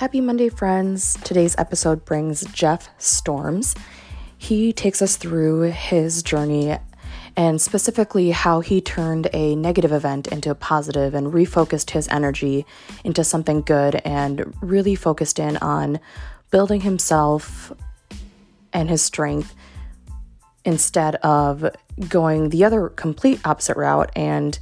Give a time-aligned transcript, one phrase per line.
[0.00, 1.18] Happy Monday, friends.
[1.24, 3.74] Today's episode brings Jeff Storms.
[4.38, 6.78] He takes us through his journey
[7.36, 12.64] and specifically how he turned a negative event into a positive and refocused his energy
[13.04, 16.00] into something good and really focused in on
[16.50, 17.70] building himself
[18.72, 19.54] and his strength
[20.64, 21.76] instead of
[22.08, 24.58] going the other complete opposite route and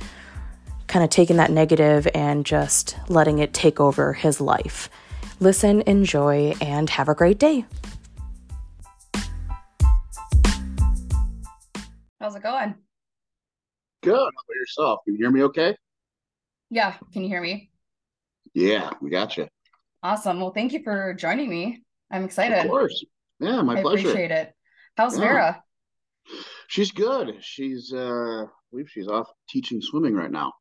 [0.89, 4.91] kind of taking that negative and just letting it take over his life.
[5.41, 7.65] Listen, enjoy, and have a great day.
[12.21, 12.75] How's it going?
[14.03, 14.17] Good.
[14.17, 15.01] How about yourself?
[15.05, 15.77] Can you hear me okay?
[16.71, 17.71] Yeah, can you hear me?
[18.55, 19.47] Yeah, we got you.
[20.03, 20.41] Awesome.
[20.41, 21.83] Well, thank you for joining me.
[22.11, 22.59] I'm excited.
[22.59, 23.05] Of course.
[23.41, 24.09] Yeah, my I pleasure.
[24.09, 24.53] appreciate it.
[24.97, 25.25] How's Yeah.
[25.25, 25.63] Vera?
[26.67, 27.37] She's good.
[27.41, 30.53] She's uh I believe she's off teaching swimming right now.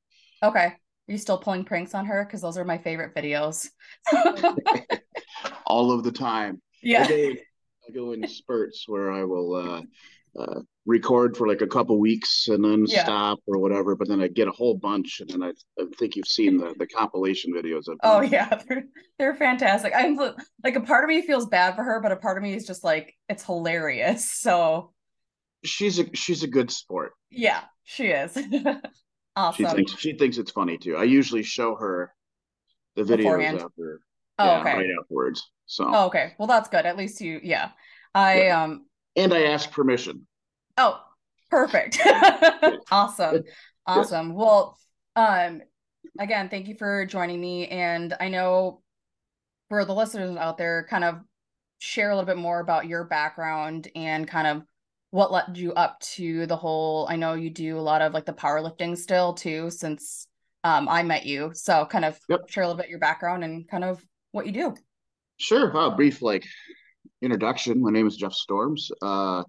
[0.44, 0.73] Okay.
[1.08, 2.26] Are you still pulling pranks on her?
[2.26, 3.68] Because those are my favorite videos.
[5.66, 6.62] All of the time.
[6.82, 7.04] yeah.
[7.04, 7.34] I go,
[7.88, 9.82] I go in spurts where I will uh
[10.38, 13.02] uh, record for like a couple weeks and then Yeah.
[13.04, 15.49] stop or whatever, but then I get a whole bunch, and then I,
[15.82, 17.90] I think you've seen the, the compilation videos.
[17.90, 18.84] I've Oh yeah, they're
[19.18, 19.94] they're fantastic.
[19.96, 22.54] I'm like a part of me feels bad for her, but a part of me
[22.54, 24.30] is just like it's hilarious.
[24.30, 24.92] So
[25.64, 27.14] she's a she's a good sport.
[27.32, 28.38] yeah, she is.
[29.55, 30.96] She thinks she thinks it's funny too.
[30.98, 32.13] I usually show her
[32.96, 33.60] the videos Beforehand.
[33.62, 34.02] after,
[34.40, 34.74] Oh, yeah, okay.
[34.76, 35.49] right afterwards.
[35.66, 36.34] So, Oh, okay.
[36.38, 36.85] Well, that's good.
[36.85, 37.70] At least you, yeah.
[38.15, 38.63] I Yeah.
[38.63, 38.85] um.
[39.15, 40.26] and I ask permission.
[40.77, 41.02] Oh,
[41.49, 41.99] perfect.
[42.91, 43.43] awesome.
[43.85, 44.34] Awesome.
[44.34, 44.77] Well,
[45.15, 45.62] um,
[46.20, 47.68] again, thank you for joining me.
[47.68, 48.82] And I know
[49.70, 51.20] for the listeners out there, kind of
[51.80, 54.63] share a little bit more about your background and kind of
[55.12, 57.08] what led you up to the whole.
[57.10, 60.27] I know you do a lot of like the powerlifting still too, since
[60.64, 61.52] um I met you.
[61.54, 62.49] So kind of Yep.
[62.49, 64.75] share a little bit your background and kind of what you do.
[65.38, 65.70] Sure.
[65.70, 66.46] A brief like
[67.22, 67.81] introduction.
[67.81, 68.92] My name is Jeff Storms.
[69.02, 69.44] Uh,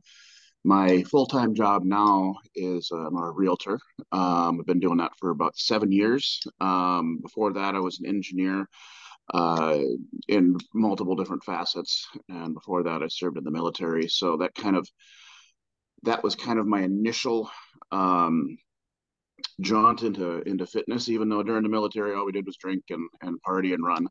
[0.64, 3.78] my full time job now is uh, I'm a realtor.
[4.12, 6.40] Um, I've been doing that for about seven years.
[6.60, 8.68] Um, before that, I was an engineer
[9.32, 9.78] uh,
[10.28, 14.08] in multiple different facets, and before that, I served in the military.
[14.08, 14.88] So that kind of
[16.04, 17.50] that was kind of my initial
[17.92, 18.58] um,
[19.60, 21.08] jaunt into into fitness.
[21.08, 24.06] Even though during the military, all we did was drink and and party and run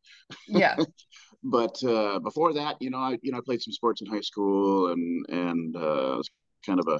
[0.47, 0.77] Yeah.
[1.43, 4.21] but uh, before that, you know, I you know I played some sports in high
[4.21, 6.29] school and and uh, I was
[6.65, 6.99] kind of a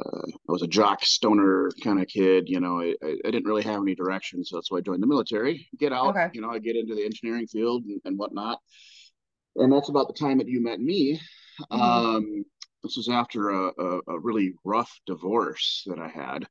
[0.00, 2.48] uh, I was a jock stoner kind of kid.
[2.48, 5.06] You know, I, I didn't really have any direction, so that's why I joined the
[5.08, 5.68] military.
[5.78, 6.30] Get out, Okay.
[6.32, 8.60] you know, I get into the engineering field and, and whatnot.
[9.56, 11.20] And that's about the time that you met me.
[11.70, 12.04] Mhm.
[12.16, 12.44] Um,
[12.84, 16.46] this was after a, a, a really rough divorce that I had,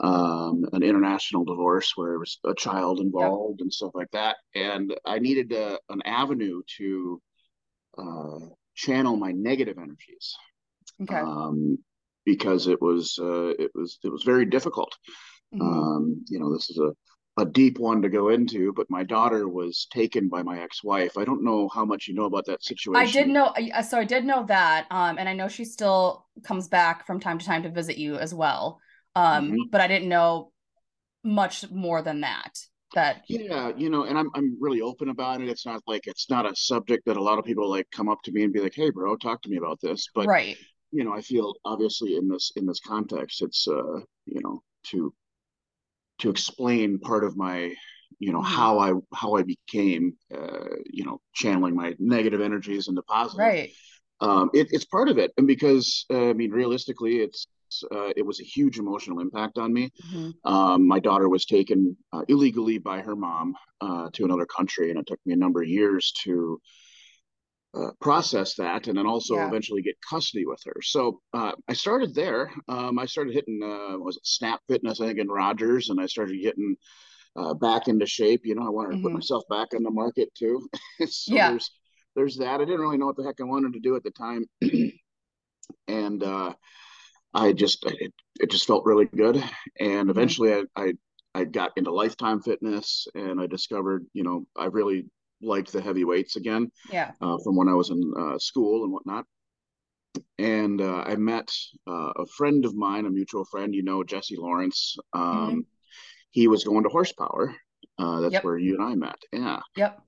[0.00, 4.36] um, an international divorce where there was a child involved and stuff like that.
[4.54, 7.22] And I needed a, an avenue to
[7.98, 8.38] uh,
[8.74, 10.36] channel my negative energies
[11.02, 11.18] Okay.
[11.20, 11.78] um,
[12.24, 14.94] because it was uh, it was it was very difficult.
[15.54, 15.60] Mhm.
[15.62, 16.92] Um, you know, this is a
[17.38, 21.16] a deep one to go into, but my daughter was taken by my ex-wife.
[21.18, 22.94] I don't know how much you know about that situation.
[22.94, 23.52] I did know,
[23.86, 27.38] so I did know that, um, and I know she still comes back from time
[27.38, 28.80] to time to visit you as well.
[29.14, 29.70] Um, Mhm.
[29.70, 30.52] but I didn't know
[31.24, 32.58] much more than that.
[32.94, 35.48] That Yeah, you know, and I'm I'm really open about it.
[35.48, 38.22] It's not like it's not a subject that a lot of people like come up
[38.22, 40.58] to me and be like, "Hey, bro, talk to me about this." But right,
[40.92, 45.12] you know, I feel obviously in this in this context, it's uh, you know, to
[46.18, 47.72] to explain part of my,
[48.18, 48.42] you know, Mhm.
[48.42, 53.54] how I how I became, uh, you know, channeling my negative energies into positive.
[53.54, 53.70] right,
[54.20, 57.46] Um, it, it's part of it, and because uh, I mean, realistically, it's
[57.92, 59.90] uh, it was a huge emotional impact on me.
[60.04, 60.32] Mhm.
[60.44, 64.98] Um, my daughter was taken uh, illegally by her mom uh, to another country, and
[64.98, 66.60] it took me a number of years to
[67.76, 69.48] uh, process that, and then also Yeah.
[69.48, 70.76] eventually get custody with her.
[70.82, 72.50] So uh, I started there.
[72.68, 76.06] Um, I started hitting uh, was it Snap Fitness, I think, in Rogers, and I
[76.06, 76.76] started getting
[77.36, 78.42] uh, back into shape.
[78.44, 79.14] You know, I wanted to put Mhm.
[79.14, 80.68] myself back on the market too.
[81.08, 81.46] so Yeah.
[81.46, 81.70] there's
[82.16, 82.60] there's that.
[82.60, 84.46] I didn't really know what the heck I wanted to do at the time,
[85.88, 86.52] and uh,
[87.34, 89.42] I just it, it just felt really good.
[89.80, 90.10] And Mhm.
[90.10, 90.92] eventually, I, I
[91.34, 95.06] I got into Lifetime Fitness, and I discovered, you know, I really
[95.42, 99.24] liked the heavyweights again yeah, uh, from when I was in uh, school and whatnot.
[100.38, 101.50] And uh, I met
[101.88, 104.96] uh, a friend of mine, a mutual friend, you know, Jesse Lawrence.
[105.12, 105.66] Um,
[106.30, 107.54] He was going to Horsepower.
[107.98, 108.44] Uh, that's Yep.
[108.44, 109.16] where you and I met.
[109.32, 109.60] Yeah.
[109.76, 110.02] yep,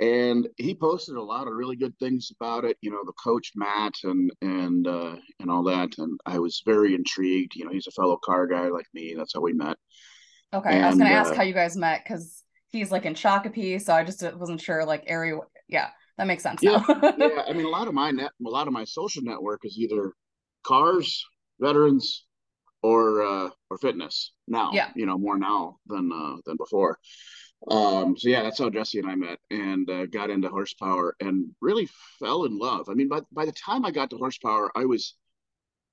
[0.00, 2.76] And he posted a lot of really good things about it.
[2.80, 5.90] You know, the coach Matt and and uh, and all that.
[5.98, 7.54] And I was very intrigued.
[7.54, 9.14] You know, he's a fellow car guy like me.
[9.16, 9.76] That's how we met.
[10.52, 10.80] okay.
[10.80, 12.39] I was gonna And, ask how you guys met because
[12.72, 15.38] he's like in Shakopee, so I just wasn't sure like area
[15.68, 15.88] Yeah,
[16.18, 16.62] that makes sense.
[16.62, 17.44] Yeah, yeah.
[17.48, 20.12] I mean, a lot of my net, a lot of my social network is either
[20.64, 21.24] cars,
[21.60, 22.24] veterans,
[22.82, 24.32] or uh, or fitness.
[24.48, 24.90] Now, Yeah.
[24.94, 26.98] you know, more now than uh, than before.
[27.70, 31.50] Um, so yeah, that's how Jesse and I met, and uh, got into horsepower, and
[31.60, 31.88] really
[32.18, 32.88] fell in love.
[32.88, 35.14] I mean, by by the time I got to horsepower, I was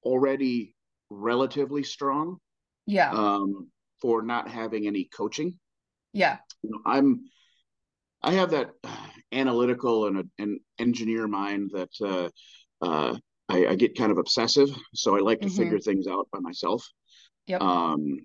[0.03, 0.75] already
[1.09, 2.37] relatively strong
[2.85, 3.67] yeah, um,
[4.01, 5.59] for not having any coaching.
[6.17, 7.25] Yeah, You know, I'm
[8.23, 12.29] I have that uh, analytical and an engineer mind that uh,
[12.85, 13.17] uh,
[13.47, 15.57] I, I get kind of obsessive, so I like to Mhm.
[15.57, 16.81] figure things out by myself.
[17.45, 17.61] Yep.
[17.61, 18.17] Um,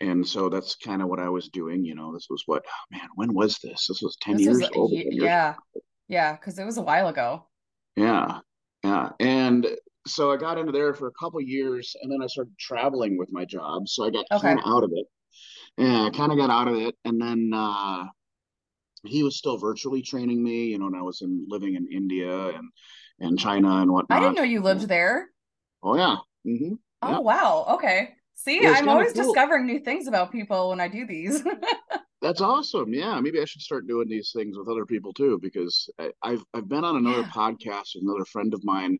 [0.00, 1.84] and so that's kind of what I was doing.
[1.84, 3.86] You know, this was what oh, man, when was this?
[3.88, 4.90] This was ten This years was- old.
[4.92, 5.54] y- yeah,
[6.08, 7.46] yeah, because it was a while ago.
[7.96, 8.40] Yeah,
[8.84, 9.10] yeah.
[9.20, 9.66] And
[10.06, 13.30] so I got into there for a couple years, and then I started traveling with
[13.32, 13.88] my job.
[13.88, 14.40] So I got Okay.
[14.42, 15.06] kind of out of it.
[15.76, 18.04] Yeah, I kind of got out of it, and then uh,
[19.04, 20.66] he was still virtually training me.
[20.66, 22.68] You know, and I was in living in India and
[23.20, 24.18] and China and whatnot.
[24.18, 25.28] I didn't know you lived there.
[25.82, 26.16] Oh yeah.
[26.46, 26.74] Mm-hmm.
[27.02, 27.18] Oh Yeah.
[27.18, 27.66] wow.
[27.70, 28.14] Okay.
[28.34, 29.24] See, I'm always cool.
[29.24, 31.42] discovering new things about people when I do these.
[32.22, 32.92] That's awesome.
[32.92, 36.44] Yeah, maybe I should start doing these things with other people too, because I, I've
[36.54, 37.30] I've been on another Yeah.
[37.32, 38.98] podcast with another friend of mine.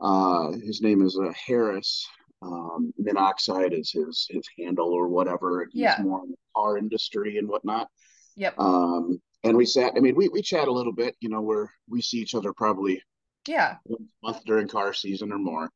[0.00, 2.06] Uh, his name is uh, Harris.
[2.42, 5.66] Um, Minoxide is his his handle or whatever.
[5.72, 5.96] He's Yeah.
[6.02, 7.88] more in the car industry and whatnot.
[8.36, 8.58] Yep.
[8.58, 9.94] Um, and we sat.
[9.96, 11.16] I mean, we we chat a little bit.
[11.20, 13.02] You know, where we see each other probably
[13.48, 13.76] Yeah.
[13.86, 15.70] once a month during car season or more.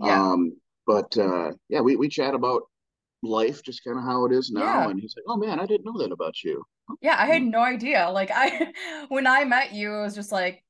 [0.00, 0.22] Yeah.
[0.30, 0.56] Um,
[0.86, 2.62] but uh, yeah, we we chat about
[3.22, 4.62] life, just kind of how it is now.
[4.62, 4.88] Yeah.
[4.88, 6.64] And he's like, "Oh man, I didn't know that about you."
[7.02, 8.08] Yeah, I had no idea.
[8.10, 8.72] Like I
[9.08, 10.64] when I met you, it was just like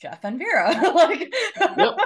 [0.00, 0.70] Jeff and Vera.
[0.94, 1.98] like Yep,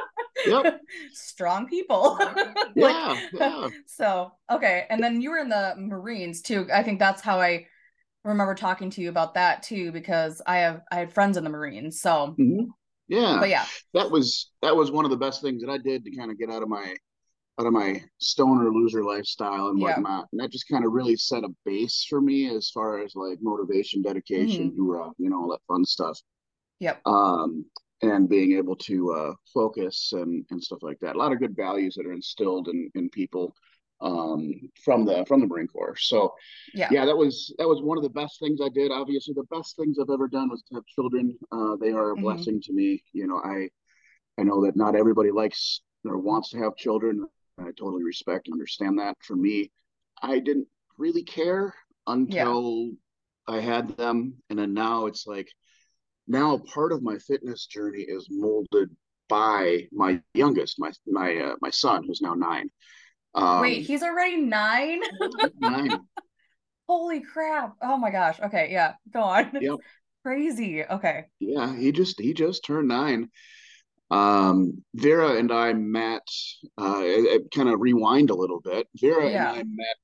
[0.46, 0.80] yep.
[1.12, 2.18] strong people.
[2.74, 3.68] Like, Yeah, yeah.
[3.86, 4.86] so okay.
[4.88, 6.66] And then you were in the Marines too.
[6.72, 7.66] I think that's how I
[8.24, 11.50] remember talking to you about that too, because I have I had friends in the
[11.50, 12.00] Marines.
[12.00, 12.68] So Mhm.
[13.08, 13.66] Yeah, but yeah.
[13.94, 16.38] that was that was one of the best things that I did to kind of
[16.38, 16.94] get out of my
[17.60, 19.96] out of my stoner loser lifestyle and Yeah.
[19.96, 20.28] whatnot.
[20.32, 23.38] And that just kind of really set a base for me as far as like
[23.42, 24.76] motivation, dedication, Mhm.
[24.76, 26.18] hoorah, you know, all that fun stuff.
[26.80, 27.02] Yep.
[27.04, 27.66] Um,
[28.02, 31.16] and being able to uh, focus and and stuff like that.
[31.16, 33.54] A lot of good values that are instilled in in people
[34.00, 34.52] um,
[34.84, 35.96] from the from the Marine Corps.
[35.96, 36.34] So
[36.74, 36.90] Yeah.
[36.90, 38.90] yeah, that was that was one of the best things I did.
[38.92, 41.38] Obviously, the best things I've ever done was to have children.
[41.52, 42.22] Uh, they are a Mhm.
[42.24, 43.02] blessing to me.
[43.12, 43.68] You know, I
[44.38, 47.26] I know that not everybody likes or wants to have children.
[47.58, 49.16] I totally respect and understand that.
[49.22, 49.70] For me,
[50.22, 51.74] I didn't really care
[52.06, 52.92] until
[53.46, 55.48] I had them, and then now it's like
[56.26, 58.90] now part of my fitness journey is molded
[59.28, 62.68] by my youngest, my my uh, my son, who's now nine.
[63.34, 65.00] Um, Wait, he's already nine?
[65.58, 66.00] nine.
[66.88, 67.74] Holy crap.
[67.82, 68.38] Oh my gosh.
[68.40, 68.94] Okay, yeah.
[69.12, 69.52] Go on.
[69.60, 69.78] Yep.
[70.24, 70.84] Crazy.
[70.84, 71.24] Okay.
[71.40, 73.28] Yeah, he just he just turned nine.
[74.10, 76.22] Um, Vera and I met.
[76.78, 77.02] Uh,
[77.54, 78.86] kind of rewind a little bit.
[79.00, 79.52] Vera Yeah.
[79.54, 79.96] and I met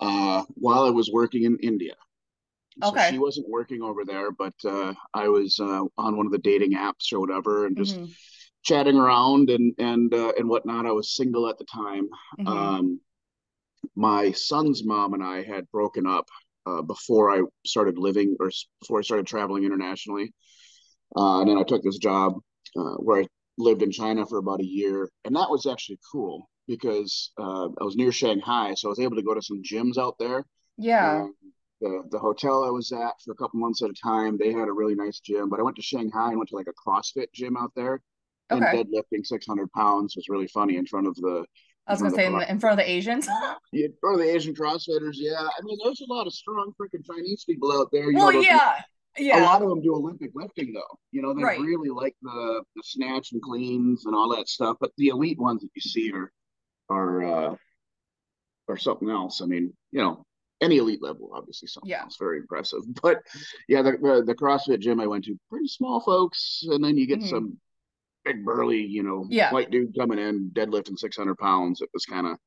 [0.00, 1.94] uh, while I was working in India.
[2.82, 2.98] So Okay.
[2.98, 6.72] she wasn't working over there, but uh, I was uh, on one of the dating
[6.72, 8.14] apps or whatever, and just Mhm,
[8.64, 10.86] chatting around and and uh, and whatnot.
[10.86, 12.08] I was single at the time.
[12.38, 12.78] mhm.
[12.78, 13.00] Um,
[13.96, 16.28] my son's mom and I had broken up
[16.66, 18.50] uh, before I started living or
[18.80, 20.32] before I started traveling internationally.
[21.16, 22.34] Uh, and then I took this job
[22.76, 23.26] uh, where I
[23.58, 27.84] lived in China for about a year, and that was actually cool because uh, I
[27.84, 30.44] was near Shanghai, so I was able to go to some gyms out there.
[30.76, 31.24] Yeah.
[31.24, 31.34] Um,
[31.84, 34.68] the the hotel I was at for a couple months at a time, they had
[34.68, 35.48] a really nice gym.
[35.50, 38.00] But I went to Shanghai and went to like a CrossFit gym out there,
[38.50, 38.82] and Okay.
[38.84, 41.44] deadlifting 600 pounds was really funny in front of the
[41.86, 43.28] I was gonna say in, the in front of the Asians.
[43.72, 45.16] yeah, or the Asian CrossFitters.
[45.16, 48.10] Yeah, I mean, there's a lot of strong freaking Chinese people out there.
[48.10, 48.46] You well, know, those-
[49.16, 49.40] yeah.
[49.40, 50.98] A lot of them do Olympic lifting though.
[51.12, 51.60] You know, they Right.
[51.60, 54.76] really like the the snatch and cleans and all that stuff.
[54.80, 56.32] But the elite ones that you see are
[56.88, 57.56] are uh,
[58.68, 59.40] are something else.
[59.42, 60.24] I mean, you know,
[60.64, 62.02] any elite level, obviously, something Yeah.
[62.02, 62.80] else very impressive.
[63.02, 63.18] But
[63.68, 67.06] yeah, the, the the CrossFit gym I went to, pretty small folks, and then you
[67.06, 67.28] get Mhm.
[67.30, 67.58] some
[68.24, 69.52] big burly, you know, Yeah.
[69.52, 71.80] white dude coming in deadlifting 600 pounds.
[71.82, 72.38] It was kind of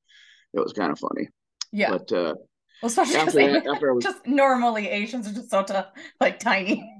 [0.54, 1.30] it was kind of funny.
[1.72, 1.92] Yeah.
[1.92, 2.34] But uh,
[2.82, 3.32] Well, especially after
[3.62, 5.88] that, after I was just normally Asians are just so tough,
[6.20, 6.94] like tiny.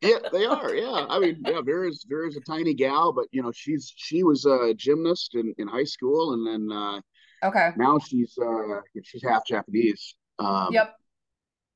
[0.00, 0.74] Yeah, they are.
[0.74, 4.44] Yeah, I mean, yeah, Vera's Vera's a tiny gal, but you know, she's she was
[4.44, 7.00] a gymnast in, in high school, and then uh,
[7.42, 7.70] Okay.
[7.76, 10.14] now she's uh, she's half Japanese.
[10.38, 10.96] Um, Yep.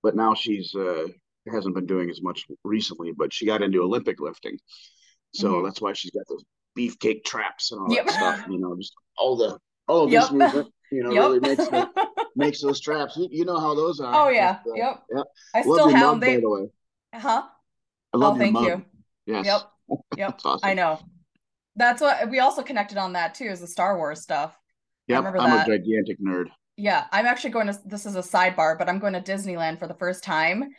[0.03, 1.07] But now she's uh,
[1.53, 4.59] hasn't been doing as much recently, but she got into Olympic lifting,
[5.35, 5.65] so Mhm.
[5.65, 6.45] that's why she's got those
[6.77, 8.07] beefcake traps and all Yep.
[8.07, 8.45] that stuff.
[8.49, 10.23] You know, just all the all of Yep.
[10.23, 10.75] this movement.
[10.91, 11.23] You know, Yep.
[11.23, 13.17] really makes the, makes those traps.
[13.17, 14.15] You, you know how those are.
[14.15, 14.61] oh yeah.
[14.65, 15.03] But, uh, yep.
[15.15, 15.23] yeah.
[15.55, 16.41] I Love still have mug, they.
[17.15, 17.43] Huh?
[18.12, 18.65] I love oh, thank mug.
[18.65, 18.85] you.
[19.27, 19.47] Yes.
[19.47, 19.61] Yep.
[20.17, 20.41] Yep.
[20.45, 20.69] Awesome.
[20.69, 21.00] I know.
[21.77, 24.57] That's what we also connected on that too, is the Star Wars stuff.
[25.09, 25.19] Yep.
[25.19, 25.69] remember I'm that.
[25.69, 26.47] a gigantic nerd.
[26.78, 29.88] Yeah, I'm actually going to this is a sidebar, but I'm going to Disneyland for
[29.88, 30.70] the first time.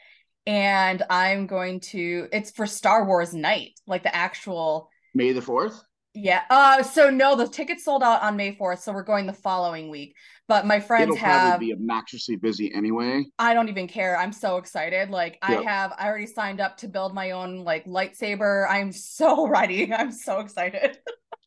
[0.48, 5.84] And I'm going to it's for Star Wars night, like the actual May the fourth.
[6.14, 6.44] yeah.
[6.50, 9.90] Uh so no, the tickets sold out on May 4th, so we're going the following
[9.90, 10.16] week.
[10.48, 13.26] But my friends It'll have probably be obnoxiously busy anyway.
[13.38, 14.18] I don't even care.
[14.18, 15.10] I'm so excited.
[15.10, 18.68] Like I have I already signed up to build my own like lightsaber.
[18.70, 19.94] I'm so ready.
[19.94, 20.98] I'm so excited.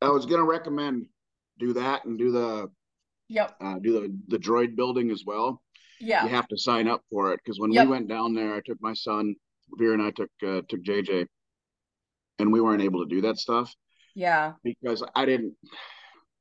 [0.00, 1.06] I was gonna recommend
[1.59, 2.71] do that and do the
[3.33, 3.57] yep.
[3.61, 5.62] uh, do the the droid building as well.
[6.01, 6.25] Yeah.
[6.25, 7.85] You have to sign up for it because when Yep.
[7.87, 9.35] we went down there, I took my son,
[9.79, 11.27] Veer, and I took uh, took JJ,
[12.39, 13.73] and we weren't able to do that stuff
[14.15, 14.53] Yeah.
[14.65, 15.55] because I didn't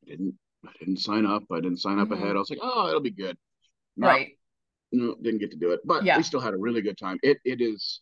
[0.03, 1.43] I didn't I didn't sign up.
[1.51, 2.15] I didn't sign up Mhm.
[2.17, 2.36] ahead.
[2.36, 3.38] I was like, oh, it'll be good.
[3.98, 4.29] No, Right.
[4.91, 6.17] No, didn't get to do it, but Yeah.
[6.17, 7.17] we still had a really good time.
[7.24, 8.01] It it is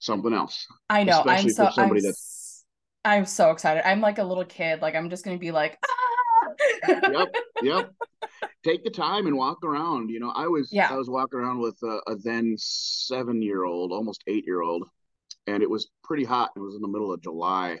[0.00, 0.66] something else.
[0.90, 1.22] I know.
[1.26, 2.64] I'm so for somebody I'm, that's-
[3.04, 3.86] I'm so excited.
[3.88, 4.80] I'm like a little kid.
[4.82, 6.01] Like I'm just gonna be like, ah!
[6.88, 7.90] Yep, yep.
[8.64, 10.10] Take the time and walk around.
[10.10, 10.88] You know, I was Yeah.
[10.90, 14.84] I was walking around with a, a then seven year old, almost eight year old,
[15.46, 16.50] and it was pretty hot.
[16.56, 17.78] It was in the middle of July,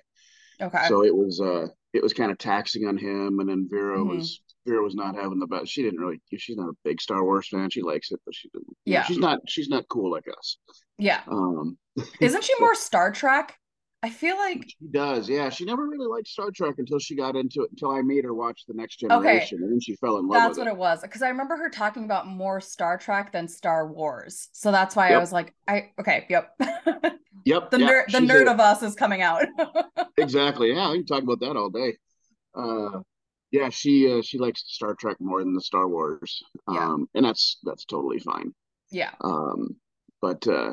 [0.60, 0.86] Okay.
[0.88, 3.38] so it was uh it was kind of taxing on him.
[3.40, 4.16] And then Vera Mhm.
[4.16, 5.70] was Vera was not having the best.
[5.72, 6.20] She didn't really.
[6.36, 7.68] She's not a big Star Wars fan.
[7.70, 8.76] She likes it, but she didn't.
[8.84, 9.02] Yeah.
[9.04, 9.40] she's not.
[9.48, 10.58] She's not cool like us.
[10.98, 11.20] yeah.
[11.28, 11.76] Um,
[12.20, 13.58] Isn't she more Star Trek?
[14.04, 15.48] I feel like She does, yeah.
[15.48, 18.34] She never really liked Star Trek until she got into it, until I made her
[18.34, 19.62] watch The Next Generation, okay.
[19.64, 20.70] and then she fell in love that's what it.
[20.70, 21.02] it was.
[21.02, 24.48] Because I remember her talking about more Star Trek than Star Wars.
[24.52, 26.50] So that's why I was like, I okay, yep.
[27.44, 27.70] yep.
[27.70, 29.44] the Yep, nerd the nerd a- of us is coming out.
[30.18, 30.72] exactly.
[30.72, 31.96] Yeah, we can talk about that all day.
[32.56, 33.00] Uh,
[33.52, 36.86] yeah, she uh, she likes Star Trek more than the Star Wars, Yeah.
[36.88, 38.52] um, and that's that's totally fine.
[38.90, 39.10] yeah.
[39.20, 39.76] Um,
[40.20, 40.72] but uh,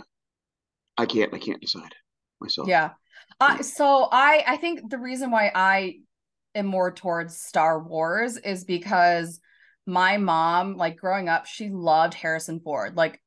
[0.98, 1.93] I can't I can't decide
[2.41, 2.67] myself.
[2.67, 2.91] Yeah.
[3.39, 6.00] Uh, so I I think the reason why I
[6.55, 9.39] am more towards Star Wars is because
[9.86, 12.95] my mom, like growing up, she loved Harrison Ford.
[12.95, 13.21] Like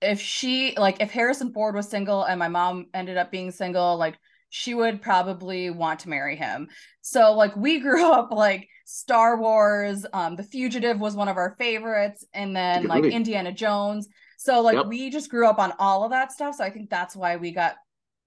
[0.00, 3.96] if she like if Harrison Ford was single and my mom ended up being single,
[3.96, 4.16] like
[4.50, 6.68] she would probably want to marry him.
[7.00, 11.56] So like we grew up like Star Wars, um The Fugitive was one of our
[11.58, 13.04] favorites and then like.
[13.10, 14.08] Indiana Jones.
[14.36, 14.86] So like Yep.
[14.86, 16.56] we just grew up on all of that stuff.
[16.56, 17.76] So I think that's why we got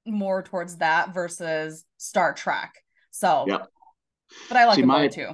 [0.07, 2.73] more towards that versus Star Trek.
[3.11, 3.67] So Yep.
[4.49, 5.29] but I like See, my- too.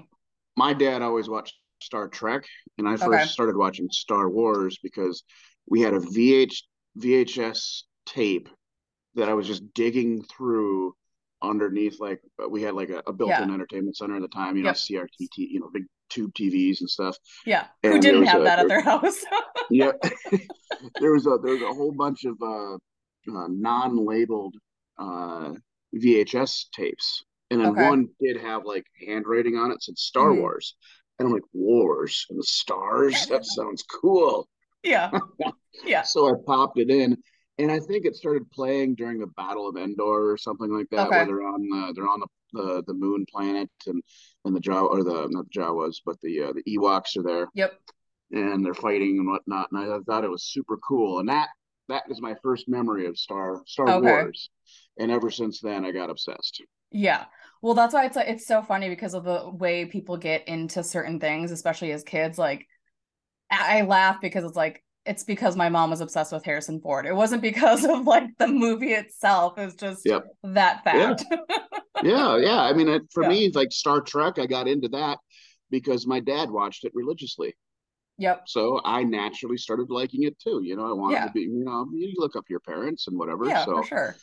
[0.55, 2.45] my dad always watched Star Trek,
[2.77, 3.25] and I first Okay.
[3.25, 5.23] started watching Star Wars because
[5.67, 6.63] we had a VH
[6.97, 8.49] VHS tape
[9.15, 10.95] that I was just digging through
[11.41, 11.99] underneath.
[11.99, 14.75] Like we had like a, a built-in entertainment center at the time, you know, Yep.
[15.09, 17.17] CRT, you know, big tube TVs and stuff.
[17.45, 17.67] Yeah.
[17.81, 19.23] Who and there didn't have a- that at their house?
[19.69, 19.91] Yeah,
[21.01, 22.77] there was a there was a whole bunch of uh,
[23.27, 24.55] uh, non-labeled
[24.97, 25.53] uh,
[25.95, 27.83] VHS tapes, and then Okay.
[27.83, 30.39] one did have like handwriting on it, said Star Mhm.
[30.39, 30.75] Wars,
[31.19, 33.13] and I'm like, Wars and the stars.
[33.29, 34.47] That sounds cool.
[34.83, 35.09] yeah.
[35.85, 36.03] Yeah.
[36.03, 37.17] So I popped it in,
[37.57, 41.07] and I think it started playing during the Battle of Endor or something like that,
[41.07, 41.17] Okay.
[41.17, 44.01] where they're on the they're on the, the the moon planet and
[44.45, 47.47] and the Jawa or the not the Jawas, but the uh, the Ewoks are there
[47.55, 47.73] Yep.
[48.31, 49.69] and they're fighting and whatnot.
[49.71, 51.19] And I thought it was super cool.
[51.19, 51.49] And that
[51.89, 53.99] that was my first memory of Star Star Okay.
[53.99, 54.49] Wars.
[54.97, 56.61] And ever since then, I got obsessed.
[56.91, 57.25] Yeah.
[57.61, 60.83] Well, that's why it's like it's so funny because of the way people get into
[60.83, 62.37] certain things, especially as kids.
[62.37, 62.67] Like
[63.51, 67.05] I I laugh because it's like it's because my mom was obsessed with Harrison Ford.
[67.05, 69.57] It wasn't because of like the movie itself.
[69.57, 70.25] It's just Yep.
[70.43, 71.15] that Yeah.
[71.15, 71.25] fact.
[72.01, 72.61] yeah, yeah.
[72.61, 73.29] I mean, it, for Yeah.
[73.29, 75.19] me, like Star Trek, I got into that
[75.69, 77.55] because my dad watched it religiously.
[78.17, 78.43] Yep.
[78.47, 80.61] So I naturally started liking it too.
[80.63, 81.25] You know, I wanted Yeah.
[81.27, 83.45] to be, you know, you look up your parents and whatever.
[83.47, 84.15] Yeah, so for sure.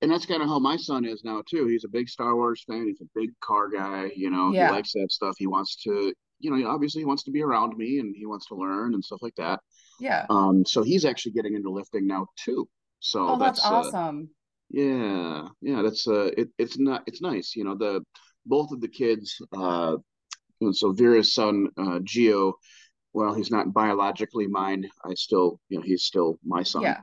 [0.00, 1.66] and that's kind of how my son is now too.
[1.66, 2.86] He's a big Star Wars fan.
[2.86, 4.10] He's a big car guy.
[4.16, 4.66] You know, Yeah.
[4.68, 5.36] he likes that stuff.
[5.38, 8.46] He wants to, you know, obviously he wants to be around me and he wants
[8.48, 9.60] to learn and stuff like that.
[10.00, 10.26] Yeah.
[10.28, 12.68] Um, so he's actually getting into lifting now too.
[12.98, 14.30] So Oh, that's, that's, uh, awesome.
[14.70, 17.54] yeah, yeah, that's uh, it, it's not, it's nice.
[17.54, 18.02] You know, the
[18.46, 19.40] both of the kids.
[19.56, 19.96] Uh,
[20.72, 22.54] so Vera's son, uh, Gio.
[23.12, 24.88] Well, he's not biologically mine.
[25.04, 26.82] I still, you know, he's still my son.
[26.82, 27.00] Yeah.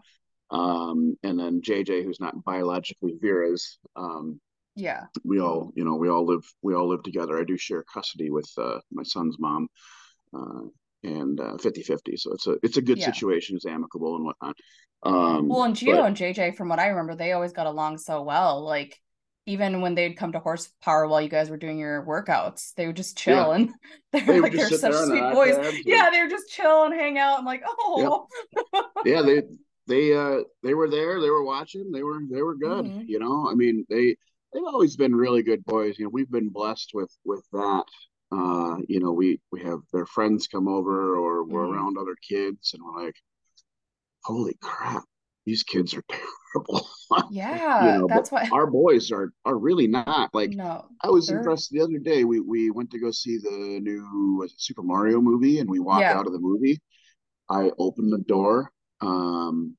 [0.52, 3.78] Um, and then JJ, who's not biologically Vera's.
[3.96, 4.40] Um,
[4.76, 5.06] Yeah.
[5.24, 8.30] we all you know we all live we all live together i do share custody
[8.30, 9.68] with uh, my son's mom
[10.38, 10.62] uh,
[11.04, 13.06] and uh, 50-50 so it's a it's a good Yeah.
[13.12, 14.56] situation it's amicable and whatnot
[15.04, 17.98] um Well, and Gio but- and JJ, from what I remember, they always got along
[17.98, 18.62] so well.
[18.64, 18.98] Like
[19.46, 22.96] even when they'd come to horsepower while you guys were doing your workouts, they would
[22.96, 23.56] just chill Yeah.
[23.56, 23.72] and
[24.12, 25.58] they They were like they're such sweet boys.
[25.86, 27.40] Yeah, they would just chill and hang out.
[27.40, 28.28] I'm like, oh,
[29.06, 29.44] yeah they
[29.88, 32.86] they uh they were there, they were watching, they were they were good.
[32.86, 33.04] Mm-hmm.
[33.08, 34.16] You know, I mean they
[34.54, 35.98] they've always been really good boys.
[35.98, 37.84] You know, we've been blessed with with that.
[38.32, 41.74] Uh, you know, we we have their friends come over or we're mm-hmm.
[41.74, 43.16] around other kids and we're like,
[44.24, 45.04] holy crap,
[45.50, 46.88] these kids are terrible.
[47.32, 50.30] Yeah, you know, that's what our boys are are really not.
[50.32, 51.40] Like no, I was they're...
[51.40, 52.24] impressed the other day.
[52.24, 56.16] We we went to go see the new Super Mario movie and we walked yeah.
[56.16, 56.80] out of the movie.
[57.50, 59.76] I opened the door um,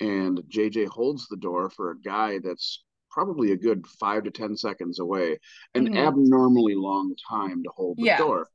[0.00, 4.56] and JJ holds the door for a guy that's probably a good five to ten
[4.56, 5.38] seconds away,
[5.76, 5.96] an mm-hmm.
[5.96, 8.18] abnormally long time to hold the yeah.
[8.18, 8.48] door.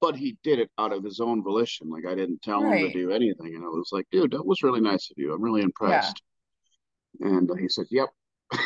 [0.00, 1.90] But he did it out of his own volition.
[1.90, 2.84] Like I didn't tell right.
[2.84, 5.32] him to do anything, and I was like, "Dude, that was really nice of you.
[5.34, 6.22] I'm really impressed."
[7.20, 7.28] Yeah.
[7.28, 8.08] And he said, "Yep."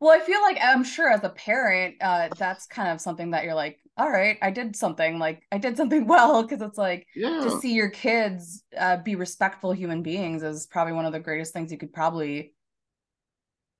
[0.00, 3.44] well, I feel like I'm sure as a parent, uh, that's kind of something that
[3.44, 7.06] you're like, all right, I did something like I did something well because it's like
[7.16, 7.40] yeah.
[7.42, 11.52] to see your kids uh, be respectful human beings is probably one of the greatest
[11.52, 12.54] things you could probably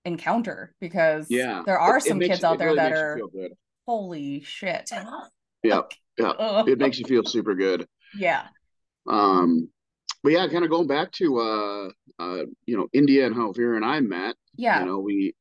[0.05, 3.21] encounter because yeah, there are some kids out there really that are
[3.87, 4.91] holy shit.
[5.63, 5.83] Yeah,
[6.19, 7.87] yeah, it makes you feel super good.
[8.17, 8.47] Yeah.
[9.09, 9.69] Um,
[10.23, 11.89] but yeah, kind of going back to uh,
[12.19, 14.37] uh, you know, India and how Vera and I met.
[14.57, 14.81] Yeah.
[14.81, 15.35] You know, we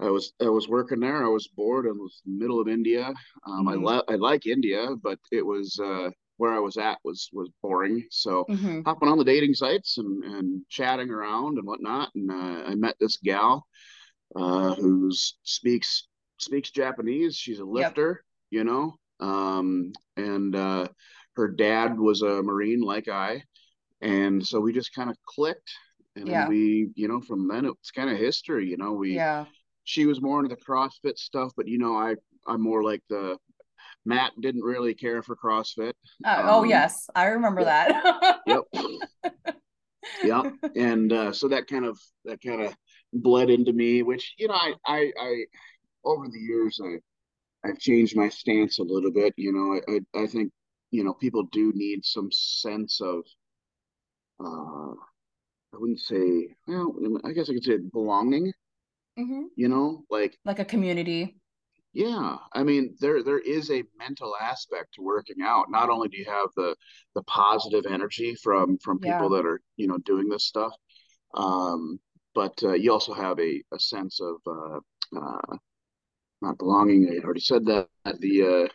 [0.00, 1.24] I was I was working there.
[1.24, 3.12] I was bored in the middle of India.
[3.46, 3.86] Um, mm-hmm.
[3.86, 8.04] I I like India, but it was uh, where I was at was was boring.
[8.10, 8.82] So mm-hmm.
[8.84, 12.96] hopping on the dating sites and and chatting around and whatnot, and uh, I met
[13.00, 13.66] this gal
[14.36, 16.08] uh, who speaks
[16.38, 17.36] speaks Japanese.
[17.36, 18.58] She's a lifter, yep.
[18.58, 20.88] you know, um, and uh,
[21.36, 23.42] her dad was a marine like I,
[24.00, 25.72] and so we just kind of clicked.
[26.16, 26.46] And yeah.
[26.46, 28.68] we, you know, from then it's kind of history.
[28.68, 29.46] You know, we yeah
[29.84, 32.16] she was more into the CrossFit stuff, but you know, I
[32.46, 33.38] I'm more like the
[34.04, 35.92] Matt didn't really care for CrossFit.
[36.24, 38.02] Uh, oh, um, oh yes, I remember yep.
[38.02, 38.40] that.
[38.46, 38.64] yep.
[40.22, 40.52] Yep.
[40.76, 42.76] And uh, so that kind of that kind of
[43.14, 45.44] bled into me, which you know, I I, I
[46.04, 46.98] over the years I
[47.64, 49.34] I've changed my stance a little bit.
[49.36, 50.52] You know, I I, think
[50.90, 53.24] you know people do need some sense of
[54.40, 54.92] uh
[55.72, 58.52] I wouldn't say well I guess I could say belonging
[59.18, 59.42] Mm-hmm.
[59.56, 61.36] You know, like like a community.
[61.92, 65.70] Yeah, I mean there there is a mental aspect to working out.
[65.70, 66.74] Not only do you have the
[67.14, 69.36] the positive energy from from people yeah.
[69.36, 70.72] that are you know doing this stuff,
[71.34, 72.00] um,
[72.34, 74.80] but uh, you also have a a sense of uh,
[75.16, 75.56] uh,
[76.44, 77.08] not belonging.
[77.10, 77.88] I already said that
[78.20, 78.68] the uh,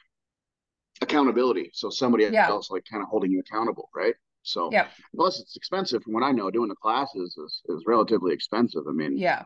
[1.01, 1.71] accountability.
[1.73, 2.47] So somebody yeah.
[2.47, 4.15] else like kind of holding you accountable, right?
[4.43, 4.87] So yeah.
[5.15, 8.83] plus it's expensive from what I know, doing the classes is, is relatively expensive.
[8.87, 9.43] I mean, yeah,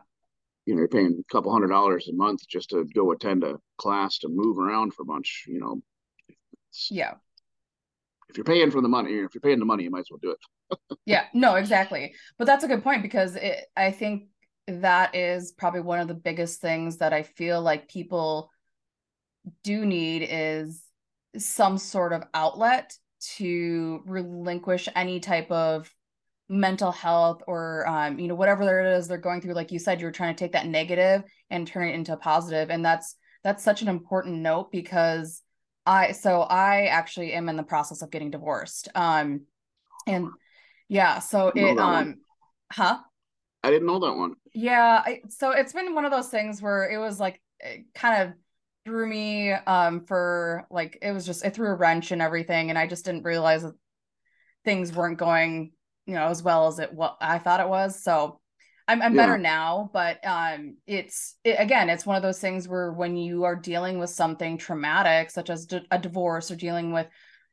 [0.66, 3.58] you know, you're paying a couple hundred dollars a month just to go attend a
[3.76, 5.82] class to move around for a bunch, you know.
[6.90, 7.14] Yeah.
[8.28, 10.20] If you're paying for the money, if you're paying the money, you might as well
[10.22, 10.98] do it.
[11.06, 12.14] yeah, no, exactly.
[12.38, 14.28] But that's a good point because it, I think
[14.66, 18.50] that is probably one of the biggest things that I feel like people
[19.62, 20.82] do need is
[21.36, 22.96] some sort of outlet
[23.36, 25.92] to relinquish any type of
[26.48, 29.54] mental health or um, you know whatever it is they're going through.
[29.54, 32.70] Like you said you're trying to take that negative and turn it into a positive
[32.70, 35.42] and that's that's such an important note because
[35.86, 39.42] i so i actually am in the process of getting divorced um
[40.06, 40.28] and
[40.88, 42.16] yeah so it um
[42.72, 42.98] huh
[43.64, 46.88] i didn't know that one yeah I, so it's been one of those things where
[46.88, 48.34] it was like it kind of
[48.84, 52.78] threw me um for like it was just it threw a wrench and everything and
[52.78, 53.74] i just didn't realize that
[54.64, 55.72] things weren't going
[56.06, 58.02] you know as well as it what I thought it was.
[58.02, 58.40] So
[58.86, 59.22] I'm I'm yeah.
[59.22, 63.44] better now, but um it's it, again it's one of those things where when you
[63.44, 67.06] are dealing with something traumatic such as d- a divorce or dealing with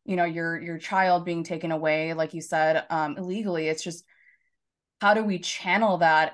[0.06, 4.04] you know your your child being taken away like you said um illegally it's just
[5.02, 6.34] how do we channel that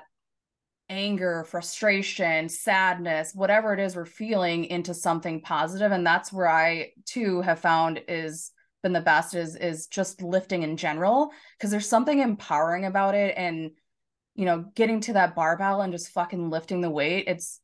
[0.90, 6.92] anger, frustration, sadness, whatever it is we're feeling into something positive and that's where I
[7.06, 8.52] too have found is
[8.82, 13.34] been the best is is just lifting in general because there's something empowering about it
[13.36, 13.72] and
[14.36, 17.60] you know getting to that barbell and just fucking lifting the weight it's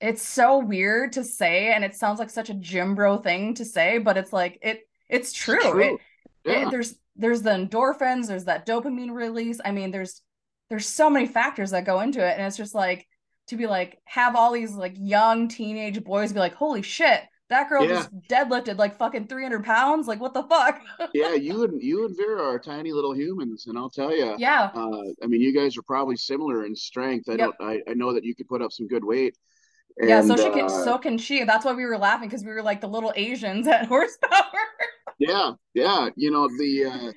[0.00, 3.64] it's so weird to say and it sounds like such a gym bro thing to
[3.64, 5.84] say but it's like it it's true, it's true.
[5.84, 6.00] It,
[6.46, 6.66] yeah.
[6.66, 10.22] it, there's there's the endorphins there's that dopamine release i mean there's
[10.70, 13.06] there's so many factors that go into it and it's just like
[13.48, 17.68] to be like have all these like young teenage boys be like holy shit that
[17.68, 17.94] girl yeah.
[17.94, 20.08] just deadlifted like fucking 300 pounds.
[20.08, 20.80] Like, what the fuck?
[21.14, 24.34] yeah, you and you and Vera are tiny little humans, and I'll tell you.
[24.38, 24.70] Yeah.
[24.74, 27.28] Uh, I mean, you guys are probably similar in strength.
[27.28, 27.38] I yep.
[27.38, 27.56] don't.
[27.60, 29.36] I, I know that you could put up some good weight.
[29.98, 30.64] And, yeah, so she can.
[30.64, 31.44] Uh, so can she.
[31.44, 34.42] That's why we were laughing because we were like the little Asians at horsepower.
[35.18, 36.08] yeah, yeah.
[36.16, 36.84] You know the.
[36.86, 37.12] Uh,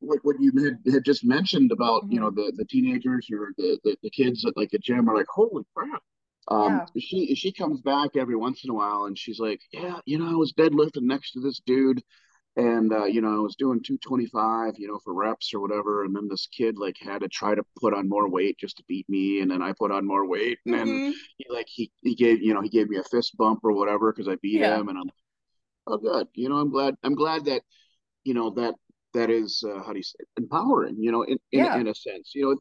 [0.00, 2.12] what, what you had, had just mentioned about mm-hmm.
[2.12, 5.16] you know the the teenagers or the, the, the kids at like the gym are
[5.16, 6.02] like holy crap
[6.48, 7.00] um yeah.
[7.00, 10.28] she she comes back every once in a while and she's like yeah you know
[10.28, 12.02] i was deadlifting next to this dude
[12.56, 16.16] and uh, you know i was doing 225 you know for reps or whatever and
[16.16, 19.08] then this kid like had to try to put on more weight just to beat
[19.08, 20.86] me and then i put on more weight and mm-hmm.
[20.86, 23.72] then he like he, he gave you know he gave me a fist bump or
[23.72, 24.76] whatever because i beat yeah.
[24.76, 25.10] him and i'm
[25.86, 27.62] oh good you know i'm glad i'm glad that
[28.24, 28.74] you know that
[29.14, 30.28] that is uh, how do you say it?
[30.38, 31.76] empowering you know in, in, yeah.
[31.76, 32.56] in a sense you know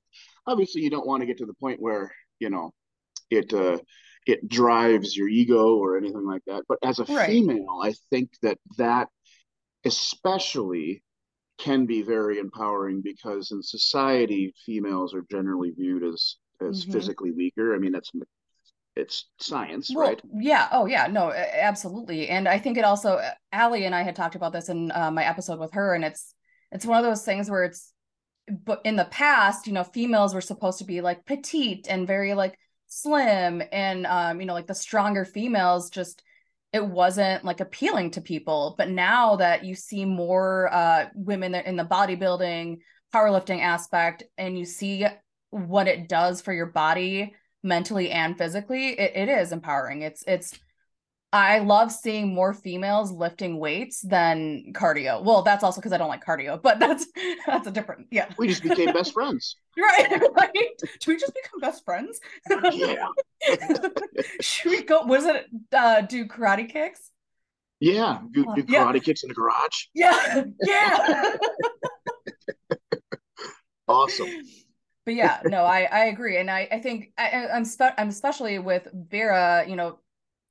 [0.47, 2.71] obviously you don't want to get to the point where you know
[3.29, 3.77] it uh
[4.25, 7.29] it drives your ego or anything like that but as a right.
[7.29, 9.07] female i think that that
[9.85, 11.03] especially
[11.57, 16.91] can be very empowering because in society females are generally viewed as as mm-hmm.
[16.91, 18.12] physically weaker i mean that's
[18.99, 20.21] it's science, well, right?
[20.33, 20.67] Yeah.
[20.71, 21.07] Oh, yeah.
[21.07, 22.27] No, absolutely.
[22.27, 25.25] And I think it also, Allie and I had talked about this in uh, my
[25.25, 26.35] episode with her, and it's
[26.71, 27.93] it's one of those things where it's
[28.65, 32.34] but in the past you know females were supposed to be like petite and very
[32.34, 36.23] like slim and um you know like the stronger females just
[36.71, 38.75] it wasn't like appealing to people.
[38.77, 42.79] But now that you see more uh women in the bodybuilding
[43.13, 45.05] powerlifting aspect and you see
[45.49, 50.03] what it does for your body mentally and physically it, it is empowering.
[50.03, 50.58] It's it's
[51.31, 55.23] I love seeing more females lifting weights than cardio.
[55.23, 57.05] Well, that's also because I don't like cardio, but that's
[57.45, 58.29] that's a different yeah.
[58.37, 59.55] We just became best friends.
[59.77, 60.81] right, right.
[61.01, 62.19] Should we just become best friends?
[62.71, 63.07] Yeah.
[64.41, 67.11] Should we go was it uh do karate kicks?
[67.79, 68.99] Yeah, do, do karate yeah.
[68.99, 69.85] kicks in the garage.
[69.93, 71.35] Yeah, yeah.
[73.87, 74.29] awesome.
[75.05, 78.59] But yeah, no, I I agree, and I I think I, I'm spe- I'm especially
[78.59, 79.99] with Vera, you know,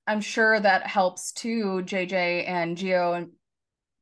[0.09, 3.31] I'm sure that helps too, JJ and Gio and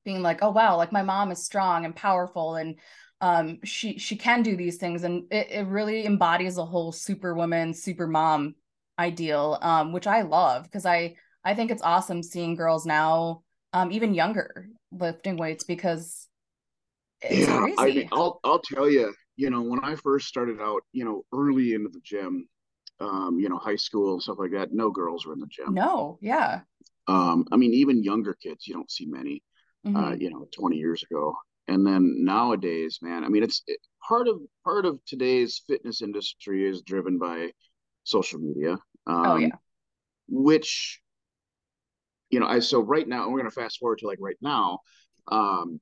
[0.05, 2.77] being like, oh wow, like my mom is strong and powerful and
[3.23, 7.75] um she she can do these things and it, it really embodies the whole superwoman,
[7.75, 8.55] super mom
[8.99, 13.43] ideal, um, which I love because I I think it's awesome seeing girls now,
[13.73, 16.29] um, even younger lifting weights because
[17.23, 17.77] yeah, crazy.
[17.79, 21.23] I mean, I'll I'll tell you, you know, when I first started out, you know,
[21.33, 22.47] early into the gym,
[23.01, 25.75] um, you know, high school and stuff like that, no girls were in the gym.
[25.75, 26.61] No, yeah.
[27.09, 29.43] Um, I mean, even younger kids, you don't see many,
[29.85, 29.97] uh, mm-hmm.
[29.97, 31.37] uh, you know, 20 years ago.
[31.69, 36.69] And then nowadays, man, I mean, it's it, part of part of today's fitness industry
[36.69, 37.51] is driven by
[38.05, 38.73] social media.
[39.07, 39.57] Um, oh yeah.
[40.29, 41.01] Which,
[42.31, 44.81] you know, I so right now we're gonna fast forward to like right now.
[45.29, 45.81] Um,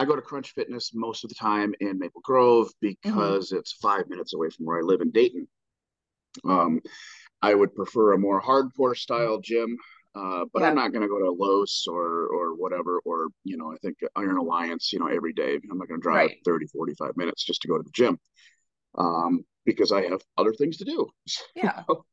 [0.00, 2.88] I go to Crunch Fitness most of the time in Maple Grove mm-hmm.
[3.02, 3.58] because mm-hmm.
[3.58, 5.48] it's five minutes away from where I live in Dayton.
[6.44, 6.80] Um,
[7.42, 9.76] I would prefer a more hardcore style gym,
[10.14, 10.68] uh, but yeah.
[10.68, 13.98] I'm not going to go to Los or or whatever, or you know, I think
[14.16, 15.54] Iron Alliance, you know, every day.
[15.54, 16.36] I'm not going to drive right.
[16.44, 18.18] 30, 45 minutes just to go to the gym
[18.96, 21.08] um, because I have other things to do.
[21.54, 21.82] Yeah.
[21.88, 22.04] So,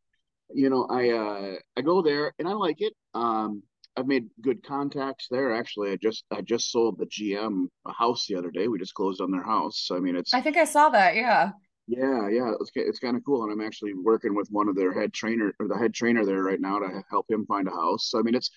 [0.54, 2.94] you know, I uh, I go there and I like it.
[3.14, 3.64] Um,
[3.98, 5.56] I've made good contacts there.
[5.56, 8.68] Actually, I just I just sold the GM a house the other day.
[8.68, 9.90] We just closed on their house.
[9.92, 10.34] I mean, it's.
[10.34, 11.16] I think I saw that.
[11.16, 11.52] Yeah.
[11.88, 14.92] Yeah, yeah, it's it's kind of cool, and I'm actually working with one of their
[14.92, 18.10] head trainer or the head trainer there right now to help him find a house.
[18.10, 18.50] So I mean, it's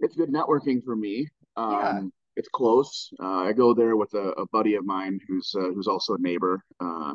[0.00, 1.28] it's good networking for me.
[1.56, 2.02] Um, yeah.
[2.36, 3.10] It's close.
[3.22, 6.20] Uh, I go there with a, a buddy of mine who's uh, who's also a
[6.20, 7.14] neighbor, uh,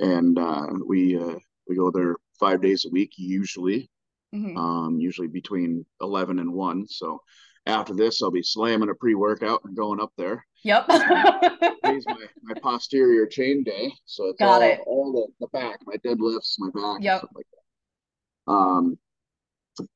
[0.00, 3.88] and uh, we uh, we go there five days a week usually.
[4.34, 4.56] Mm-hmm.
[4.56, 6.88] Um, usually between eleven and one.
[6.88, 7.20] So
[7.66, 10.44] after this, I'll be slamming a pre workout and going up there.
[10.64, 10.86] Yep.
[10.86, 13.92] Today's my, my posterior chain day.
[14.04, 14.80] So it's Got all, it.
[14.86, 17.18] all the, the back, my deadlifts, my back, yep.
[17.18, 18.52] stuff like that.
[18.52, 18.98] Um,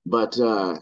[0.04, 0.78] but uh,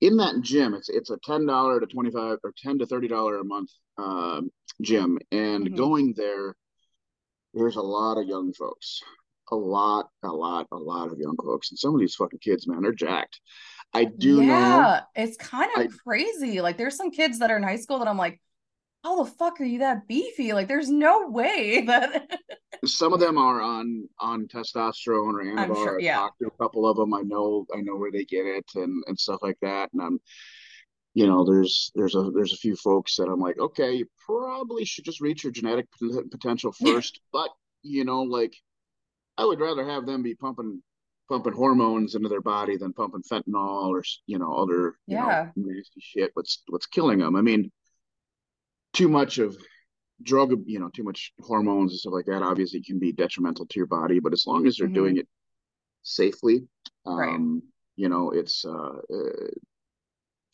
[0.00, 3.08] in that gym, it's it's a ten dollar to twenty five or ten to thirty
[3.08, 4.40] dollar a month uh,
[4.80, 5.76] gym, and mm-hmm.
[5.76, 6.54] going there,
[7.54, 9.00] there's a lot of young folks,
[9.50, 12.66] a lot, a lot, a lot of young folks, and some of these fucking kids,
[12.66, 13.40] man, they're jacked.
[13.94, 16.60] I do yeah, know, it's kind of I, crazy.
[16.60, 18.40] Like there's some kids that are in high school that I'm like,
[19.04, 20.52] how the fuck are you that beefy?
[20.52, 22.28] Like, there's no way that.
[22.84, 25.74] Some of them are on on testosterone or Anavar.
[25.74, 26.16] Sure, yeah.
[26.16, 27.14] talked to a couple of them.
[27.14, 29.90] I know I know where they get it and and stuff like that.
[29.92, 30.20] And I'm,
[31.14, 34.84] you know, there's there's a there's a few folks that I'm like, okay, you probably
[34.84, 35.86] should just reach your genetic
[36.30, 37.20] potential first.
[37.32, 37.48] but
[37.82, 38.54] you know, like,
[39.36, 40.82] I would rather have them be pumping
[41.28, 45.50] pumping hormones into their body than pumping fentanyl or you know other yeah.
[45.56, 46.30] know nasty shit.
[46.34, 47.36] What's what's killing them?
[47.36, 47.70] I mean
[48.92, 49.56] too much of
[50.22, 53.78] drug, you know, too much hormones and stuff like that, obviously can be detrimental to
[53.78, 54.20] your body.
[54.20, 54.94] But as long as they're mm-hmm.
[54.94, 55.28] doing it
[56.02, 56.66] safely,
[57.06, 57.62] um, right.
[57.96, 59.48] you know, it's uh, uh,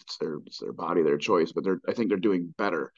[0.01, 1.53] it's their it's their body, their choice.
[1.53, 2.93] But they're I think they're doing better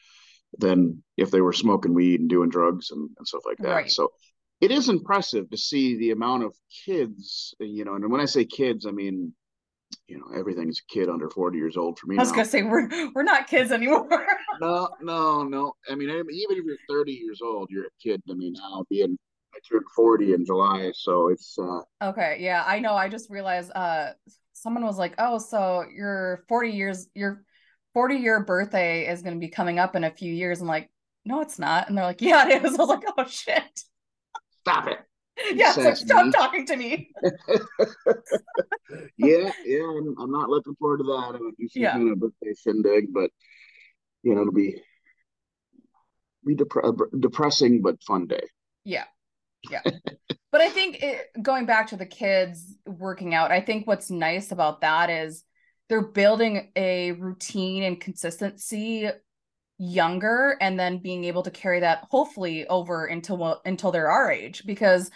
[0.58, 3.68] than if they were smoking weed and doing drugs and, and stuff like that.
[3.68, 3.90] Right.
[3.90, 4.12] So
[4.60, 8.44] it is impressive to see the amount of kids, you know, and when I say
[8.44, 9.32] kids, I mean,
[10.08, 12.16] you know, everything's a kid under 40 years old for me.
[12.16, 12.36] I was now.
[12.36, 14.08] gonna say we're we're not kids anymore.
[14.58, 15.74] No, no, no.
[15.90, 18.22] I mean, even if you're 30 years old, you're a kid.
[18.30, 19.18] I mean, now being
[19.54, 22.94] I turned 40 in July, so it's uh okay, yeah, I know.
[22.94, 24.12] I just realized uh
[24.54, 27.44] someone was like, "Oh, so your 40 years your
[27.92, 30.90] 40 year birthday is going to be coming up in a few years." I'm like,
[31.26, 33.82] "No, it's not." And they're like, "Yeah, it is." I was like, "Oh shit."
[34.66, 34.98] Stop it.
[35.54, 36.06] Yeah, it's like, Sassy.
[36.06, 37.10] stop talking to me.
[39.18, 41.34] yeah, yeah, I'm, I'm not looking forward to that.
[41.34, 41.92] I would do some Yeah.
[41.92, 43.30] kind of birthday shindig, but
[44.22, 44.80] you know, it'll be
[46.46, 48.44] be depre- uh, depressing but fun day.
[48.84, 49.04] Yeah.
[49.70, 49.82] Yeah.
[50.52, 54.52] but I think it, going back to the kids working out, I think what's nice
[54.52, 55.44] about that is
[55.90, 59.10] they're building a routine and consistency
[59.78, 64.64] younger and then being able to carry that hopefully over until until they're our age
[64.66, 65.10] because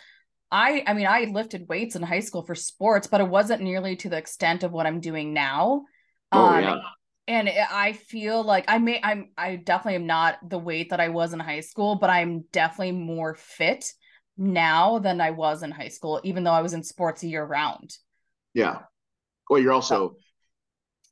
[0.50, 3.96] I I mean I lifted weights in high school for sports but it wasn't nearly
[3.96, 5.84] to the extent of what I'm doing now.
[6.32, 6.80] Oh Um, yeah,
[7.28, 11.08] and I feel like I may I'm I definitely am not the weight that I
[11.08, 13.92] was in high school, but I'm definitely more fit
[14.36, 17.96] now than I was in high school, even though I was in sports year round.
[18.54, 18.80] yeah.
[19.50, 20.16] Well, you're also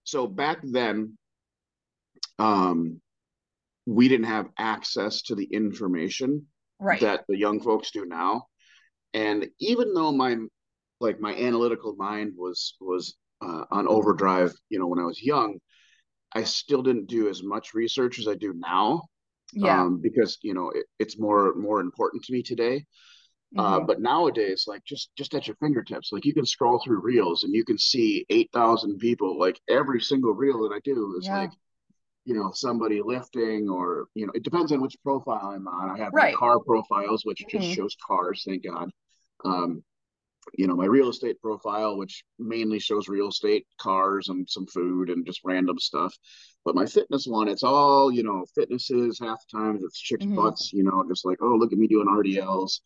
[0.05, 1.17] so back then.
[2.39, 3.01] Um,
[3.89, 6.47] we didn't have access to the information
[6.81, 7.01] Right.
[7.01, 8.47] that the young folks do now.
[9.15, 10.37] And even though my
[11.01, 15.59] like my analytical mind was was uh, on overdrive, you know, when I was young,
[16.35, 19.09] I still didn't do as much research as I do now.
[19.55, 19.83] yeah.
[19.83, 22.85] Um, because you know it, it's more more important to me today.
[23.57, 23.87] Uh, Mhm.
[23.87, 27.55] but nowadays, like just just at your fingertips, like you can scroll through reels and
[27.55, 29.39] you can see eight thousand people.
[29.39, 31.41] Like every single reel that I do is Yeah.
[31.41, 31.53] like
[32.29, 35.97] you know somebody lifting or you know it depends on which profile i'm on i
[35.97, 36.35] have Right.
[36.35, 37.75] my car profiles which just Mhm.
[37.75, 38.91] shows cars thank god
[39.47, 39.83] um
[40.59, 45.09] you know my real estate profile which mainly shows real estate cars and some food
[45.09, 46.15] and just random stuff
[46.67, 50.37] but my fitness one it's all you know fitnesses half the times it's chicks Mhm.
[50.37, 52.81] butts you know just like oh look at me doing rdls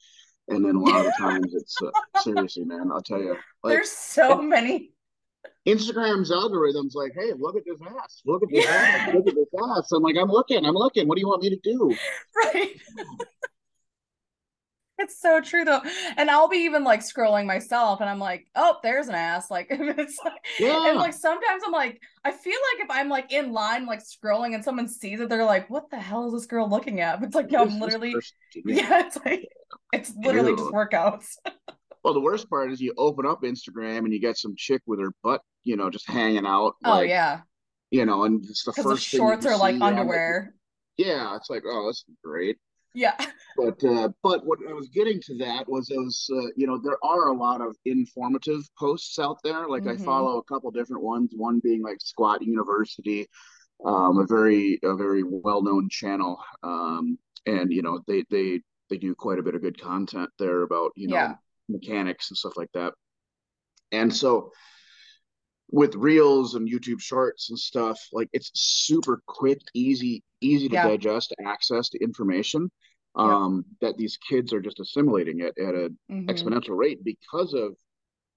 [0.48, 3.90] and then a lot of times it's uh, seriously man i'll tell you like There's
[3.90, 4.91] so many.
[5.66, 8.87] Instagram's algorithms like, hey, look at this ass, look at this Yeah.
[8.94, 9.92] ass, look at this ass.
[9.92, 11.09] I'm like, I'm looking, I'm looking.
[11.09, 12.00] What do you want me to do?
[12.35, 12.81] Right.
[14.98, 15.81] It's so true though.
[16.16, 19.50] And I'll be even like scrolling myself and I'm like, oh, there's an ass.
[19.50, 20.90] Like it's like Yeah.
[20.90, 24.55] and like sometimes I'm like, I feel like if I'm like in line, like scrolling
[24.55, 27.18] and someone sees it, they're like, what the hell is this girl looking at?
[27.18, 28.74] But it's like, no, I'm literally person to me?
[28.76, 29.48] yeah, it's like
[29.92, 31.37] it's literally just workouts.
[32.04, 35.00] Well, the worst part is you open up Instagram and you get some chick with
[35.00, 36.74] her butt, you know, just hanging out.
[36.84, 37.40] Oh like, yeah.
[37.90, 40.54] You know, and it's the the first thing shorts are like underwear.
[40.96, 42.56] yeah, it's like, oh, this is great.
[42.94, 43.14] Yeah.
[43.56, 46.96] But uh, but what I was getting to that was those uh, you know there
[47.04, 49.68] are a lot of informative posts out there.
[49.68, 50.04] Like I Mhm.
[50.04, 51.32] follow a couple different ones.
[51.36, 53.26] One being like Squat University,
[53.84, 58.60] um, a very a very well known channel, um, and you know they they
[58.90, 61.34] they do quite a bit of good content there about you know Yeah.
[61.72, 62.92] Mechanics and stuff like that.
[63.90, 64.52] And so
[65.70, 70.88] with reels and YouTube shorts and stuff, like it's super quick, easy, easy to Yeah.
[70.88, 72.70] digest access to information.
[73.14, 76.28] Um, that these kids are just assimilating it at an Mhm.
[76.30, 77.76] exponential rate because of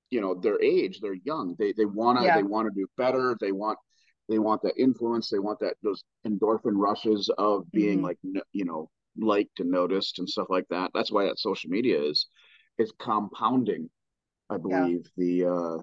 [0.09, 0.99] you know their age.
[0.99, 1.55] They're young.
[1.57, 2.35] They they wanna Yeah.
[2.35, 3.37] they wanna do better.
[3.39, 3.79] They want
[4.27, 5.29] they want that influence.
[5.29, 8.03] They want that those endorphin rushes of being Mhm.
[8.03, 8.17] like
[8.51, 10.91] you know liked and noticed and stuff like that.
[10.93, 12.27] That's why that social media is
[12.77, 13.89] is compounding.
[14.49, 15.81] I believe the uh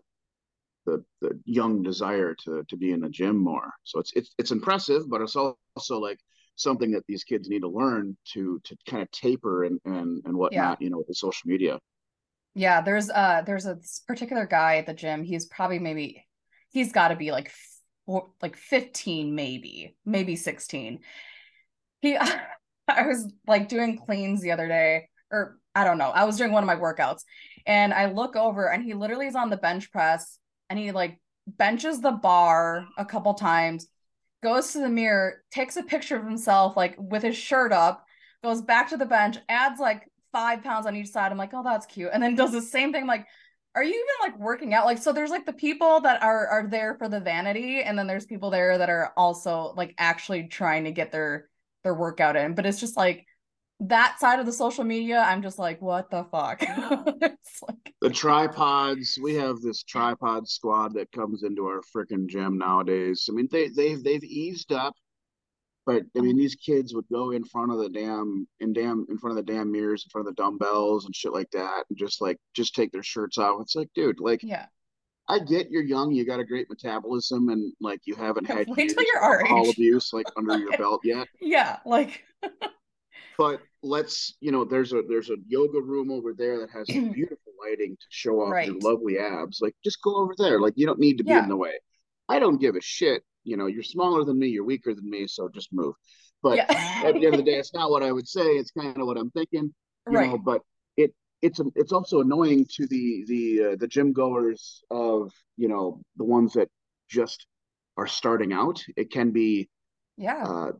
[0.86, 3.70] the the young desire to to be in the gym more.
[3.84, 6.18] So it's it's it's impressive, but it's also like
[6.56, 10.36] something that these kids need to learn to to kind of taper and and and
[10.36, 11.78] whatnot, you know, with the social media.
[12.54, 15.24] Yeah, there's uh there's a particular guy at the gym.
[15.24, 16.24] He's probably maybe
[16.70, 17.52] he's got to be like
[18.06, 21.00] four, like 15 maybe, maybe 16.
[22.00, 22.16] He
[22.88, 26.10] I was like doing cleans the other day or I don't know.
[26.10, 27.22] I was doing one of my workouts
[27.66, 31.18] and I look over and he literally is on the bench press and he like
[31.46, 33.88] benches the bar a couple times,
[34.42, 38.04] goes to the mirror, takes a picture of himself like with his shirt up,
[38.42, 41.30] goes back to the bench, adds like five pounds on each side.
[41.30, 42.10] I'm like, oh, that's cute.
[42.12, 43.02] And then does the same thing.
[43.02, 43.26] I'm like,
[43.74, 44.84] are you even like working out?
[44.84, 48.06] Like, so there's like the people that are are there for the vanity, and then
[48.06, 51.48] there's people there that are also like actually trying to get their
[51.82, 52.54] their workout in.
[52.54, 53.26] But it's just like
[53.88, 56.62] that side of the social media, I'm just like, what the fuck?
[56.66, 62.58] it's like, The tripods, we have this tripod squad that comes into our freaking gym
[62.58, 63.26] nowadays.
[63.30, 64.94] I mean, they they've they've eased up
[65.86, 69.18] But I mean, these kids would go in front of the damn in damn in
[69.18, 71.98] front of the damn mirrors, in front of the dumbbells and shit like that, and
[71.98, 73.60] just like just take their shirts off.
[73.62, 74.66] It's like, dude, like, yeah.
[75.28, 78.90] I get you're young, you got a great metabolism, and like you haven't had Wait
[78.90, 79.68] till you're our age.
[79.68, 81.28] abuse like under your belt yet.
[81.40, 82.24] Yeah, like
[83.36, 87.52] But let's, you know, there's a there's a yoga room over there that has beautiful
[87.64, 89.60] lighting to show off your lovely abs.
[89.60, 90.60] Like, just go over there.
[90.60, 91.42] Like, you don't need to be Yeah.
[91.42, 91.72] in the way.
[92.28, 93.22] I don't give a shit.
[93.44, 95.94] You know, you're smaller than me, you're weaker than me, so just move.
[96.42, 97.02] But yeah.
[97.04, 98.42] at the end of the day, it's not what I would say.
[98.42, 99.74] It's kind of what I'm thinking.
[100.08, 100.30] You right.
[100.30, 100.62] know, but
[100.96, 106.00] it it's it's also annoying to the the uh, the gym goers of you know
[106.16, 106.68] the ones that
[107.08, 107.46] just
[107.96, 108.82] are starting out.
[108.96, 109.68] It can be
[110.16, 110.44] yeah.
[110.44, 110.72] uh,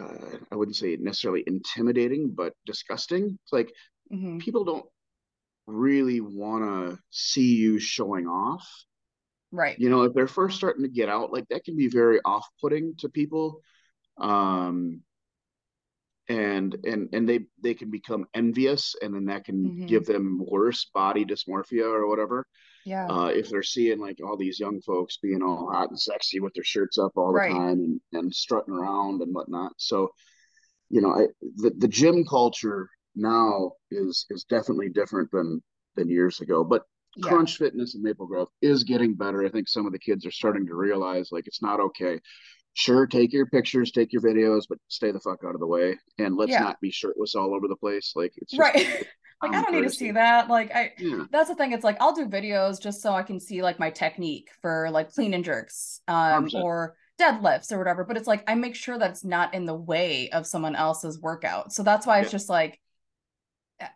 [0.00, 3.38] uh, I wouldn't say necessarily intimidating, but disgusting.
[3.42, 3.72] It's like
[4.10, 4.86] hmm people don't
[5.66, 8.66] really want to see you showing off.
[9.52, 9.78] Right.
[9.78, 12.96] You know, if they're first starting to get out, like that can be very off-putting
[12.98, 13.62] to people.
[14.18, 15.02] Um,
[16.28, 19.86] and and and they they can become envious, and then that can Mhm.
[19.86, 22.46] give them worse body dysmorphia or whatever.
[22.86, 23.08] Yeah.
[23.08, 26.54] Uh, if they're seeing like all these young folks being all hot and sexy with
[26.54, 27.48] their shirts up all Right.
[27.52, 29.72] the time and, and strutting around and whatnot.
[29.76, 30.10] So,
[30.88, 35.60] you know, I, the the gym culture now is is definitely different than
[35.96, 36.62] than years ago.
[36.62, 36.82] But
[37.16, 37.28] yeah.
[37.28, 39.44] Crunch Fitness in Maple Grove is getting better.
[39.44, 42.20] I think some of the kids are starting to realize like it's not okay.
[42.74, 45.98] Sure, take your pictures, take your videos, but stay the fuck out of the way.
[46.18, 46.60] And let's Yeah.
[46.60, 48.12] not be shirtless all over the place.
[48.14, 49.08] Like it's just Right.
[49.42, 50.48] like I don't need to see that.
[50.48, 51.24] Like I Yeah.
[51.30, 51.72] that's the thing.
[51.72, 55.12] It's like I'll do videos just so I can see like my technique for like
[55.12, 58.04] clean and jerks, um, or deadlifts or whatever.
[58.04, 61.20] But it's like I make sure that it's not in the way of someone else's
[61.20, 61.72] workout.
[61.72, 62.80] So that's why it's just like
[63.80, 63.86] uh,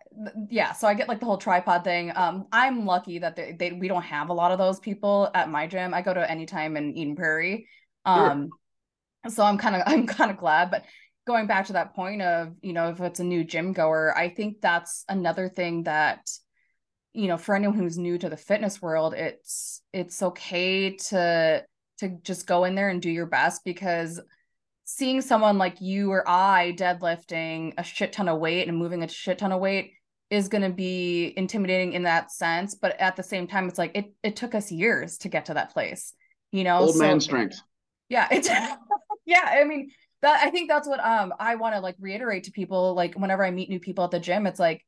[0.50, 3.72] yeah so i get like the whole tripod thing um i'm lucky that they, they
[3.72, 6.76] we don't have a lot of those people at my gym i go to anytime
[6.76, 7.66] in eden prairie
[8.06, 8.30] Sure.
[8.30, 8.50] um
[9.28, 10.84] so i'm kind of i'm kind of glad but
[11.30, 14.28] going back to that point of you know if it's a new gym goer i
[14.28, 16.28] think that's another thing that
[17.12, 21.64] you know for anyone who's new to the fitness world it's it's okay to
[21.98, 24.20] to just go in there and do your best because
[24.84, 29.08] seeing someone like you or I deadlifting a shit ton of weight and moving a
[29.08, 29.92] shit ton of weight
[30.30, 33.92] is going to be intimidating in that sense but at the same time it's like
[33.94, 36.12] it it took us years to get to that place
[36.50, 37.60] you know Old so man strength.
[38.08, 38.48] yeah it's
[39.26, 39.90] yeah i mean
[40.22, 43.44] that i think that's what um i want to like reiterate to people like whenever
[43.44, 44.84] i meet new people at the gym it's like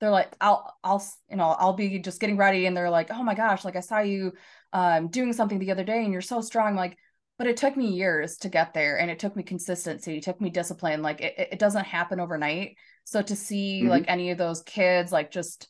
[0.00, 3.22] they're like i'll i'll you know i'll be just getting ready and they're like oh
[3.22, 4.32] my gosh like i saw you
[4.72, 6.96] um doing something the other day and you're so strong I'm like
[7.38, 10.40] but it took me years to get there and it took me consistency it took
[10.40, 13.88] me discipline like it, it doesn't happen overnight so to see Mhm.
[13.88, 15.68] like any of those kids like just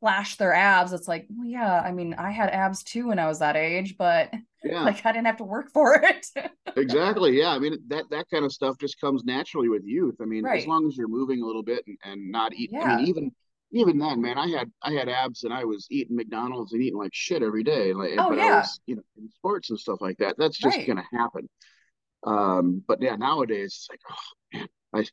[0.00, 3.26] flash their abs it's like well yeah i mean i had abs too when i
[3.26, 4.32] was that age but
[4.64, 4.82] Yeah.
[4.82, 6.26] like i didn't have to work for it
[6.76, 10.24] exactly yeah i mean that that kind of stuff just comes naturally with youth i
[10.24, 10.60] mean Right.
[10.60, 13.30] as long as you're moving a little bit and, and not eating i mean even
[13.70, 16.98] even then man i had i had abs and i was eating mcdonald's and eating
[16.98, 20.00] like shit every day like Oh, but i was you know in sports and stuff
[20.00, 20.86] like that that's just Right.
[20.86, 21.48] gonna happen
[22.26, 25.04] um but yeah nowadays it's like oh man i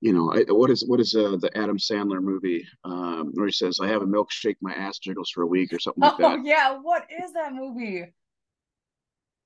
[0.00, 3.52] you know I, what is what is uh, the adam sandler movie um where he
[3.52, 6.22] says i have a milkshake my ass jiggles for a week or something like oh
[6.36, 8.04] that yeah what is that movie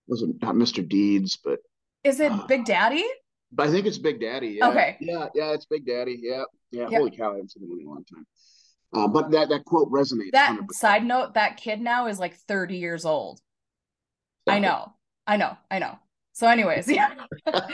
[0.09, 1.59] wasn't not mr deeds but
[2.05, 3.05] is it Uh, big daddy
[3.51, 4.59] But I think it's Big Daddy.
[4.61, 4.69] Yeah.
[4.69, 4.97] Okay.
[5.01, 6.19] Yeah, yeah, it's Big Daddy.
[6.21, 6.87] Yeah, yeah.
[6.91, 6.99] Yeah.
[6.99, 8.27] Holy cow, I haven't seen movie in a long time.
[8.93, 10.33] Uh, but that that quote resonates.
[10.33, 10.73] that 100%.
[10.73, 13.41] side note that kid now is like 30 years old
[14.47, 14.93] i know
[15.27, 15.99] i know i know
[16.33, 17.11] so anyways yeah
[17.45, 17.65] but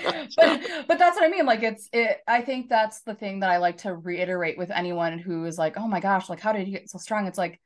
[0.89, 3.59] but that's what i mean like it's it i think that's the thing that i
[3.59, 6.73] like to reiterate with anyone who is like oh my gosh like how did you
[6.79, 7.61] get so strong it's like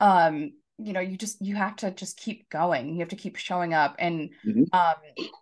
[0.00, 3.36] um you know you just you have to just keep going you have to keep
[3.36, 4.66] showing up and Mhm.
[4.72, 4.94] um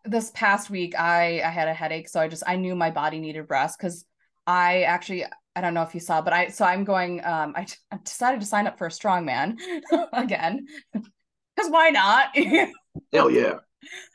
[0.04, 3.18] this past week i i had a headache so i just i knew my body
[3.18, 4.04] needed rest because
[4.46, 5.24] i actually
[5.54, 8.40] i don't know if you saw but i so i'm going um i, I decided
[8.40, 9.56] to sign up for a strongman
[10.12, 12.28] again because why not
[13.12, 13.54] Hell yeah.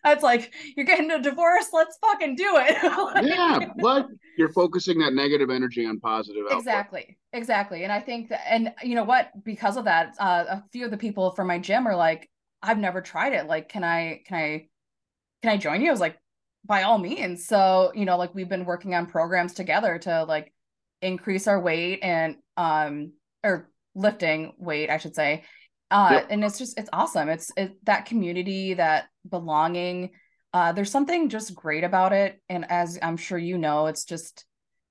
[0.05, 2.77] It's like you're getting a divorce let's fucking do it
[3.25, 3.59] Yeah.
[3.77, 4.07] But
[4.37, 6.59] you're focusing that negative energy on positive output.
[6.59, 10.63] exactly exactly and i think that and you know what because of that uh, a
[10.71, 12.29] few of the people from my gym are like
[12.61, 14.67] i've never tried it like can i can i
[15.41, 16.17] can i join you i was like
[16.65, 20.53] by all means so you know like we've been working on programs together to like
[21.01, 23.11] increase our weight and um
[23.43, 25.43] or lifting weight i should say
[25.93, 26.27] uh Yep.
[26.29, 30.11] and it's just it's awesome it's it, that community that belonging
[30.51, 34.45] uh there's something just great about it and as i'm sure you know it's just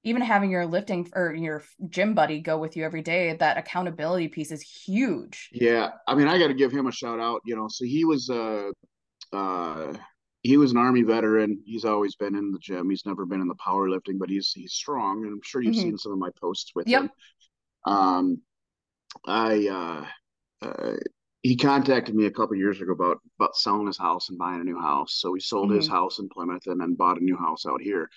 [0.05, 4.29] even having your lifting or your gym buddy go with you every day that accountability
[4.29, 5.91] piece is huge Yeah.
[6.09, 7.41] I mean, I got to give him a shout out.
[7.45, 8.71] You know, so he was uh
[9.33, 9.93] uh
[10.43, 11.63] he was an army veteran.
[11.65, 12.91] He's always been in the gym.
[12.91, 15.83] He's never been in the powerlifting, but he's he's strong, and I'm sure you've mm-hmm.
[15.83, 17.03] seen some of my posts with yep.
[17.03, 17.11] him.
[17.87, 18.43] Um,
[19.25, 20.07] I uh,
[20.63, 20.93] uh,
[21.43, 24.65] he contacted me a couple years ago about about selling his house and buying a
[24.65, 25.15] new house.
[25.15, 25.79] So he sold mm-hmm.
[25.79, 28.09] his house in Plymouth and then bought a new house out here.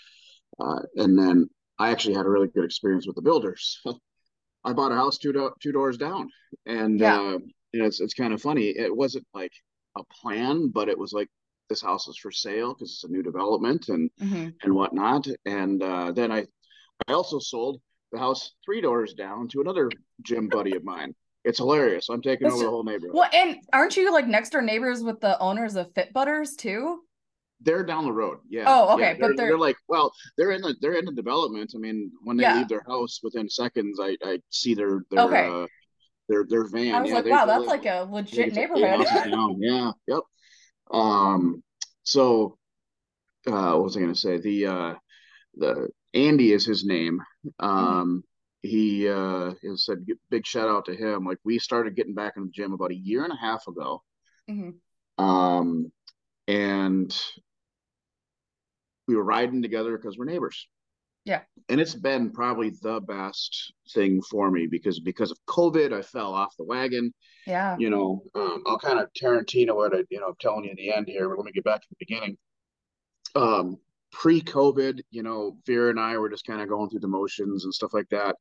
[0.60, 3.82] Uh, and then I actually had a really good experience with the builders.
[4.64, 6.30] I bought a house two do- two doors down,
[6.66, 7.20] and yeah.
[7.20, 7.38] uh,
[7.74, 8.70] it's it's kind of funny.
[8.70, 9.52] It wasn't like
[9.98, 11.30] a plan, but it was like
[11.70, 14.50] this house is for sale because it's a new development and mm-hmm.
[14.64, 15.28] and whatnot.
[15.46, 16.46] And uh, then I
[17.08, 17.82] I also sold
[18.12, 19.90] the house three doors down to another
[20.22, 21.14] gym buddy of mine.
[21.46, 22.10] It's hilarious.
[22.10, 23.12] I'm taking That's over the whole neighborhood.
[23.14, 27.02] Well, and aren't you like next door neighbors with the owners of Fit Butters too?
[27.62, 28.40] They're down the road.
[28.50, 28.66] Yeah.
[28.68, 29.04] Oh, okay.
[29.04, 31.74] Yeah, they're, but they're, they're, like, well, they're in the they're in the development.
[31.76, 32.58] I mean, when they yeah.
[32.58, 35.48] leave their house within seconds, I I see their their okay.
[35.48, 35.68] uh,
[36.28, 36.96] their their van.
[36.96, 39.06] I was yeah, like, wow, that's like a legit neighborhood.
[39.60, 39.92] yeah.
[40.08, 40.22] Yep.
[40.92, 41.64] Um.
[42.04, 42.58] So,
[43.46, 44.38] uh, what was I going to say?
[44.38, 44.94] The uh,
[45.56, 47.22] the Andy is his name.
[47.46, 47.66] Mm-hmm.
[47.66, 48.08] Um.
[48.08, 48.18] Mm-hmm
[48.66, 52.52] he uh said big shout out to him like we started getting back in the
[52.52, 54.02] gym about a year and a half ago
[54.50, 55.24] mm-hmm.
[55.24, 55.92] um
[56.48, 57.16] and
[59.08, 60.68] we were riding together because we're neighbors.
[61.26, 61.42] Yeah.
[61.70, 66.34] And it's been probably the best thing for me because because of COVID, I fell
[66.34, 67.14] off the wagon.
[67.48, 67.76] Yeah.
[67.80, 70.76] You know, um, I'll kind of Tarantino what I, you know, I'm telling you in
[70.76, 72.38] the end here, but let me get back to the beginning.
[73.34, 73.78] Um,
[74.16, 77.74] pre-COVID, you know, Vera and I were just kind of going through the motions and
[77.74, 78.36] stuff like that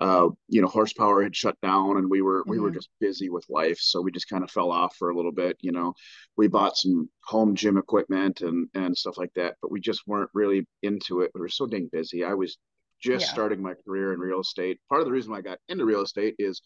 [0.00, 2.50] uh, you know, horsepower had shut down and we were mm-hmm.
[2.50, 2.78] we were mm-hmm.
[2.78, 3.78] just busy with life.
[3.80, 5.56] So we just kind of fell off for a little bit.
[5.60, 5.94] You know,
[6.36, 10.30] we bought some home gym equipment and and stuff like that, but we just weren't
[10.34, 11.30] really into it.
[11.34, 12.24] We were so dang busy.
[12.24, 12.58] I was
[13.00, 13.32] just yeah.
[13.32, 14.78] starting my career in real estate.
[14.88, 16.60] Part of the reason why I got into real estate is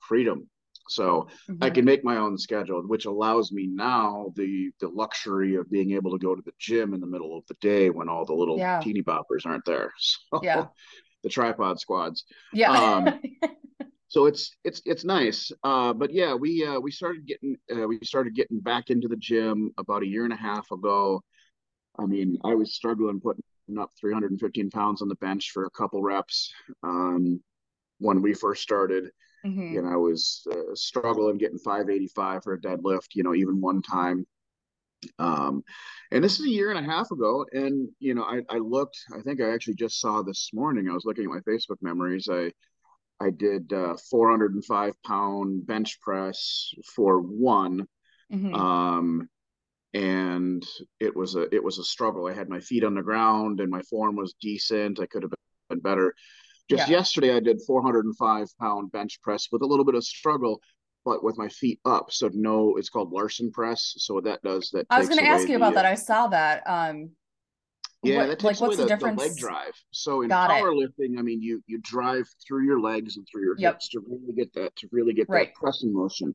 [0.00, 0.48] freedom.
[0.88, 1.62] So mm-hmm.
[1.62, 5.92] I can make my own schedule, which allows me now the the luxury of being
[5.92, 8.34] able to go to the gym in the middle of the day when all the
[8.34, 8.80] little yeah.
[8.80, 9.92] teeny boppers aren't there.
[10.30, 10.66] So yeah
[11.22, 12.24] the tripod squads.
[12.52, 12.72] Yeah.
[12.72, 13.20] Um,
[14.08, 15.52] so it's it's it's nice.
[15.62, 19.16] Uh, but yeah, we uh, we started getting uh, we started getting back into the
[19.16, 21.22] gym about a year and a half ago.
[21.98, 23.42] I mean, I was struggling putting
[23.78, 27.42] up 315 pounds on the bench for a couple reps um,
[27.98, 29.10] when we first started.
[29.46, 29.74] Mm-hmm.
[29.74, 33.14] You know, I was uh, struggling getting 585 for a deadlift.
[33.14, 34.26] You know, even one time.
[35.18, 35.62] Um,
[36.10, 37.46] and this is a year and a half ago.
[37.52, 40.92] And, you know, I, I looked, I think I actually just saw this morning, I
[40.92, 42.28] was looking at my Facebook memories.
[42.28, 42.50] I,
[43.20, 47.86] I did uh, 405 pound bench press for one.
[48.32, 48.54] Mm-hmm.
[48.54, 49.28] Um,
[49.94, 50.64] and
[51.00, 52.26] it was a it was a struggle.
[52.26, 55.00] I had my feet on the ground and my form was decent.
[55.00, 55.32] I could have
[55.70, 56.14] been better.
[56.68, 56.98] Just yeah.
[56.98, 60.60] yesterday, I did 405 pound bench press with a little bit of struggle,
[61.04, 62.12] but with my feet up.
[62.12, 63.94] So no, it's called Larsen press.
[63.98, 65.86] So what that does that I was going to ask you about that.
[65.86, 66.62] I saw that.
[66.66, 67.10] Um,
[68.02, 69.20] yeah, what, that takes like, what's the, the, difference?
[69.20, 69.72] The leg drive.
[69.90, 71.18] So in Got powerlifting, it.
[71.18, 73.74] I mean, you you drive through your legs and through your yep.
[73.74, 75.48] hips to really get that to really get right.
[75.48, 76.34] that pressing motion.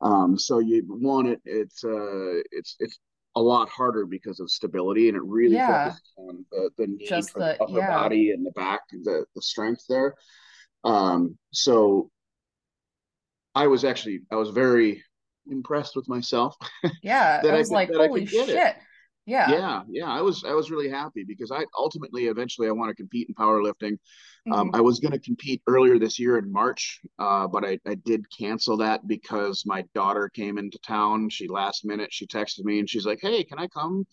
[0.00, 1.40] Um, so you want it.
[1.44, 2.98] It's uh, it's it's
[3.36, 5.84] a lot harder because of stability, and it really yeah.
[5.84, 7.86] focuses on the the need Just for the, the upper yeah.
[7.88, 10.14] body and the back, the the strength there.
[10.84, 12.10] Um, so
[13.54, 15.02] I was actually I was very
[15.50, 16.56] impressed with myself.
[17.02, 18.76] Yeah, that I was I like, holy shit.
[19.26, 19.50] Yeah.
[19.50, 19.82] Yeah.
[19.88, 20.10] Yeah.
[20.10, 23.34] I was I was really happy because I ultimately eventually I want to compete in
[23.34, 23.92] powerlifting.
[23.92, 23.98] Um,
[24.46, 24.52] mm-hmm.
[24.52, 27.94] Um, I was going to compete earlier this year in March, uh, but I, I
[27.94, 31.30] did cancel that because my daughter came into town.
[31.30, 34.06] She last minute she texted me and she's like, "Hey, can I come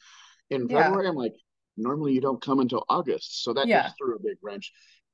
[0.49, 1.09] in February?" Yeah.
[1.09, 1.35] I'm like,
[1.75, 3.83] "Normally you don't come until August," so that yeah.
[3.83, 4.71] just threw a big wrench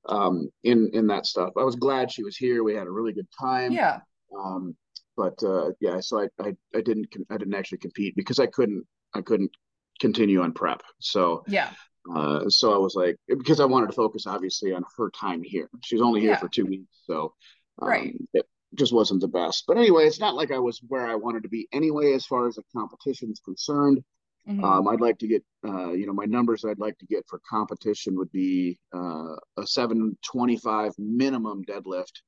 [0.08, 1.54] um, in in that stuff.
[1.58, 2.64] I was glad she was here.
[2.64, 3.72] We had a really good time.
[3.72, 4.00] Yeah.
[4.38, 4.76] Um,
[5.16, 8.86] but uh, yeah, so I, I I didn't I didn't actually compete because I couldn't
[9.16, 9.52] I couldn't
[10.00, 10.84] continue on prep.
[11.00, 11.72] So yeah.
[12.14, 15.70] Uh, so I was like, because I wanted to focus obviously on her time here.
[15.84, 16.38] She's only here yeah.
[16.38, 17.34] for two weeks, so
[17.82, 18.16] um, right.
[18.34, 18.46] It
[18.76, 19.66] just wasn't the best.
[19.68, 22.48] But anyway, it's not like I was where I wanted to be anyway, as far
[22.48, 24.04] as the competition is concerned.
[24.48, 24.64] Mm-hmm.
[24.64, 27.42] Um, I'd like to get, uh, you know, my numbers I'd like to get for
[27.50, 32.22] competition would be uh, a 725 minimum deadlift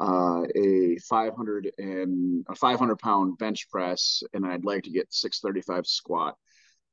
[0.00, 5.86] uh, a 500 and a 500 pound bench press, and I'd like to get 635
[5.86, 6.36] squat.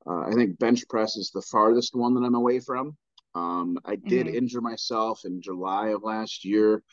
[0.07, 2.97] Uh, I think bench press is the farthest one that I'm away from.
[3.35, 4.35] Um, I did mm-hmm.
[4.35, 6.83] injure myself in July of last year.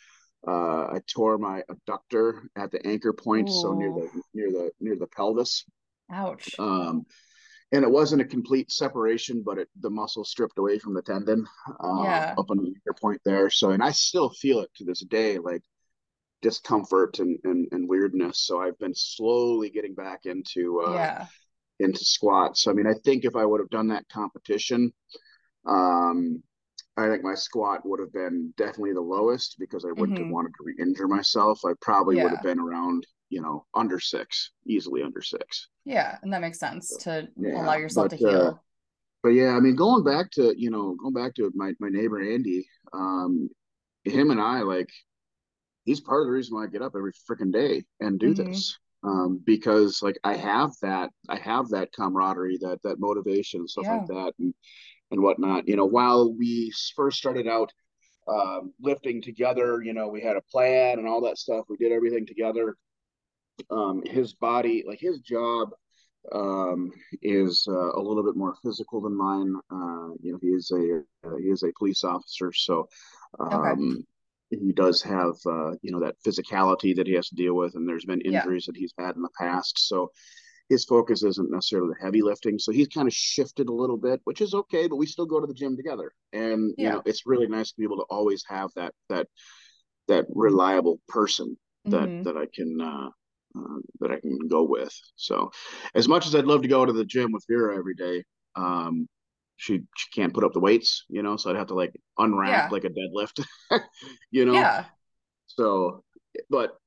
[0.46, 3.52] Uh, I tore my adductor at the anchor point, Ooh.
[3.52, 5.64] so near the near the near the pelvis.
[6.10, 6.58] Ouch.
[6.58, 7.04] Um,
[7.72, 11.46] and it wasn't a complete separation, but it the muscle stripped away from the tendon
[11.68, 12.34] uh, yeah.
[12.38, 13.50] up on the anchor point there.
[13.50, 15.38] So, and I still feel it to this day.
[15.38, 15.62] Like
[16.42, 18.40] discomfort and, and, and weirdness.
[18.40, 21.26] So I've been slowly getting back into uh, yeah.
[21.80, 22.62] Into squats.
[22.62, 24.92] So I mean, I think if I would have done that competition,
[25.66, 26.42] um,
[26.96, 30.24] I think my squat would have been definitely the lowest because I wouldn't mm-hmm.
[30.24, 31.60] have wanted to re-injure myself.
[31.64, 32.24] I probably yeah.
[32.24, 35.68] would have been around, you know, under six, easily under six.
[35.84, 38.40] Yeah, and that makes sense to yeah, allow yourself but, to heal.
[38.40, 38.52] Uh,
[39.22, 42.20] but yeah, I mean, going back to you know, going back to my my neighbor
[42.20, 43.48] Andy, um,
[44.04, 44.90] him and I like,
[45.84, 48.50] he's part of the reason why I get up every freaking day and do mm-hmm.
[48.50, 53.70] this um, because like I have that I have that camaraderie, that that motivation and
[53.70, 53.96] stuff yeah.
[53.96, 54.54] like that, and
[55.10, 55.68] and whatnot.
[55.68, 57.72] You know, while we first started out
[58.28, 61.64] um, lifting together, you know, we had a plan and all that stuff.
[61.68, 62.76] We did everything together.
[63.70, 65.70] Um, his body, like his job,
[66.32, 66.90] um,
[67.22, 69.54] is uh, a little bit more physical than mine.
[69.70, 72.88] Uh, you know, he is a uh, he is a police officer, so
[73.38, 74.04] um, okay
[74.50, 77.88] he does have uh, you know that physicality that he has to deal with, and
[77.88, 78.72] there's been injuries yeah.
[78.72, 79.78] that he's had in the past.
[79.78, 80.10] So
[80.68, 82.58] his focus isn't necessarily the heavy lifting.
[82.58, 84.86] So he's kind of shifted a little bit, which is okay.
[84.86, 86.84] But we still go to the gym together, and yeah.
[86.84, 89.28] you know it's really nice to be able to always have that that
[90.08, 92.22] that reliable person that mm-hmm.
[92.24, 93.08] that I can uh,
[93.58, 94.94] uh, that I can go with.
[95.16, 95.50] So
[95.94, 98.24] as much as I'd love to go to the gym with Vera every day,
[98.56, 99.08] um,
[99.60, 102.48] she she can't put up the weights, you know, so I'd have to like unwrap
[102.50, 102.68] yeah.
[102.72, 103.44] like a deadlift,
[104.30, 104.54] you know.
[104.54, 104.86] Yeah.
[105.46, 106.02] So,
[106.48, 106.78] but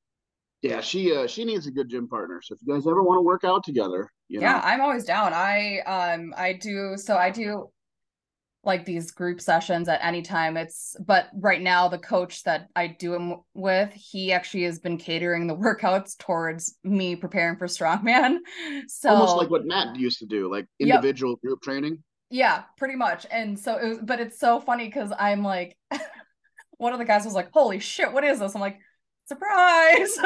[0.63, 2.41] yeah, she uh she needs a good gym partner.
[2.41, 4.61] So if you guys ever want to work out together, you yeah, know.
[4.63, 5.33] I'm always down.
[5.33, 7.69] I um I do so I do
[8.63, 10.57] like these group sessions at any time.
[10.57, 14.97] It's but right now the coach that I do them with, he actually has been
[14.97, 18.37] catering the workouts towards me preparing for strongman.
[18.87, 21.41] So almost like what Matt used to do, like individual yep.
[21.41, 22.03] group training.
[22.33, 23.27] Yeah, pretty much.
[23.29, 25.77] And so it was, but it's so funny because I'm like,
[26.77, 28.55] one of the guys was like, holy shit, what is this?
[28.55, 28.79] I'm like,
[29.25, 30.17] surprise.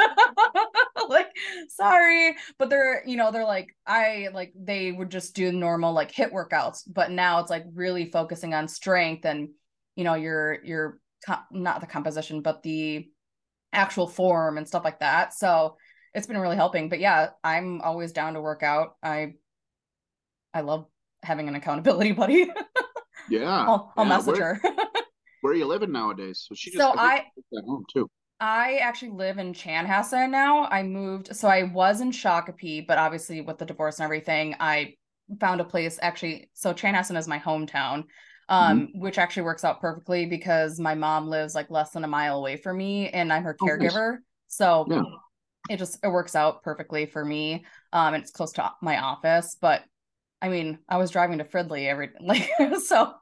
[1.10, 1.28] like,
[1.68, 2.34] sorry.
[2.58, 6.32] But they're, you know, they're like, I like, they would just do normal like HIIT
[6.32, 9.50] workouts, but now it's like really focusing on strength and,
[9.94, 11.00] you know, your, your,
[11.52, 13.06] not the composition, but the
[13.74, 15.34] actual form and stuff like that.
[15.34, 15.76] So
[16.14, 16.88] it's been really helping.
[16.88, 18.96] But yeah, I'm always down to work out.
[19.02, 19.34] I,
[20.54, 20.86] I love
[21.22, 22.50] having an accountability buddy.
[23.28, 23.66] yeah.
[23.66, 24.16] I'll, I'll yeah.
[24.16, 24.60] message where, her.
[25.40, 26.44] where are you living nowadays?
[26.48, 28.08] So she just so I, at home too.
[28.40, 30.66] I actually live in Chanhassen now.
[30.66, 34.94] I moved, so I was in Shakopee, but obviously with the divorce and everything, I
[35.40, 36.50] found a place actually.
[36.54, 38.04] So Chanhassen is my hometown,
[38.48, 39.00] um, mm-hmm.
[39.00, 42.56] which actually works out perfectly because my mom lives like less than a mile away
[42.56, 43.96] from me, and I'm her caregiver.
[43.96, 44.20] Oh, nice.
[44.46, 45.02] So yeah.
[45.68, 47.64] it just it works out perfectly for me.
[47.92, 49.82] Um, and it's close to my office, but
[50.40, 52.50] I mean, I was driving to Fridley every like
[52.84, 53.14] so.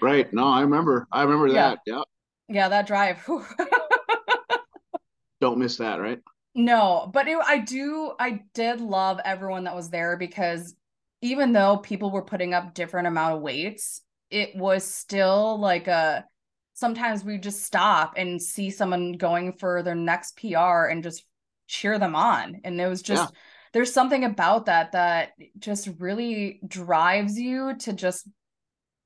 [0.00, 0.32] Right.
[0.32, 1.06] No, I remember.
[1.10, 1.70] I remember yeah.
[1.70, 1.78] that.
[1.86, 2.02] Yeah.
[2.48, 3.26] Yeah, that drive.
[5.40, 6.20] Don't miss that, right?
[6.54, 8.12] No, but it, I do.
[8.18, 10.74] I did love everyone that was there because
[11.22, 16.26] even though people were putting up different amount of weights, it was still like a.
[16.74, 21.24] Sometimes we just stop and see someone going for their next PR and just
[21.66, 23.32] cheer them on, and it was just.
[23.32, 23.38] Yeah
[23.72, 28.28] there's something about that that just really drives you to just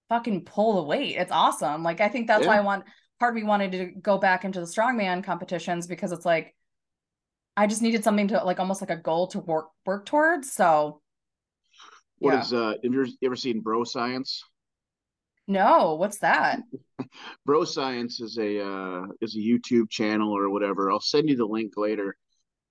[0.08, 1.16] fucking pull the weight.
[1.16, 1.82] It's awesome.
[1.82, 2.48] Like I think that's yeah.
[2.48, 2.84] why I want
[3.18, 6.54] part of me wanted to go back into the strongman competitions because it's like
[7.56, 10.52] I just needed something to like almost like a goal to work work towards.
[10.52, 11.00] So
[12.18, 12.40] what yeah.
[12.40, 14.42] is uh have you ever seen bro science?
[15.48, 16.60] No, what's that?
[17.46, 20.90] bro science is a uh is a YouTube channel or whatever.
[20.90, 22.16] I'll send you the link later.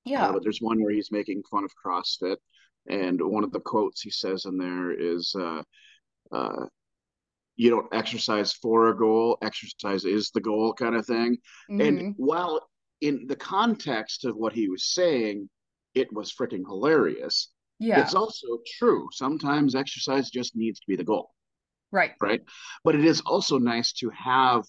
[0.05, 0.27] Yeah.
[0.27, 2.37] Uh, but there's one where he's making fun of CrossFit.
[2.87, 5.63] And one of the quotes he says in there is, uh,
[6.31, 6.65] uh,
[7.55, 11.37] you don't exercise for a goal, exercise is the goal kind of thing.
[11.69, 11.81] Mm-hmm.
[11.81, 12.67] And while
[13.01, 15.49] in the context of what he was saying,
[15.93, 17.51] it was freaking hilarious.
[17.79, 18.01] Yeah.
[18.01, 19.07] It's also true.
[19.11, 21.31] Sometimes exercise just needs to be the goal.
[21.91, 22.11] Right.
[22.21, 22.41] Right.
[22.83, 24.65] But it is also nice to have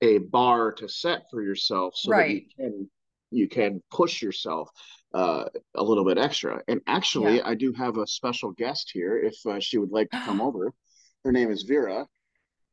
[0.00, 2.26] a bar to set for yourself so right.
[2.58, 2.90] that you can
[3.32, 4.70] you can push yourself
[5.14, 6.60] uh, a little bit extra.
[6.68, 7.42] And actually, yeah.
[7.46, 10.72] I do have a special guest here if uh, she would like to come over.
[11.24, 12.06] Her name is Vera.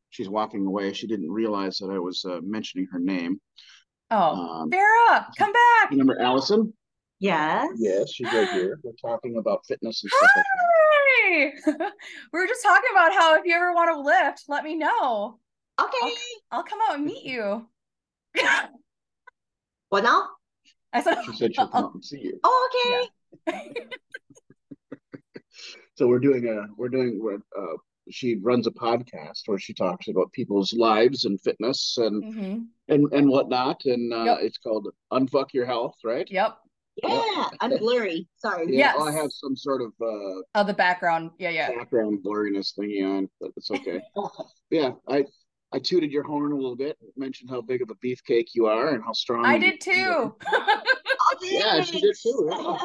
[0.10, 0.93] She's walking away.
[0.93, 3.39] She didn't realize that I was uh, mentioning her name.
[4.12, 5.91] Oh, um, Vera, come back.
[5.91, 6.74] Remember Allison?
[7.20, 7.70] Yes.
[7.78, 8.80] Yes, she's right here.
[8.82, 10.39] We're talking about fitness and stuff Hi!
[10.39, 10.70] like that.
[12.34, 15.38] we were just talking about how if you ever want to lift, let me know.
[15.80, 15.97] Okay.
[16.01, 16.14] I'll,
[16.51, 17.68] I'll come out and meet you.
[19.89, 20.28] what now?
[20.94, 22.40] I said, she said she'll come up and see you.
[22.44, 23.08] Oh, okay.
[23.48, 23.84] Yeah.
[25.96, 27.22] so we're doing a we're doing
[27.58, 27.78] uh,
[28.10, 32.60] she runs a podcast where she talks about people's lives and fitness and mm-hmm.
[32.88, 34.38] and and whatnot, and uh, yep.
[34.42, 36.30] it's called Unfuck Your Health, right?
[36.30, 36.58] Yep.
[37.04, 38.28] Yeah, I'm blurry.
[38.38, 38.66] Sorry.
[38.68, 39.02] Yeah, Yes.
[39.02, 41.32] I have some sort of uh, Oh, the background.
[41.40, 41.70] Yeah, yeah.
[41.70, 44.02] background blurriness thingy on, but it's okay.
[44.70, 45.24] yeah, I
[45.72, 48.90] I tooted your horn a little bit, mentioned how big of a beefcake you are
[48.90, 49.46] and how strong.
[49.46, 50.36] I did too.
[51.42, 52.50] Yeah, she did too,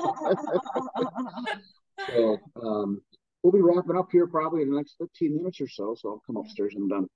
[2.09, 3.01] So um,
[3.43, 5.97] we'll be wrapping up here probably in the next 15 minutes or so.
[5.99, 7.09] So I'll come upstairs and I'm done.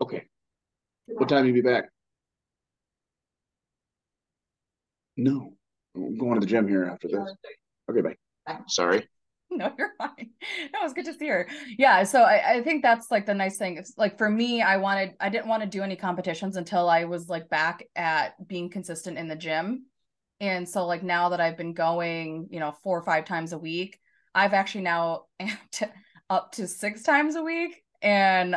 [0.00, 0.26] Okay.
[1.06, 1.88] What time will you be back?
[5.16, 5.54] No,
[5.96, 7.34] I'm going to the gym here after this.
[7.90, 8.58] Okay, bye.
[8.68, 9.08] Sorry.
[9.50, 10.30] no, you're fine.
[10.72, 11.48] No, it's good to see her.
[11.78, 13.76] Yeah, so I, I think that's like the nice thing.
[13.78, 17.04] It's like for me, I wanted I didn't want to do any competitions until I
[17.04, 19.86] was like back at being consistent in the gym.
[20.40, 23.58] And so like now that I've been going, you know, four or five times a
[23.58, 23.98] week,
[24.34, 25.24] I've actually now
[26.30, 27.82] up to six times a week.
[28.02, 28.56] And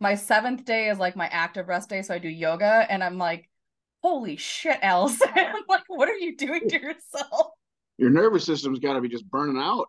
[0.00, 2.02] my seventh day is like my active rest day.
[2.02, 3.48] So I do yoga and I'm like,
[4.02, 5.28] holy shit, Allison.
[5.36, 7.48] I'm like, what are you doing to yourself?
[7.98, 9.86] Your nervous system's got to be just burning out.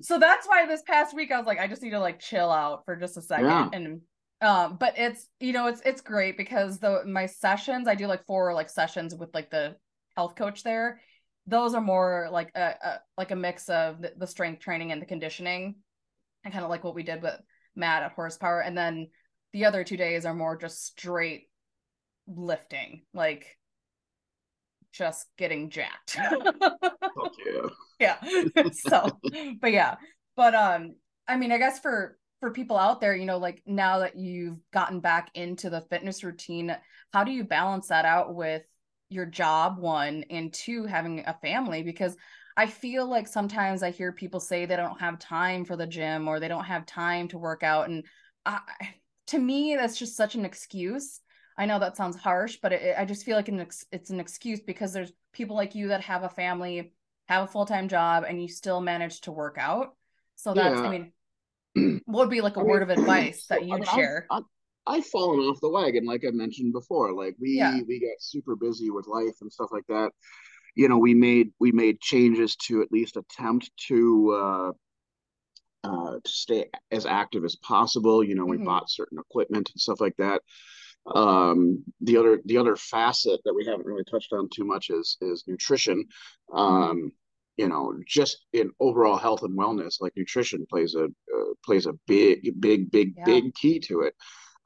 [0.00, 2.50] So that's why this past week I was like, I just need to like chill
[2.50, 3.46] out for just a second.
[3.46, 3.68] Yeah.
[3.72, 4.00] And
[4.40, 8.26] um, but it's you know, it's it's great because the my sessions, I do like
[8.26, 9.76] four like sessions with like the
[10.16, 11.00] health coach there.
[11.46, 15.00] Those are more like a, a like a mix of the, the strength training and
[15.00, 15.76] the conditioning,
[16.44, 17.40] and kind of like what we did with
[17.74, 18.60] Matt at Horsepower.
[18.60, 19.08] And then
[19.52, 21.44] the other two days are more just straight
[22.26, 23.56] lifting, like
[24.96, 26.18] just getting jacked.
[27.98, 28.16] Yeah.
[28.72, 29.18] So
[29.60, 29.96] but yeah.
[30.36, 30.96] But um
[31.28, 34.58] i mean i guess for for people out there you know like now that you've
[34.72, 36.76] gotten back into the fitness routine
[37.12, 38.62] how do you balance that out with
[39.08, 41.82] your job one and two having a family?
[41.82, 42.16] Because
[42.56, 46.28] i feel like sometimes i hear people say they don't have time for the gym
[46.28, 47.88] or they don't have time to work out.
[47.88, 48.04] And
[48.44, 48.60] I,
[49.28, 51.20] to me that's just such an excuse
[51.58, 54.20] I know that sounds harsh, but it, I just feel like an ex- it's an
[54.20, 56.92] excuse because there's people like you that have a family,
[57.28, 59.96] have a full time job, and you still manage to work out.
[60.36, 61.12] So that's, I mean,
[62.04, 64.26] what would be like a I word mean, of advice that I you'd I've- share?
[64.30, 64.42] I've,
[64.86, 67.12] I've fallen off the wagon, like I mentioned before.
[67.14, 67.80] Like we Yeah.
[67.88, 70.12] we got super busy with life and stuff like that.
[70.74, 74.72] You know, we made we made changes to at least attempt to
[75.84, 78.22] uh, uh, to stay as active as possible.
[78.22, 78.64] You know, we Mhm.
[78.66, 80.42] bought certain equipment and stuff like that.
[81.14, 85.16] Um, the other the other facet that we haven't really touched on too much is
[85.20, 86.04] is nutrition.
[86.52, 87.12] Um,
[87.56, 91.92] you know, just in overall health and wellness, like nutrition plays a uh, plays a
[92.06, 93.24] big, big, big, Yeah.
[93.24, 94.14] big key to it.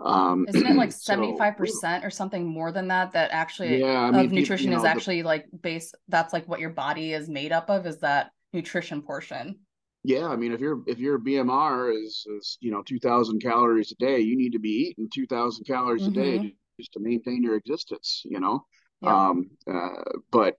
[0.01, 3.13] Um, Isn't it like so, 75% or something more than that?
[3.13, 6.49] That actually Yeah, of mean, nutrition you is know, the- actually like base, that's like
[6.49, 9.61] what your body is made up of, is that nutrition portion.
[10.03, 13.93] Yeah, I mean, if your if your BMR is is you know two thousand calories
[13.93, 16.53] a day, you need to be eating two thousand calories a day Mhm.
[16.79, 18.23] just to maintain your existence.
[18.25, 18.65] You know,
[19.01, 19.13] Yep.
[19.13, 20.57] um, uh, but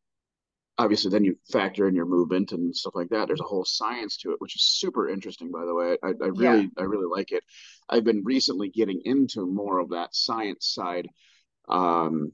[0.77, 3.27] obviously then you factor in your movement and stuff like that.
[3.27, 5.97] There's a whole science to it, which is super interesting, by the way.
[6.03, 7.43] I, I really I really like it.
[7.89, 11.07] I've been recently getting into more of that science side.
[11.69, 12.33] Um,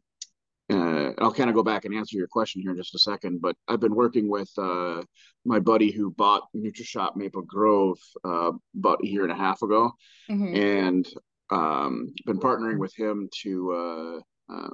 [0.70, 3.42] uh, I'll kind of go back and answer your question here in just a second,
[3.42, 5.02] but I've been working with uh,
[5.46, 9.94] my buddy who bought NutriShop Maple Grove uh, about a year and a half ago,
[10.30, 10.56] Mhm.
[10.58, 11.08] and
[11.50, 14.70] um, been partnering with him to uh, uh,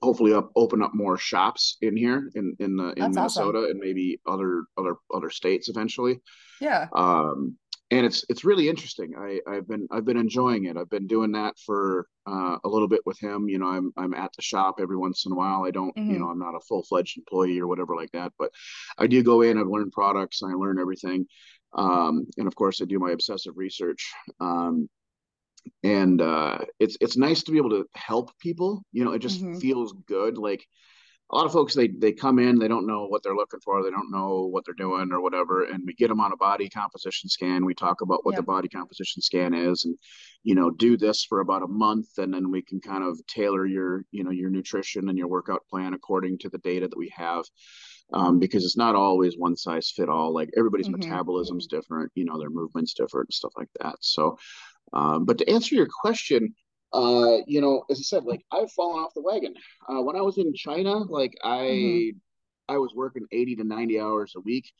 [0.00, 3.46] hopefully up, open up more shops in here in in the in That's awesome.
[3.48, 6.20] Minnesota and maybe other other other states eventually.
[6.62, 6.86] Yeah.
[6.94, 7.58] Um,
[7.90, 9.14] and it's it's really interesting.
[9.18, 10.76] I I've been I've been enjoying it.
[10.76, 13.48] I've been doing that for uh, a little bit with him.
[13.48, 15.64] You know, I'm I'm at the shop every once in a while.
[15.64, 16.18] I don't, you Mhm.
[16.18, 18.50] know, I'm not a full fledged employee or whatever like that, but
[18.98, 19.58] I do go in.
[19.58, 20.42] I learn products.
[20.42, 21.26] I learn everything,
[21.74, 24.12] um, and of course, I do my obsessive research.
[24.40, 24.88] Um,
[25.82, 28.82] and uh, it's it's nice to be able to help people.
[28.92, 29.60] You know, it just Mhm.
[29.60, 30.38] feels good.
[30.38, 30.64] Like
[31.30, 33.82] a lot of folks they they come in they don't know what they're looking for
[33.82, 36.68] they don't know what they're doing or whatever and we get them on a body
[36.68, 38.38] composition scan we talk about what Yep.
[38.40, 39.96] the body composition scan is and
[40.42, 43.66] you know do this for about a month and then we can kind of tailor
[43.66, 47.12] your you know your nutrition and your workout plan according to the data that we
[47.14, 47.44] have
[48.14, 50.92] um, because it's not always one size fit all like everybody's Mhm.
[50.92, 54.38] metabolism's different you know their movements different and stuff like that so
[54.94, 56.54] um, but to answer your question
[56.92, 59.54] uh, you know, as I said, like I've fallen off the wagon.
[59.88, 62.12] Uh, when I was in China, like I, Mhm.
[62.68, 64.72] I was working 80 to 90 hours a week.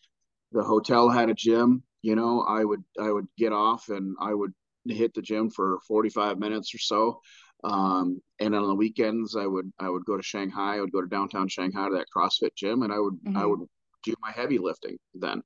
[0.52, 4.34] The hotel had a gym, you know, I would, I would get off and I
[4.34, 4.52] would
[4.86, 7.20] hit the gym for 45 minutes or so.
[7.64, 11.02] Um, and on the weekends I would, I would go to Shanghai, I would go
[11.02, 13.46] to downtown Shanghai to that CrossFit gym and I would, I Mhm.
[13.46, 13.60] would
[14.04, 15.42] do my heavy lifting then.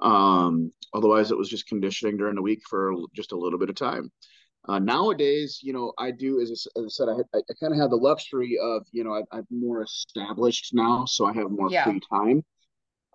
[0.00, 3.74] Um, otherwise it was just conditioning during the week for just a little bit of
[3.76, 4.10] time
[4.68, 7.78] Uh, nowadays, you know, I do as I, as I said, I, I kind of
[7.78, 11.70] have the luxury of you know I, am more established now, so I have more
[11.70, 11.84] yeah.
[11.84, 12.44] free time.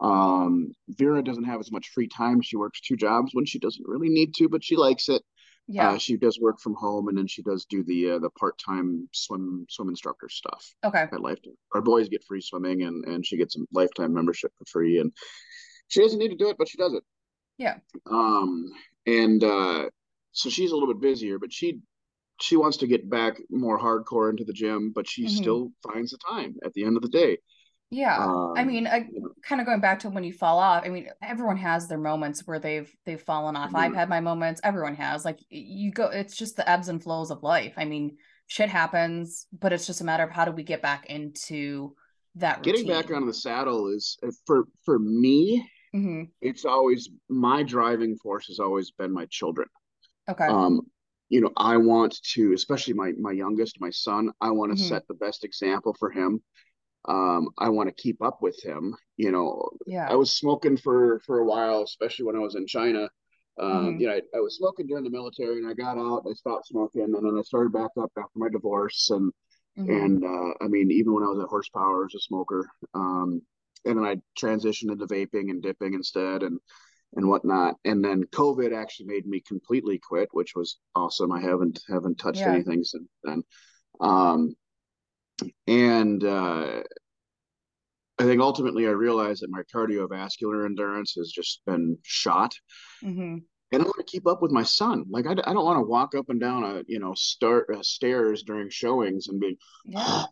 [0.02, 2.42] Um, Vera doesn't have as much free time.
[2.42, 5.22] She works two jobs when she doesn't really need to, but she likes it.
[5.68, 5.92] Yeah.
[5.92, 8.60] Uh, she does work from home, and then she does do the uh, the part
[8.64, 10.66] time swim swim instructor stuff.
[10.84, 11.04] Okay.
[11.12, 14.66] At Lifetime, our boys get free swimming, and and she gets a lifetime membership for
[14.66, 15.12] free, and
[15.88, 17.04] she doesn't need to do it, but she does it.
[17.58, 17.78] Yeah.
[18.10, 18.72] Um,
[19.08, 19.86] and uh,
[20.36, 21.80] so she's a little bit busier, but she
[22.42, 25.36] she wants to get back more hardcore into the gym, but she mm-hmm.
[25.36, 27.38] still finds the time at the end of the day.
[27.90, 28.18] Yeah.
[28.18, 29.08] Um, I mean, I,
[29.44, 30.84] kind of going back to when you fall off.
[30.86, 33.68] I mean, everyone has their moments where they've they've fallen off.
[33.68, 33.78] Mm-hmm.
[33.78, 34.60] I've had my moments.
[34.64, 35.24] Everyone has.
[35.24, 37.74] Like you go it's just the ebbs and flows of life.
[37.78, 38.18] I mean,
[38.48, 41.96] shit happens, but it's just a matter of how do we get back into
[42.36, 42.74] that routine.
[42.74, 45.66] Getting back on the saddle is uh, for for me,
[45.96, 46.24] mm-hmm.
[46.42, 49.70] it's always my driving force has always been my children.
[50.30, 50.46] Okay.
[50.46, 50.82] Um,
[51.30, 54.90] you know, I want to, especially my my youngest, my son, I want to mm-hmm.
[54.90, 56.42] set the best example for him
[57.08, 58.96] um, I want to keep up with him.
[59.18, 60.08] You know, yeah.
[60.10, 63.10] I was smoking for for a while, especially when I was in China.
[63.60, 64.02] Um, mm-hmm.
[64.02, 66.26] You know, I, I, was smoking during the military, and I got out.
[66.30, 69.10] I stopped smoking, and then I started back up after my divorce.
[69.12, 69.32] And
[69.78, 69.90] mm-hmm.
[69.90, 72.68] and uh, I mean, even when I was at Horsepower, I was a smoker.
[72.94, 73.42] Um,
[73.86, 76.60] and then I transitioned into vaping and dipping instead, and
[77.16, 77.76] and whatnot.
[77.86, 81.32] And then COVID actually made me completely quit, which was awesome.
[81.32, 82.52] I haven't haven't touched yeah.
[82.52, 83.44] anything since then.
[84.00, 84.56] Um,
[85.68, 86.82] and uh,
[88.18, 92.54] I think ultimately I realized that my cardiovascular endurance has just been shot.
[93.04, 93.38] Mm-hmm.
[93.72, 95.06] And I want to keep up with my son.
[95.10, 97.82] Like I, I don't want to walk up and down a you know start uh,
[97.82, 100.24] stairs during showings and be yeah.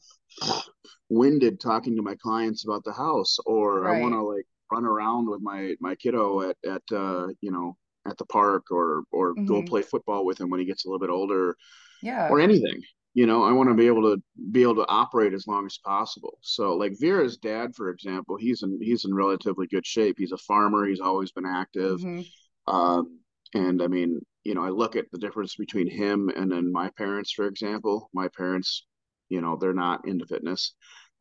[1.10, 3.98] winded talking to my clients about the house, or right.
[3.98, 7.78] I want to like run around with my my kiddo at at uh, you know
[8.08, 9.46] at the park, or or mm-hmm.
[9.46, 11.56] go play football with him when he gets a little bit older,
[12.02, 12.82] yeah, or anything.
[13.16, 14.22] You know i want to be able to
[14.52, 16.40] be able to operate as long as possible.
[16.42, 20.16] So like vera's dad for example he's in he's in relatively good shape.
[20.18, 20.88] He's a farmer.
[20.88, 22.00] He's always been active.
[22.00, 22.76] Mm-hmm.
[22.76, 23.20] um,
[23.54, 26.90] and i mean you know i look at the difference between him and then my
[26.98, 28.10] parents for example.
[28.14, 28.88] My parents
[29.30, 30.74] you know they're not into fitness.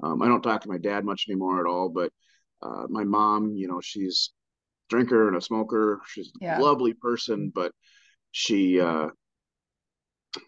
[0.02, 2.10] Um, i don't talk to my dad much anymore at all but
[2.62, 4.32] uh, my mom you know she's
[4.88, 6.00] drinker and a smoker.
[6.06, 6.58] She's yeah.
[6.58, 7.72] a lovely person but
[8.30, 9.08] she uh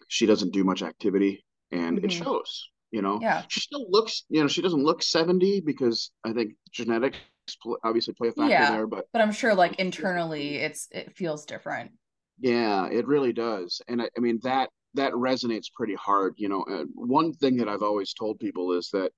[0.07, 2.05] she doesn't do much activity and mm-hmm.
[2.05, 3.19] it shows you know?
[3.21, 3.43] Yeah.
[3.47, 7.17] She still looks you know she doesn't look 70 because i think genetics
[7.83, 11.45] obviously play a factor yeah, there but but i'm sure like internally it's it feels
[11.45, 11.91] different.
[12.39, 13.81] Yeah it really does.
[13.87, 16.63] And i, I mean that that resonates pretty hard you know?
[16.63, 19.11] Uh, one thing that i've always told people is that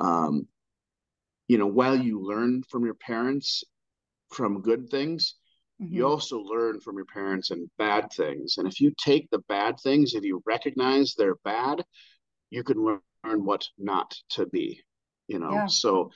[0.00, 0.46] um
[1.48, 3.64] you know while you learn from your parents
[4.30, 5.34] from good things
[5.80, 5.94] Mm-hmm.
[5.94, 8.56] You also learn from your parents and bad things.
[8.56, 11.84] And if you take the bad things, if you recognize they're bad,
[12.50, 13.00] you can learn
[13.44, 14.80] what not to be,
[15.28, 15.52] you know?
[15.52, 15.66] Yeah.
[15.66, 16.10] So,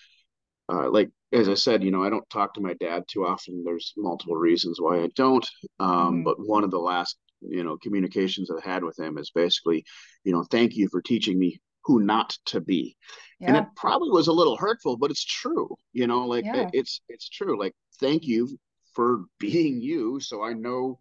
[0.72, 3.62] uh, like, as I said, you know, I don't talk to my dad too often.
[3.64, 5.46] There's multiple reasons why I don't.
[5.78, 6.22] Um, mm-hmm.
[6.22, 9.84] But one of the last, you know, communications i've had with him is basically,
[10.24, 12.96] you know, thank you for teaching me who not to be.
[13.40, 13.48] Yeah.
[13.48, 15.74] And it probably was a little hurtful, but it's true.
[15.92, 16.68] You know, like yeah.
[16.72, 17.58] it's it's true.
[17.58, 18.58] Like thank you
[18.94, 20.98] for being you so i know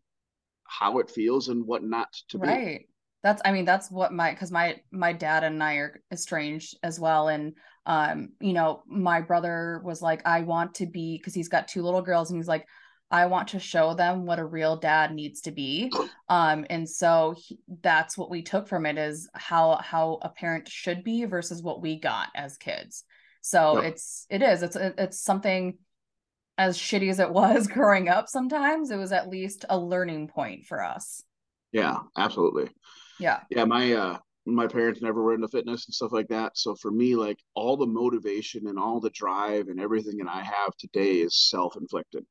[0.65, 2.47] how it feels and what not to right.
[2.47, 2.85] be right
[3.23, 6.99] that's i mean that's what my because my my dad and i are estranged as
[6.99, 7.53] well and
[7.85, 11.81] um you know my brother was like i want to be because he's got two
[11.81, 12.65] little girls and he's like
[13.11, 15.91] i want to show them what a real dad needs to be.
[16.29, 20.67] Um and so he, that's what we took from it is how how a parent
[20.67, 23.03] should be versus what we got as kids.
[23.41, 25.79] So it's it is it's it's something
[26.59, 30.67] as shitty as it was growing up sometimes it was at least a learning point
[30.67, 31.23] for us.
[31.71, 32.69] Yeah absolutely.
[33.19, 33.39] Yeah.
[33.49, 36.57] Yeah my uh my parents never were into fitness and stuff like that.
[36.59, 40.43] So for me like all the motivation and all the drive and everything that i
[40.43, 42.23] have today is self-inflicted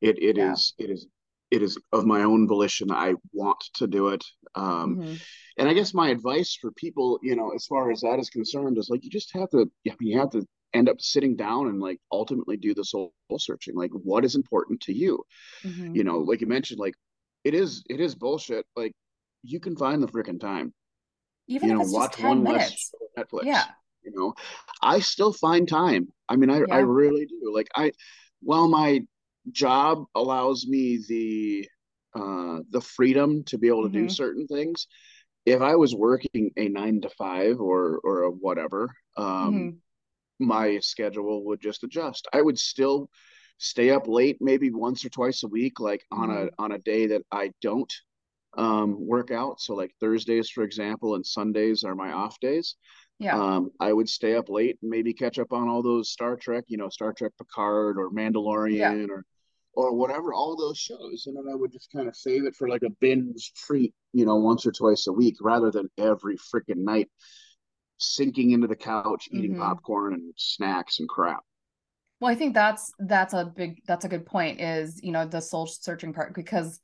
[0.00, 0.52] it it yeah.
[0.52, 1.06] is it is
[1.50, 4.24] it is of my own volition i want to do it
[4.54, 5.14] um mm-hmm.
[5.58, 8.78] and i guess my advice for people you know as far as that is concerned
[8.78, 11.68] is like you just have to I mean, you have to end up sitting down
[11.68, 15.22] and like ultimately do the soul searching like what is important to you
[15.64, 15.94] mm-hmm.
[15.94, 16.94] you know like you mentioned like
[17.44, 18.92] it is it is bullshit like
[19.42, 20.74] you can find the freaking time
[21.46, 22.92] even you know watch one minutes.
[23.16, 23.64] less netflix yeah
[24.02, 24.34] you know
[24.82, 26.64] i still find time i mean i yeah.
[26.70, 27.92] i really do like i
[28.42, 29.00] while my
[29.50, 31.68] job allows me the
[32.14, 34.06] uh the freedom to be able to mm-hmm.
[34.06, 34.86] do certain things
[35.44, 39.76] if i was working a nine to five or or a whatever um mm-hmm
[40.38, 42.28] my schedule would just adjust.
[42.32, 43.08] I would still
[43.58, 46.48] stay up late maybe once or twice a week like on mm-hmm.
[46.58, 47.92] a on a day that I don't
[48.56, 49.60] um, work out.
[49.60, 52.76] So like Thursdays, for example, and Sundays are my off days.
[53.18, 53.38] Yeah.
[53.38, 56.64] Um, I would stay up late and maybe catch up on all those Star Trek,
[56.66, 59.06] you know, Star Trek Picard or Mandalorian Yeah.
[59.08, 59.24] or
[59.76, 61.24] or whatever, all those shows.
[61.26, 64.24] And then I would just kind of save it for like a binge treat, you
[64.24, 67.10] know, once or twice a week rather than every freaking night
[67.98, 69.58] sinking into the couch, eating Mhm.
[69.58, 71.44] popcorn and snacks and crap.
[72.20, 75.40] Well, I think that's that's a big that's a good point is, you know, the
[75.40, 76.80] soul searching part because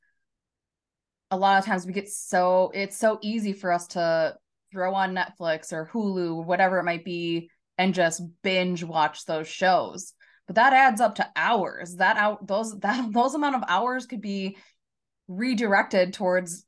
[1.30, 4.36] a lot of times we get so it's so easy for us to
[4.72, 9.48] throw on Netflix or Hulu, or whatever it might be, and just binge watch those
[9.48, 10.12] shows.
[10.50, 11.94] But that adds up to hours.
[11.98, 14.56] That out those that those amount of hours could be
[15.28, 16.64] redirected towards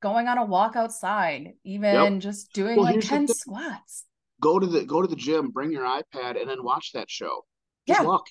[0.00, 4.06] going on a walk outside, even just doing Well, like 10 squats.
[4.40, 7.44] Go to the go to the gym, bring your iPad, and then watch that show.
[7.86, 8.06] Just Yeah.
[8.06, 8.24] walk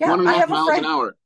[0.00, 0.84] Yeah, one and a I half miles friend.
[0.84, 1.16] an hour.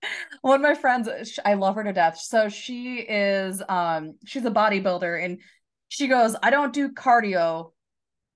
[0.40, 4.50] one of my friends i love her to death so she is um she's a
[4.50, 5.40] bodybuilder and
[5.88, 7.72] she goes i don't do cardio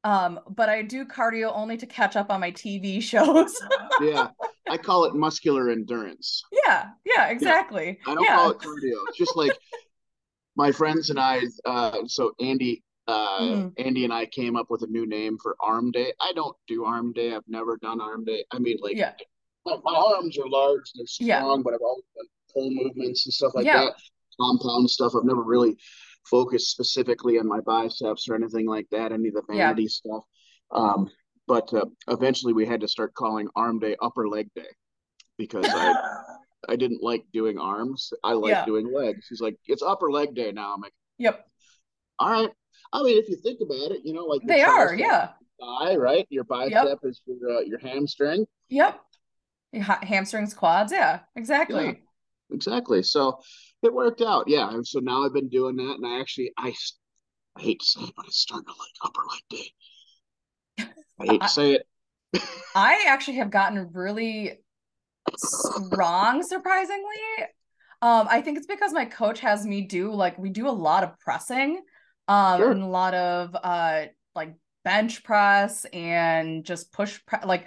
[0.05, 3.55] um but i do cardio only to catch up on my tv shows
[4.00, 4.28] Yeah,
[4.68, 6.42] I call it muscular endurance.
[6.66, 8.94] yeah yeah exactly I don't yeah call it cardio.
[9.09, 9.57] It's just like
[10.57, 11.40] my friends and I.
[11.64, 13.72] Uh, so Andy, uh, Mhm.
[13.78, 16.12] Andy and I came up with a new name for Arm Day.
[16.20, 17.34] I don't do Arm Day.
[17.34, 18.44] I've never done Arm Day.
[18.50, 19.12] I mean, like yeah
[19.64, 21.62] my, my arms are large, they're strong, Yeah.
[21.64, 23.84] but I've always done pull movements and stuff like Yeah.
[23.86, 23.94] that.
[24.40, 25.12] Compound stuff.
[25.16, 25.76] I've never really
[26.25, 29.12] focused specifically on my biceps or anything like that.
[29.12, 29.68] Any of the Yeah.
[29.68, 30.25] vanity stuff.
[30.70, 31.11] Um,
[31.49, 34.68] but uh, eventually, we had to start calling Arm Day Upper Leg Day
[35.39, 35.93] because I
[36.68, 38.12] I didn't like doing arms.
[38.23, 38.64] I like Yeah.
[38.64, 39.27] doing legs.
[39.29, 40.73] He's like, it's upper leg day now.
[40.75, 41.47] I'm like, yep
[42.18, 42.51] all right.
[42.93, 46.27] I mean, if you think about it, you know, like they are yeah thigh, right?
[46.31, 48.47] Your bicep is your uh, your hamstring.
[48.68, 49.01] yep
[49.75, 51.93] Ha- hamstrings quads yeah exactly Yeah.
[52.53, 53.03] Exactly.
[53.03, 53.41] So
[53.83, 54.49] it worked out.
[54.49, 54.70] Yeah.
[54.72, 56.74] And so now I've been doing that, and I actually I,
[57.57, 59.72] I hate to say it, but it's starting to like upper leg day.
[61.20, 61.87] I hate to say it.
[62.74, 64.61] I actually have gotten really
[65.37, 67.05] strong, surprisingly.
[68.01, 71.05] Um, I think it's because my coach has me do like we do a lot
[71.05, 71.80] of pressing,
[72.28, 72.70] um, Sure.
[72.72, 74.55] and a lot of uh like
[74.85, 77.66] bench press and just push pre- like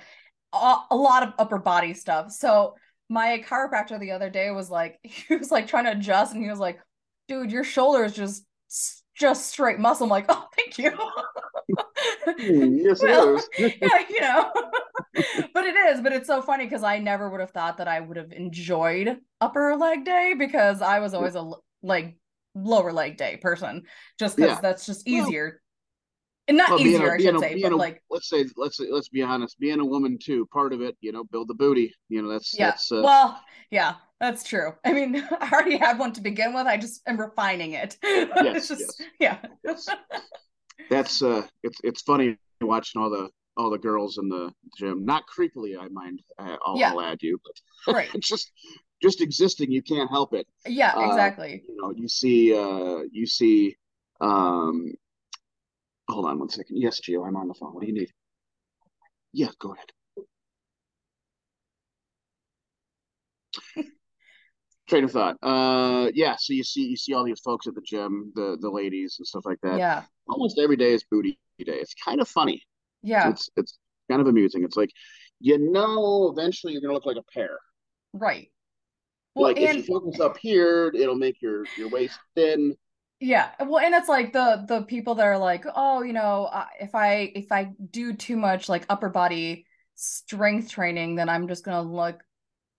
[0.51, 2.31] a, a lot of upper body stuff.
[2.31, 2.75] So
[3.09, 6.49] my chiropractor the other day was like he was like trying to adjust and he
[6.49, 6.79] was like,
[7.27, 8.45] dude, your shoulder is just
[9.15, 10.05] just straight muscle.
[10.05, 10.91] I'm like, oh, thank you.
[12.37, 13.73] Hmm, yes, Well, it is.
[13.81, 14.51] yeah, you know.
[15.53, 17.99] but it is, but it's so funny because I never would have thought that I
[18.01, 21.49] would have enjoyed upper leg day because I was always a
[21.81, 22.17] like
[22.53, 23.83] lower leg day person,
[24.19, 24.61] just because Yeah.
[24.61, 25.61] that's just easier.
[26.47, 29.09] And not easier, a- I should a- say, but a- like let's say let's let's
[29.09, 31.93] be honest, being a woman too, part of it, you know, build the booty.
[32.09, 32.67] You know, that's yeah.
[32.71, 33.41] that's uh, well,
[33.71, 34.73] yeah, that's true.
[34.85, 36.67] I mean, I already had one to begin with.
[36.67, 37.97] I just am refining it.
[38.03, 39.37] Yes, it's just yeah.
[39.63, 39.87] yes.
[40.89, 45.05] that's uh it's it's funny watching all the all the girls in the gym.
[45.05, 46.19] Not creepily, I mind.
[46.37, 46.91] I, I'll, Yeah.
[46.91, 48.09] I'll add you, but Right.
[48.13, 48.51] it's just
[49.01, 49.71] just existing.
[49.71, 50.45] You can't help it.
[50.65, 51.63] Yeah, Uh, exactly.
[51.67, 53.75] You know, you see uh you see
[54.21, 54.93] um.
[56.09, 56.77] Hold on one second.
[56.77, 57.73] Yes, Gio, I'm on the phone.
[57.73, 58.11] What do you need?
[59.33, 59.91] Yeah, go ahead.
[64.87, 65.37] Train of thought.
[65.41, 66.35] Uh, yeah.
[66.37, 69.25] So you see, you see all these folks at the gym, the the ladies and
[69.25, 69.79] stuff like that.
[69.79, 70.03] Yeah.
[70.27, 71.73] Almost every day is booty day.
[71.79, 72.61] It's kind of funny.
[73.01, 73.29] Yeah.
[73.29, 73.77] It's it's
[74.09, 74.63] kind of amusing.
[74.63, 74.91] It's like,
[75.39, 77.57] you know, eventually you're gonna look like a pear.
[78.13, 78.51] Right.
[79.33, 82.75] Well, like if you focus up here, it'll make your your waist thin.
[83.21, 86.65] Yeah, well, and it's like the the people that are like, oh, you know, uh,
[86.79, 91.63] if I if I do too much like upper body strength training, then I'm just
[91.63, 92.21] gonna look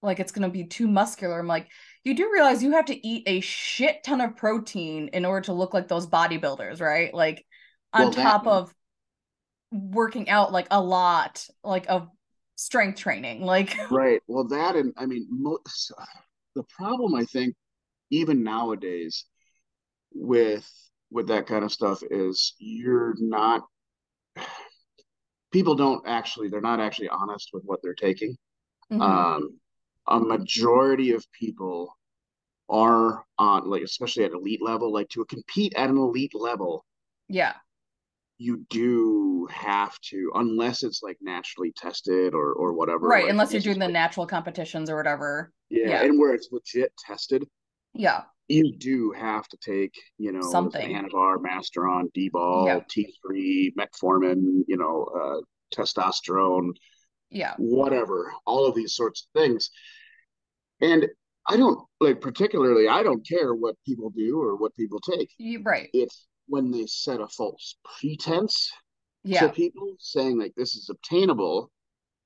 [0.03, 1.39] like it's gonna be too muscular.
[1.39, 1.68] I'm like,
[2.05, 5.55] you do realize you have to eat a shit ton of protein in order to
[5.55, 7.12] look like those bodybuilders, right?
[7.14, 7.45] Like
[7.95, 8.74] on Well, that- top of
[9.72, 12.09] working out like a lot, like of
[12.57, 14.20] strength training, like Right.
[14.26, 15.93] Well, that and I mean, most,
[16.55, 17.55] the problem I think
[18.11, 19.24] even nowadays
[20.18, 20.68] with
[21.10, 23.62] with that kind of stuff is you're not
[25.52, 28.36] people don't actually they're not actually honest with what they're taking.
[28.90, 29.00] Mhm.
[29.00, 29.60] Um,
[30.08, 31.96] a majority of people
[32.68, 36.84] are on like especially at elite level, like to compete at an elite level,
[37.28, 37.54] yeah,
[38.38, 43.06] you do have to unless it's like naturally tested or or whatever.
[43.08, 43.24] right.
[43.24, 45.52] like, Unless you're doing the like- natural competitions or whatever.
[45.70, 46.02] yeah, yeah.
[46.02, 47.44] and where it's legit tested.
[47.94, 50.94] Yeah, you do have to take, you know, Something.
[50.94, 52.80] Anavar, Masteron, D-bol, Yeah.
[52.80, 55.40] T3, metformin, you know, uh,
[55.74, 56.70] testosterone,
[57.30, 59.70] yeah, whatever, all of these sorts of things.
[60.80, 61.09] And
[61.49, 62.88] I don't like particularly.
[62.88, 65.30] I don't care what people do or what people take.
[65.38, 65.88] You, right.
[65.92, 68.70] It's when they set a false pretense
[69.24, 69.40] Yeah.
[69.47, 71.70] to people, saying like this is obtainable.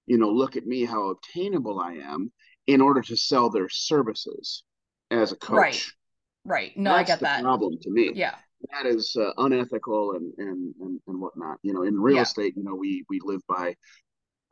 [0.06, 2.32] You know, look at me, how obtainable I am,
[2.66, 4.64] in order to sell their services
[5.10, 5.56] as a coach.
[5.56, 5.86] Right.
[6.44, 6.76] Right.
[6.76, 7.42] No, I get that.
[7.42, 8.12] problem to me.
[8.14, 8.34] Yeah.
[8.72, 11.58] that is uh, unethical and, and and and whatnot.
[11.62, 12.22] You know, in real Yeah.
[12.22, 13.74] estate, you know, we we live by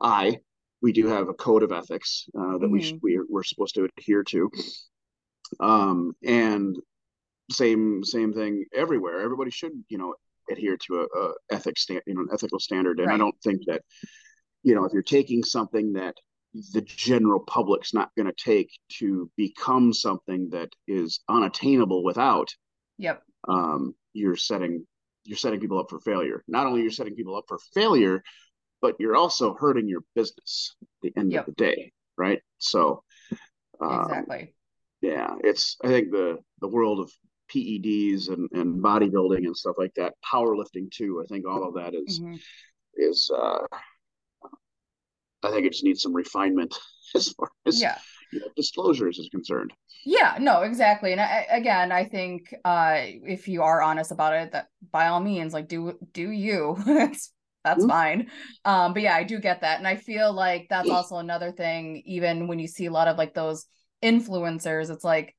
[0.01, 0.39] I.
[0.81, 2.83] We do have a code of ethics uh, that we Mhm.
[2.83, 4.49] should, we we're supposed to adhere to.
[5.59, 6.75] Um, and
[7.51, 9.21] same same thing everywhere.
[9.21, 10.15] Everybody should you know
[10.49, 12.99] adhere to a, a ethics stand, you know, an ethical standard.
[12.99, 13.81] And I don't think that
[14.63, 16.15] you know if you're taking something that
[16.53, 22.49] the general public's not going to take to become something that is unattainable without
[22.97, 23.23] Yep.
[23.47, 24.85] um, you're setting
[25.25, 26.43] you're setting people up for failure.
[26.47, 28.23] Not only you're setting people up for failure,
[28.81, 31.47] but you're also hurting your business at the end Yep.
[31.47, 32.41] of the day, right?
[32.57, 33.03] So,
[33.79, 34.53] um, Exactly.
[35.01, 37.11] yeah, it's I think the the world of
[37.53, 41.21] PEDs and and bodybuilding and stuff like that, powerlifting too.
[41.23, 42.39] I think all of that is Mhm.
[42.95, 43.65] is uh,
[45.43, 46.75] I think it just needs some refinement
[47.15, 48.01] as far as Yeah.
[48.31, 49.73] you know, disclosures is concerned.
[50.05, 51.11] Yeah, no, exactly.
[51.11, 55.19] And I, again, I think uh if you are honest about it, that by all
[55.19, 56.77] means, like do do you.
[56.85, 57.31] That's
[57.65, 57.89] that's Mhm.
[57.89, 58.31] fine.
[58.63, 59.79] Um, but yeah, I do get that.
[59.79, 63.17] And I feel like that's also another thing, even when you see a lot of
[63.17, 63.65] like those
[64.01, 65.35] influencers, it's like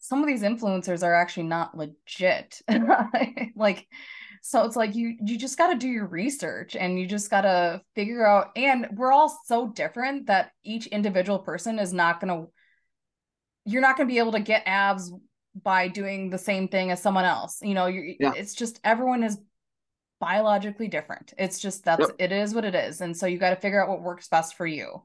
[0.00, 2.60] some of these influencers are actually not legit.
[3.56, 3.88] like
[4.46, 7.40] so it's like you you just got to do your research and you just got
[7.40, 12.28] to figure out and we're all so different that each individual person is not going
[12.28, 12.50] to
[13.64, 15.10] you're not going to be able to get abs
[15.62, 17.60] by doing the same thing as someone else.
[17.62, 18.34] You know, you Yeah.
[18.34, 19.38] it's just everyone is
[20.20, 21.32] biologically different.
[21.38, 22.16] It's just that's Yep.
[22.18, 23.00] it is what it is.
[23.00, 25.02] And so you got to figure out what works best for you.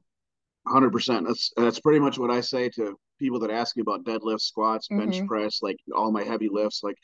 [0.66, 1.26] Hundred percent.
[1.26, 4.88] That's that's pretty much what I say to people that ask me about deadlifts, squats,
[4.88, 5.26] bench Mhm.
[5.28, 6.82] press, like all my heavy lifts.
[6.82, 6.96] Like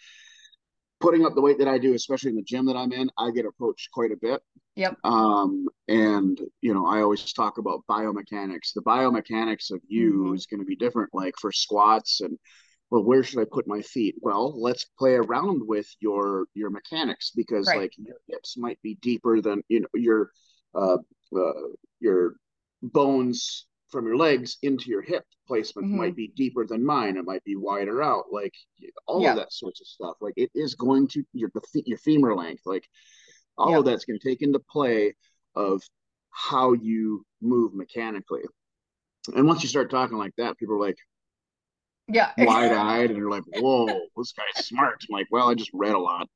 [1.01, 3.31] putting up the weight that I do, especially in the gym that I'm in, I
[3.31, 4.43] get approached quite a bit.
[4.77, 4.97] Yep.
[5.05, 8.73] Um, and you know, I always talk about biomechanics.
[8.75, 10.35] The biomechanics of you Mhm.
[10.37, 11.15] is going to be different.
[11.15, 12.39] Like for squats and
[12.91, 14.15] well, where should I put my feet?
[14.21, 17.81] Well, let's play around with your your mechanics because Right.
[17.81, 20.31] like your hips might be deeper than you know your
[20.75, 20.99] uh,
[21.37, 21.53] uh
[22.01, 22.37] your
[22.83, 23.67] bones
[23.97, 25.97] from your legs into your hip placement Mhm.
[25.97, 27.17] might be deeper than mine.
[27.17, 28.31] It might be wider out.
[28.31, 28.55] Like
[29.07, 29.31] all Yeah.
[29.31, 30.19] of that sorts of stuff.
[30.21, 31.51] Like it is going to your
[31.87, 32.67] your femur length.
[32.67, 32.87] Like
[33.57, 33.79] all Yep.
[33.79, 35.15] of that's going to take into play
[35.55, 35.83] of
[36.29, 38.43] how you move mechanically.
[39.35, 40.99] And once you start talking like that, people are like
[42.09, 42.35] Yeah.
[42.39, 45.95] wide eyed and they're like, "Whoa, this guy's smart." I'm like, "Well, I just read
[45.95, 46.29] a lot."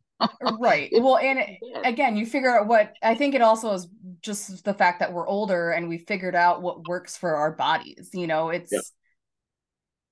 [0.42, 0.90] Right.
[0.92, 1.48] Well, and it,
[1.84, 3.88] again, you figure out what I think it also is
[4.22, 8.10] just the fact that we're older and we figured out what works for our bodies.
[8.12, 8.80] You know, it's Yeah.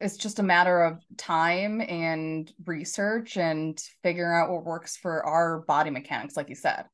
[0.00, 5.60] it's just a matter of time and research and figuring out what works for our
[5.60, 6.84] body mechanics, like you said.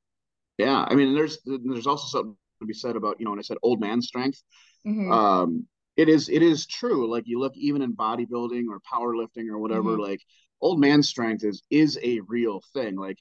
[0.58, 3.42] Yeah, I mean, there's there's also something to be said about you know when I
[3.42, 4.42] said old man strength.
[4.84, 5.12] Mhm.
[5.12, 9.58] um it is it is true like you look even in bodybuilding or powerlifting or
[9.58, 10.00] whatever Mhm.
[10.00, 10.20] like
[10.64, 13.18] old man strength is is a real thing like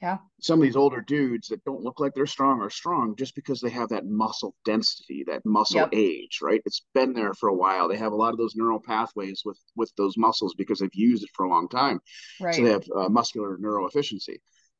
[0.00, 0.18] Yeah.
[0.40, 3.60] some of these older dudes that don't look like they're strong are strong just because
[3.60, 5.88] they have that muscle density that muscle Yep.
[5.92, 8.80] age right it's been there for a while they have a lot of those neural
[8.80, 11.98] pathways with with those muscles because they've used it for a long time
[12.40, 12.54] right.
[12.54, 14.36] so they have uh, muscular neuroefficiency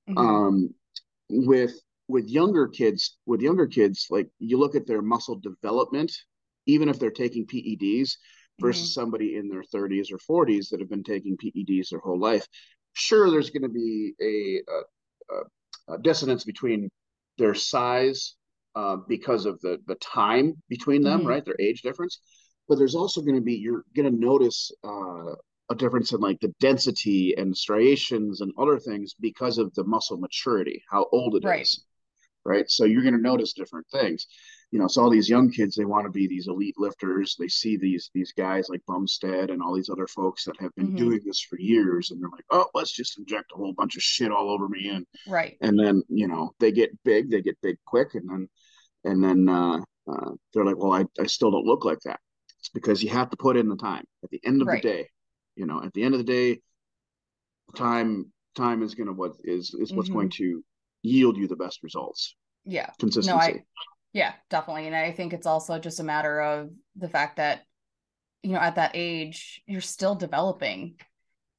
[0.09, 0.16] Mhm.
[0.18, 0.74] um
[1.30, 1.74] with
[2.09, 6.12] with younger kids with younger kids like you look at their muscle development
[6.66, 8.12] even if they're taking peds
[8.61, 12.46] versus somebody in their 30s or 40s that have been taking peds their whole life
[12.94, 14.62] sure there's going to be a,
[15.34, 16.90] a, a, dissonance between
[17.38, 18.34] their size
[18.74, 21.26] uh, because of the the time between them Mhm.
[21.26, 22.20] right their age difference
[22.68, 25.34] but there's also going to be you're going to notice uh,
[25.70, 30.16] a difference in like the density and striations and other things because of the muscle
[30.16, 31.68] maturity, how old it is, Right.
[32.44, 32.70] right?
[32.70, 34.26] So you're going to notice different things.
[34.72, 37.36] You know, so all these young kids, they want to be these elite lifters.
[37.38, 40.90] They see these these guys like Bumstead and all these other folks that have been
[40.92, 40.96] Mhm.
[40.96, 44.02] doing this for years, and they're like, oh, let's just inject a whole bunch of
[44.02, 45.56] shit all over me, and Right.
[45.60, 48.48] and then you know they get big, they get big quick, and then
[49.04, 52.18] and then uh, uh, they're like, well, I I still don't look like that.
[52.58, 54.04] It's because you have to put in the time.
[54.24, 54.82] At the end of Right.
[54.82, 55.08] the day,
[55.54, 56.60] you know, at the end of the day,
[57.76, 60.64] time time is gonna what is is what's going to
[61.02, 62.34] yield you the best results.
[62.64, 62.90] Yeah.
[62.98, 63.62] Consistency.
[64.16, 64.86] Yeah, definitely.
[64.86, 67.64] And I think it's also just a matter of the fact that,
[68.42, 70.94] you know, at that age, you're still developing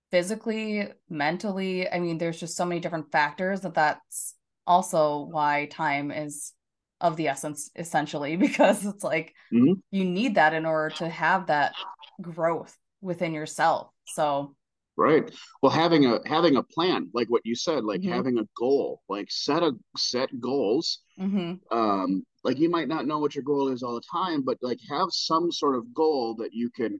[0.09, 1.87] physically, mentally.
[1.87, 4.33] I mean, there's just so many different factors that that's
[4.65, 6.53] also why time is
[6.99, 9.79] of the essence, essentially, because it's like Mhm.
[9.91, 11.75] you need that in order to have that
[12.19, 13.91] growth within yourself.
[14.05, 14.55] So
[14.97, 15.31] right
[15.61, 18.09] well having a having a plan like what you said like Mhm.
[18.09, 23.19] having a goal like set a set goals mhm, um like you might not know
[23.19, 26.53] what your goal is all the time but like have some sort of goal that
[26.53, 26.99] you can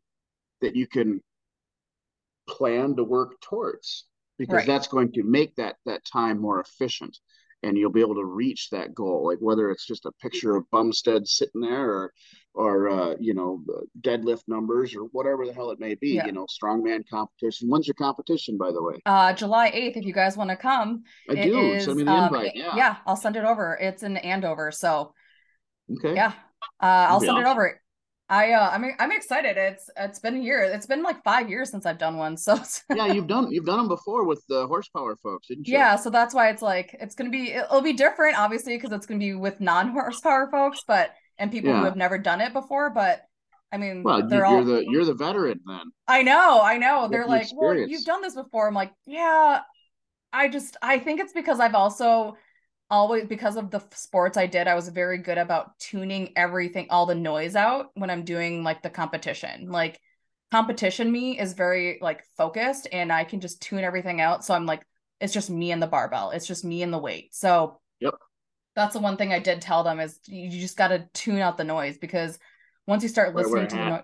[0.61, 1.21] that you can
[2.47, 4.05] plan to work towards
[4.37, 4.65] because Right.
[4.65, 7.17] that's going to make that that time more efficient
[7.63, 10.69] and you'll be able to reach that goal like whether it's just a picture of
[10.71, 12.13] bumstead sitting there or
[12.57, 13.61] or uh, you know
[14.01, 16.25] deadlift numbers or whatever the hell it may be Yeah.
[16.25, 20.13] you know strongman competition when's your competition by the way uh July 8th if you
[20.13, 21.03] guys want to come.
[21.29, 23.77] i It do is, send me the um, invite it- yeah I'll send it over.
[23.79, 25.13] It's in Andover, so
[25.97, 26.33] okay yeah.
[26.81, 27.79] Uh I'll That'd send it over.
[28.29, 29.55] I uh I'm I'm excited.
[29.57, 30.61] It's it's been a year.
[30.63, 32.35] It's been like 5 years since I've done one.
[32.37, 32.57] So
[32.99, 36.09] yeah you've done you've done them before with the horsepower folks didn't you yeah, so
[36.09, 39.33] that's why it's like it's to be it'll be different obviously because it's to be
[39.35, 43.23] with non-horsepower folks, but and people who have never done it before, but
[43.71, 47.07] I mean, well they're you're all the you're the veteran then I know, I know.
[47.09, 48.67] They're the like, well, you've done this before.
[48.67, 49.61] I'm like, yeah.
[50.31, 52.37] I just, I think it's because I've also
[52.89, 57.05] always, because of the sports I did, I was very good about tuning everything, all
[57.05, 59.69] the noise out when I'm doing like the competition.
[59.69, 59.99] Like,
[60.51, 64.45] competition me is very like focused and I can just tune everything out.
[64.45, 64.81] So I'm like,
[65.19, 67.33] it's just me and the barbell, it's just me and the weight.
[67.33, 68.13] So, Yep.
[68.77, 71.57] That's the one thing I did tell them is you just got to tune out
[71.57, 72.37] the noise because
[72.85, 73.89] once you start listening to the hat.
[73.89, 74.01] noise,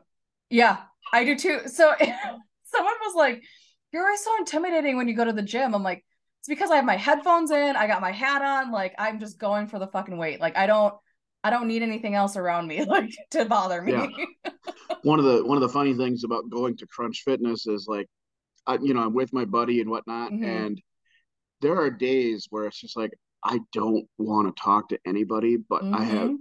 [0.49, 0.77] yeah,
[1.13, 1.59] I do too.
[1.67, 3.43] So someone was like,
[3.91, 5.75] You're always so intimidating when you go to the gym.
[5.75, 6.03] I'm like,
[6.39, 9.37] It's because I have my headphones in, I got my hat on, like I'm just
[9.37, 10.41] going for the fucking weight.
[10.41, 10.95] Like I don't
[11.43, 13.91] I don't need anything else around me like to bother me.
[13.93, 14.07] Yeah.
[15.03, 18.07] one of the one of the funny things about going to crunch fitness is like
[18.65, 20.45] I, you know i'm with my buddy and whatnot Mhm.
[20.45, 20.81] and
[21.61, 23.11] there are days where it's just like
[23.45, 26.37] i don't want to talk to anybody but i have Mhm.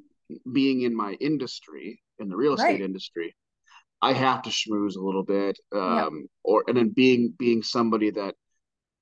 [0.52, 2.80] being in my industry in the real estate Right.
[2.80, 3.34] industry
[4.00, 8.34] i have to schmooze a little bit um or and then being being somebody that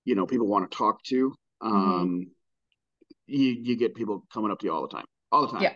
[0.05, 2.03] you know people want to talk to Mm-hmm.
[2.03, 2.27] um
[3.27, 5.75] you you get people coming up to you all the time all the time Yeah.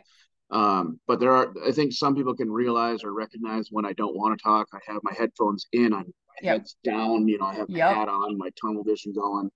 [0.50, 4.16] um but there are i think some people can realize or recognize when i don't
[4.16, 6.52] want to talk i have my headphones in i'm my Yep.
[6.58, 7.96] head's down you know i have my Yep.
[7.96, 9.50] hat on my tunnel vision going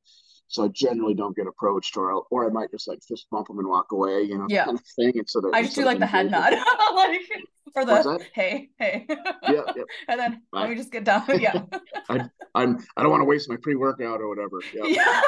[0.48, 3.58] so i generally don't get approached or or i might just like fist bump them
[3.58, 4.64] and walk away you know Yeah.
[4.64, 6.52] kind of thing and so I just do like the head nod.
[6.94, 7.20] like
[7.72, 9.06] for the hey, hey.
[9.08, 10.60] yeah, yeah and then Bye.
[10.62, 11.22] let me just get down.
[11.38, 11.62] Yeah.
[12.54, 15.22] i'm i don't want to waste my pre-workout or whatever yeah Yeah.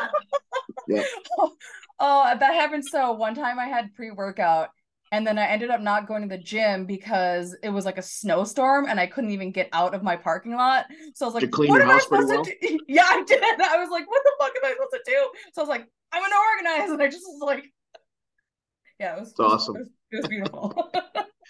[0.89, 1.05] Yeah.
[2.03, 2.85] Oh, that happened.
[2.87, 4.71] So one time I had pre-workout
[5.13, 8.03] and then I ended up not going to the gym because it was like a
[8.03, 10.87] snowstorm and I couldn't even get out of my parking lot.
[11.15, 12.79] So I was like, what am I supposed to do?
[12.89, 13.43] Yeah, I did.
[13.43, 15.31] I was like, what the fuck am I supposed to do?
[15.53, 16.91] So I was like, I'm gonna organize.
[16.95, 17.65] And I just was like,
[18.99, 19.77] yeah, it was, it was- awesome.
[19.77, 20.93] It was, it was beautiful.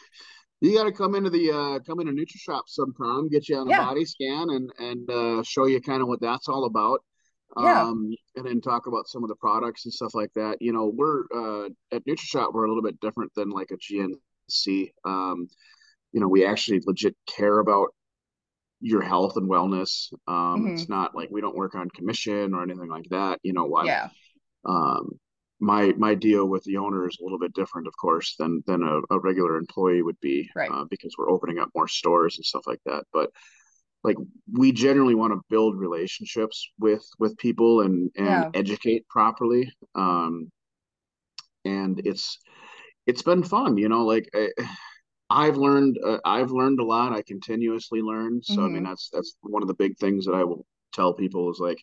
[0.60, 3.70] you got to come into the uh come into NutriShop sometime, get you on a
[3.70, 3.84] Yeah.
[3.86, 7.00] body scan and and uh show you kind of what that's all about.
[7.58, 7.82] Yeah.
[7.82, 10.58] Um and then talk about some of the products and stuff like that.
[10.60, 14.92] You know, we're uh at NutriShop we're a little bit different than like a GNC.
[15.04, 15.48] Um
[16.12, 17.88] you know, we actually legit care about
[18.80, 20.12] your health and wellness.
[20.26, 20.72] Um Mhm.
[20.72, 23.40] it's not like we don't work on commission or anything like that.
[23.42, 24.08] You know, why yeah.
[24.64, 25.10] um
[25.60, 28.82] my my deal with the owner is a little bit different of course than than
[28.82, 30.70] a, a regular employee would be Right.
[30.70, 33.30] uh, because we're opening up more stores and stuff like that but
[34.04, 34.16] like
[34.52, 38.50] we generally want to build relationships with with people and and Yeah.
[38.54, 40.50] educate properly um
[41.64, 42.38] and it's
[43.06, 44.48] it's been fun you know like I,
[45.30, 48.84] I've learned uh, I've learned a lot I continuously learn so I mean Mhm.
[48.84, 51.82] that's that's one of the big things that I will tell people is like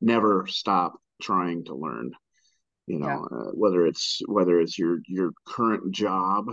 [0.00, 2.12] never stop trying to learn
[2.86, 3.24] you know Yeah.
[3.32, 6.46] uh, whether it's whether it's your your current job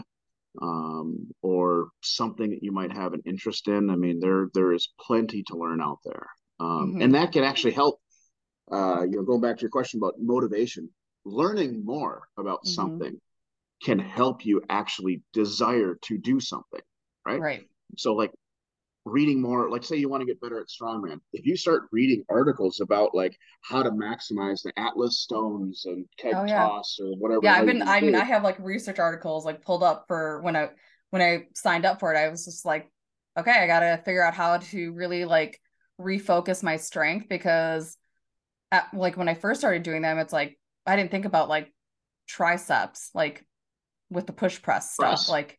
[0.61, 4.90] um or something that you might have an interest in i mean there there is
[4.99, 6.28] plenty to learn out there
[6.60, 7.02] um Mhm.
[7.02, 7.99] and that can actually help
[8.72, 10.90] uh you know going back to your question about motivation
[11.26, 12.68] learning more about Mhm.
[12.68, 13.19] something
[13.84, 16.82] can help you actually desire to do something
[17.26, 17.68] right Right.
[17.98, 18.32] so like
[19.06, 22.23] reading more like say you want to get better at strongman if you start reading
[22.30, 26.68] articles about like how to maximize the atlas stones and keg Oh, yeah.
[26.68, 29.82] toss or whatever yeah i've been i mean i have like research articles like pulled
[29.82, 30.69] up for when i
[31.10, 32.91] when i signed up for it i was just like
[33.40, 35.60] okay i gotta figure out how to really like
[35.99, 37.98] refocus my strength because
[38.72, 41.73] at, like when i first started doing them it's like i didn't think about like
[42.28, 43.44] triceps like
[44.11, 45.30] with the push press stuff Press.
[45.30, 45.57] like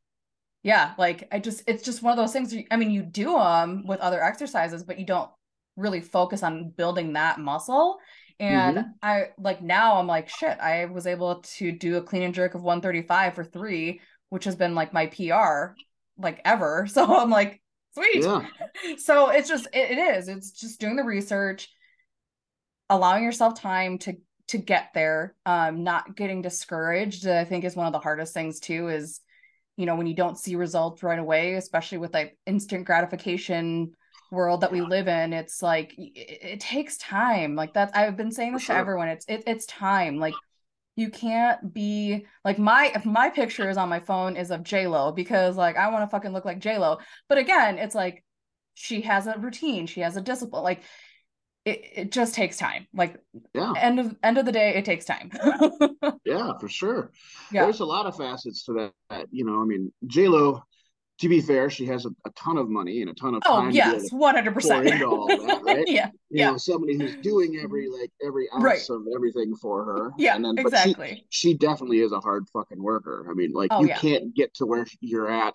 [0.62, 3.32] yeah like i just it's just one of those things you- i mean you do
[3.36, 5.30] them with other exercises but you don't
[5.76, 7.98] really focus on building that muscle
[8.38, 8.84] and Mhm.
[9.02, 12.54] i like now i'm like shit i was able to do a clean and jerk
[12.54, 15.74] of 135 for three which has been like my pr
[16.18, 17.60] like ever so i'm like
[17.94, 18.22] Sweet.
[18.24, 18.46] Yeah.
[18.96, 20.26] So it's just it, it is.
[20.28, 21.68] It's just doing the research,
[22.88, 24.16] allowing yourself time to
[24.48, 27.26] to get there, um, not getting discouraged.
[27.26, 28.88] I think is one of the hardest things too.
[28.88, 29.20] Is
[29.76, 33.92] you know when you don't see results right away, especially with like instant gratification
[34.32, 38.32] world that we live in it's like it, it takes time like that's i've been
[38.32, 38.74] saying this sure.
[38.74, 40.32] to everyone it's it, it's time like
[40.96, 45.12] you can't be like my if my picture is on my phone is of j-lo
[45.12, 48.24] because like i want to fucking look like j-lo but again it's like
[48.72, 50.82] she has a routine she has a discipline like
[51.64, 53.16] it, it just takes time like
[53.54, 53.72] Yeah.
[53.76, 55.30] end of end of the day it takes time
[56.24, 57.10] Yeah, for sure.
[57.52, 59.26] yeah There's a lot of facets to that.
[59.30, 60.62] You know, I mean, J Lo.
[61.18, 63.60] To be fair, she has a, a ton of money and a ton of oh
[63.60, 65.84] time to be able yes to 100 percent right?
[65.86, 68.90] yeah you yeah know, somebody who's doing every like every ounce Right.
[68.90, 70.10] of everything for her.
[70.18, 71.24] Yeah, and then, exactly.
[71.28, 73.28] She, she definitely is a hard fucking worker.
[73.30, 73.98] I mean, like Oh, you yeah.
[73.98, 75.54] can't get to where you're at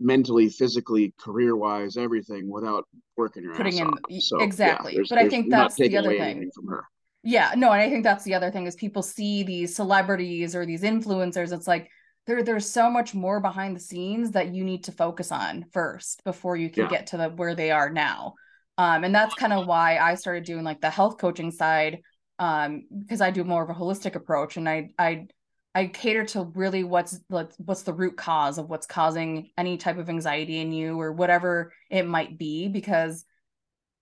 [0.00, 2.84] mentally, physically, career wise, everything without
[3.16, 4.22] working your Putting ass in- off.
[4.22, 4.94] So yeah, exactly.
[4.94, 6.50] there's- But I think that's the other thing.
[6.54, 6.84] from her.
[7.22, 10.64] Yeah, no, and I think that's the other thing is people see these celebrities or
[10.64, 11.52] these influencers.
[11.52, 11.90] It's like
[12.26, 16.24] there there's so much more behind the scenes that you need to focus on first
[16.24, 16.90] before you can Yeah.
[16.90, 18.34] get to the where they are now.
[18.78, 22.00] Um, and that's kind of why I started doing like the health coaching side,
[22.38, 25.26] um, because I do more of a holistic approach and I I
[25.74, 30.08] I cater to really what's what's the root cause of what's causing any type of
[30.08, 33.24] anxiety in you or whatever it might be because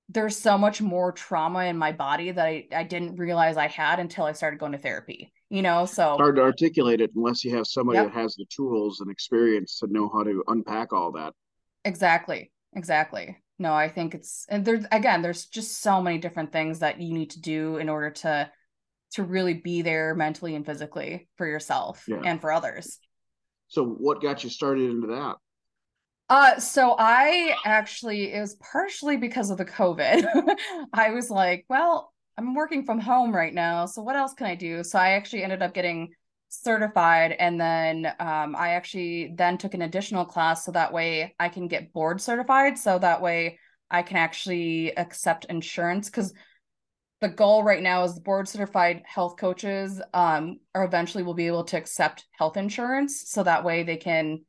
[0.08, 4.00] there's so much more trauma in my body that I, I didn't realize I had
[4.00, 5.84] until I started going to therapy, you know?
[5.84, 8.06] So Hard to articulate it unless you have somebody Yep.
[8.06, 11.34] that has the tools and experience to know how to unpack all that.
[11.84, 13.36] exactly, exactly.
[13.58, 17.12] No, I think it's, and there's, again, there's just so many different things that you
[17.12, 18.50] need to do in order to,
[19.12, 22.20] to really be there mentally and physically for yourself Yeah.
[22.24, 22.98] and for others.
[23.68, 25.36] So, what got you started into that?
[26.30, 30.26] Uh, so I actually it was partially because of the COVID.
[30.92, 34.54] I was like, well, I'm working from home right now, so what else can I
[34.54, 34.84] do?
[34.84, 36.10] So I actually ended up getting
[36.50, 41.48] certified, and then um, I actually then took an additional class so that way I
[41.48, 42.78] can get board certified.
[42.78, 43.58] So that way
[43.90, 46.34] I can actually accept insurance because
[47.20, 51.48] the goal right now is the board certified health coaches um, are eventually will be
[51.48, 54.44] able to accept health insurance, so that way they can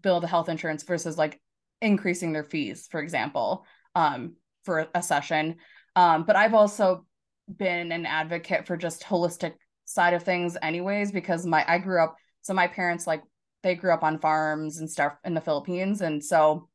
[0.00, 1.40] build a health insurance versus like
[1.82, 5.56] increasing their fees, for example, um, for a session.
[5.96, 7.06] Um, but I've also
[7.54, 9.52] been an advocate for just holistic
[9.84, 13.22] side of things anyways, because my I grew up so my parents like
[13.62, 16.00] they grew up on farms and stuff in the Philippines.
[16.00, 16.68] And so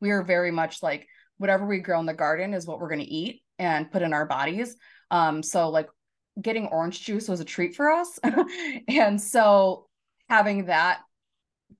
[0.00, 1.06] we are very much like
[1.38, 4.26] whatever we grow in the garden is what we're gonna eat and put in our
[4.26, 4.76] bodies.
[5.10, 5.88] Um, so like
[6.40, 8.18] getting orange juice was a treat for us.
[8.88, 9.86] and so
[10.28, 11.00] having that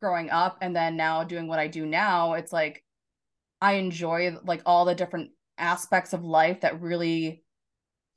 [0.01, 2.85] growing up and then now doing what I do now, it's like
[3.61, 7.43] I enjoy like all the different aspects of life that really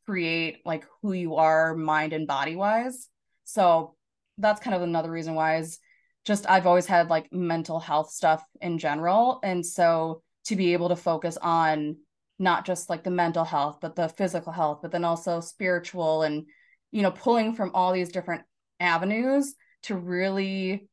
[0.06, 3.08] create like who you are mind and body wise.
[3.46, 3.96] So
[4.38, 5.80] that's kind of another reason why is
[6.26, 10.90] just I've always had like mental health stuff in general and so to be able
[10.90, 11.98] to focus on
[12.42, 16.46] not just like the mental health but the physical health but then also spiritual and
[16.92, 18.44] you know pulling from all these different
[18.80, 20.88] avenues to really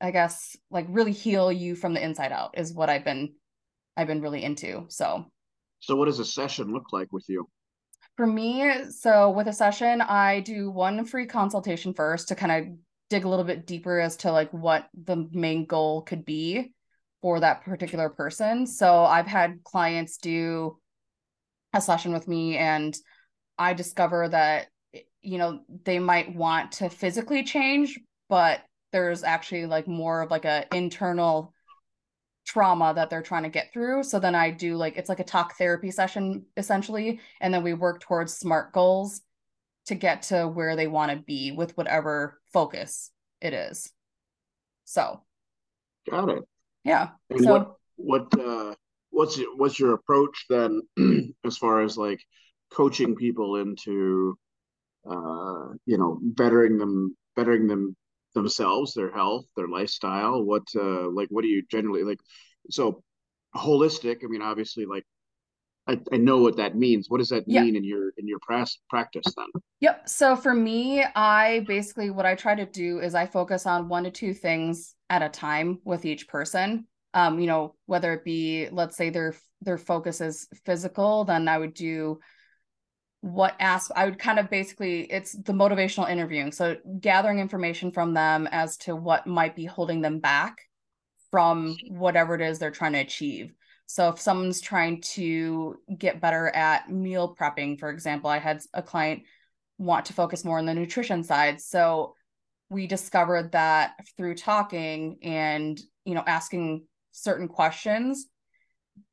[0.00, 3.34] I guess like really heal you from the inside out is what I've been
[3.96, 4.86] I've been really into.
[4.88, 5.26] So
[5.80, 7.48] So, what does a session look like with you?
[8.16, 12.78] for me, so with a session, I do one free consultation first to kind of
[13.10, 16.72] dig a little bit deeper as to like what the main goal could be
[17.24, 18.66] for that particular person.
[18.66, 20.76] So I've had clients do
[21.72, 22.94] a session with me and
[23.56, 24.66] I discover that
[25.22, 27.98] you know they might want to physically change,
[28.28, 28.60] but
[28.92, 31.54] there's actually like more of like a internal
[32.46, 34.02] trauma that they're trying to get through.
[34.02, 37.72] So then I do like it's like a talk therapy session essentially, and then we
[37.72, 39.22] work towards smart goals
[39.86, 43.10] to get to where they want to be with whatever focus
[43.40, 43.90] it is.
[44.84, 45.22] So
[46.10, 46.44] Got it.
[46.84, 47.08] Yeah.
[47.30, 48.74] And so what what uh
[49.10, 50.82] what's your, what's your approach then
[51.44, 52.20] as far as like
[52.72, 54.36] coaching people into
[55.08, 57.96] uh you know bettering them bettering them
[58.34, 62.18] themselves their health their lifestyle what uh like what do you generally like
[62.70, 63.02] so
[63.54, 65.04] holistic i mean obviously like
[65.86, 67.62] I, I know what that means what does that Yeah.
[67.62, 69.46] mean in your in your pras- practice then
[69.80, 70.08] Yep.
[70.08, 74.04] So for me, I basically what I try to do is I focus on one
[74.04, 76.86] to two things at a time with each person.
[77.12, 81.58] Um, you know, whether it be let's say their their focus is physical, then I
[81.58, 82.20] would do
[83.20, 86.52] what ask I would kind of basically it's the motivational interviewing.
[86.52, 90.56] So gathering information from them as to what might be holding them back
[91.30, 93.52] from whatever it is they're trying to achieve.
[93.86, 98.82] So if someone's trying to get better at meal prepping, for example, I had a
[98.82, 99.22] client
[99.78, 101.60] want to focus more on the nutrition side.
[101.60, 102.14] So
[102.70, 108.26] we discovered that through talking and, you know, asking certain questions,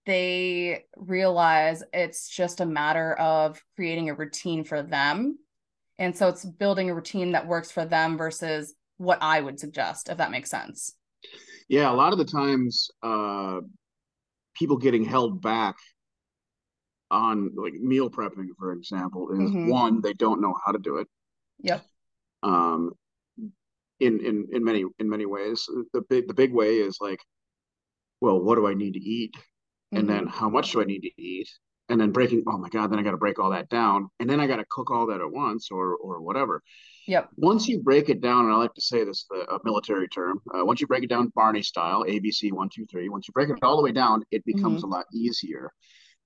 [0.05, 5.37] they realize it's just a matter of creating a routine for them.
[5.99, 10.09] And so it's building a routine that works for them versus what I would suggest,
[10.09, 10.93] if that makes sense.
[11.67, 13.59] Yeah, a lot of the times uh
[14.55, 15.75] people getting held back
[17.09, 19.69] on like meal prepping, for example, is mm-hmm.
[19.69, 21.07] one, they don't know how to do it.
[21.59, 21.85] Yep.
[22.43, 22.91] Um
[23.99, 25.67] in in in many in many ways.
[25.93, 27.19] The big the big way is like,
[28.21, 29.35] well, what do I need to eat?
[29.91, 30.17] and mm-hmm.
[30.17, 31.49] then how much do I need to eat?
[31.89, 34.09] And then breaking, oh my God, then I got to break all that down.
[34.19, 36.61] And then I got to cook all that at once or or whatever.
[37.07, 37.29] Yep.
[37.37, 40.39] Once you break it down, and I like to say this, the a military term,
[40.53, 43.49] uh, once you break it down Barney style, ABC one, two, three, once you break
[43.49, 44.91] it all the way down, it becomes mm-hmm.
[44.91, 45.71] a lot easier.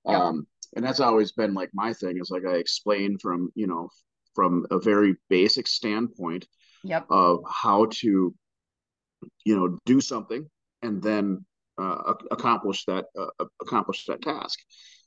[0.06, 0.20] Yep.
[0.20, 3.90] Um, and that's always been like my thing is like I explain from, you know,
[4.34, 6.46] from a very basic standpoint
[6.84, 7.06] yep.
[7.10, 8.36] of how to,
[9.46, 10.50] you know, do something
[10.82, 11.46] and then
[11.78, 14.60] uh, accomplish that uh, accomplish that task.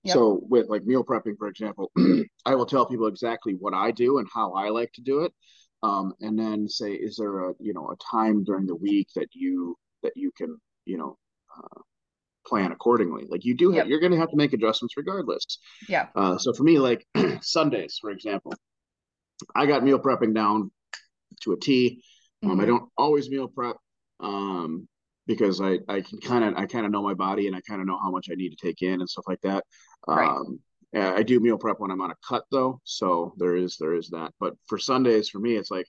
[0.04, 0.14] Yep.
[0.14, 1.90] So with like meal prepping, for example,
[2.46, 5.32] I will tell people exactly what I do and how I like to do it,
[5.82, 9.28] um, and then say, is there a you know a time during the week that
[9.32, 11.18] you that you can you know
[11.56, 11.80] uh,
[12.46, 13.26] plan accordingly?
[13.28, 13.86] Like you do, have, yep.
[13.88, 15.44] you're going to have to make adjustments regardless.
[15.88, 16.06] Yeah.
[16.14, 17.04] Uh, so for me, like
[17.42, 18.54] Sundays, for example,
[19.54, 20.70] I got meal prepping down
[21.42, 22.02] to a T.
[22.42, 22.60] Um, mm-hmm.
[22.60, 23.76] I don't always meal prep.
[24.20, 24.88] Um,
[25.28, 27.80] because I I can kind of I kind of know my body and I kind
[27.80, 29.62] of know how much I need to take in and stuff like that.
[30.08, 30.26] Right.
[30.26, 30.58] Um,
[30.94, 34.08] I do meal prep when I'm on a cut though, so there is there is
[34.08, 34.32] that.
[34.40, 35.86] But for Sundays, for me, it's like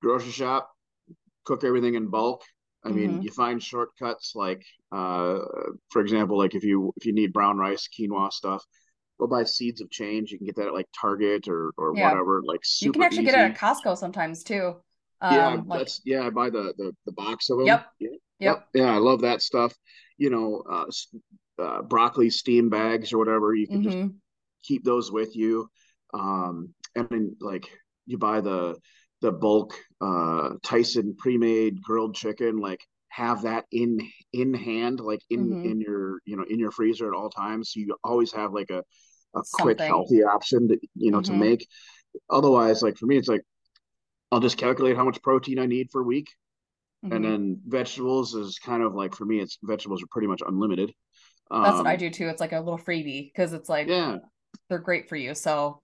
[0.00, 0.70] grocery shop,
[1.44, 2.42] cook everything in bulk.
[2.84, 3.22] I mean, mm-hmm.
[3.22, 5.38] you find shortcuts like, uh,
[5.90, 8.64] for example, like if you if you need brown rice, quinoa stuff,
[9.18, 10.30] go buy seeds of change.
[10.30, 12.08] You can get that at like Target or or yeah.
[12.08, 12.40] whatever.
[12.44, 13.32] Like you can actually easy.
[13.32, 14.76] get it at Costco sometimes too.
[15.22, 16.26] Um, yeah, like, that's yeah.
[16.26, 17.66] I buy the, the the box of them.
[17.66, 17.86] Yep.
[18.00, 18.08] Yeah.
[18.40, 18.66] Yep.
[18.74, 19.72] Yeah, I love that stuff.
[20.18, 20.84] You know, uh,
[21.62, 23.54] uh, broccoli steam bags or whatever.
[23.54, 23.90] You can mm-hmm.
[23.90, 24.14] just
[24.64, 25.68] keep those with you.
[26.12, 27.68] Um, and then like
[28.06, 28.76] you buy the
[29.20, 32.58] the bulk uh, Tyson pre-made grilled chicken.
[32.58, 34.00] Like have that in
[34.32, 35.70] in hand, like in mm-hmm.
[35.70, 37.72] in your you know in your freezer at all times.
[37.72, 38.82] So you always have like a
[39.34, 39.76] a Something.
[39.76, 41.32] quick healthy option that you know mm-hmm.
[41.32, 41.66] to make.
[42.28, 43.42] Otherwise, like for me, it's like
[44.32, 46.28] I'll just calculate how much protein I need for a week.
[47.04, 47.14] Mm-hmm.
[47.14, 50.92] And then vegetables is kind of like for me, it's vegetables are pretty much unlimited.
[51.50, 52.28] Um, That's what I um, do too.
[52.28, 54.18] It's like a little freebie because it's like yeah,
[54.68, 55.34] they're great for you.
[55.34, 55.82] So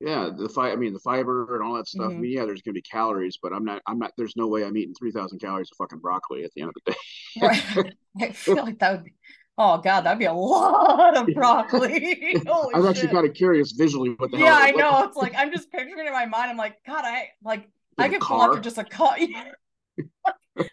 [0.00, 2.08] yeah, the fi- I mean the fiber and all that stuff.
[2.08, 2.18] Mm-hmm.
[2.18, 4.64] I mean, yeah, there's gonna be calories, but I'm not I'm not there's no way
[4.64, 6.98] I'm eating three thousand calories of fucking broccoli at the end of the day.
[7.42, 7.94] right.
[8.20, 9.14] I feel like that would be
[9.60, 12.32] Oh god, that'd be a lot of broccoli.
[12.46, 12.84] I'm shit.
[12.84, 14.60] actually kind of curious visually what the yeah, hell.
[14.60, 15.04] Yeah, I know.
[15.04, 16.48] It's like I'm just picturing it in my mind.
[16.48, 17.68] I'm like, God, I like
[17.98, 19.16] I get full after just a cup.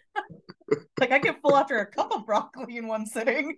[1.00, 3.56] like I get full after a cup of broccoli in one sitting.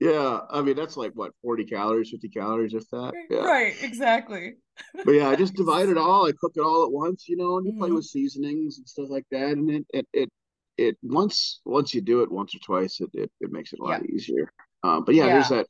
[0.00, 3.12] yeah, I mean that's like what forty calories, fifty calories, if that.
[3.30, 3.40] Yeah.
[3.40, 4.54] Right, exactly.
[5.04, 6.26] but yeah, I just divide it all.
[6.26, 7.80] I cook it all at once, you know, and you mm-hmm.
[7.80, 10.28] play with seasonings and stuff like that, and it it it
[10.78, 13.82] it once once you do it once or twice, it it, it makes it a
[13.82, 14.14] lot yeah.
[14.14, 14.52] easier.
[14.82, 15.66] Um, but yeah, yeah, there's that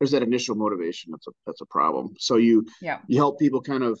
[0.00, 1.12] there's that initial motivation.
[1.12, 2.14] That's a that's a problem.
[2.18, 4.00] So you yeah you help people kind of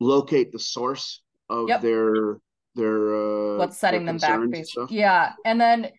[0.00, 1.80] locate the source of yep.
[1.80, 2.38] their
[2.74, 5.90] their uh what's setting them back basically yeah and then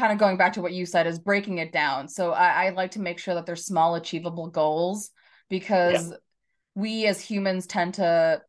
[0.00, 2.08] kind of going back to what you said is breaking it down.
[2.08, 5.10] So i, I like to make sure that there's small achievable goals
[5.48, 6.16] because yeah.
[6.74, 8.42] we as humans tend to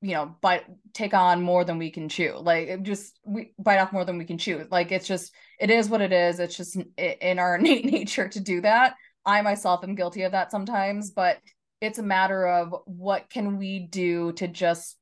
[0.00, 2.34] you know bite take on more than we can chew.
[2.36, 4.66] Like just we bite off more than we can chew.
[4.70, 6.40] Like it's just it is what it is.
[6.40, 8.94] It's just in our innate nature to do that.
[9.24, 11.38] I myself am guilty of that sometimes but
[11.82, 14.96] it's a matter of what can we do to just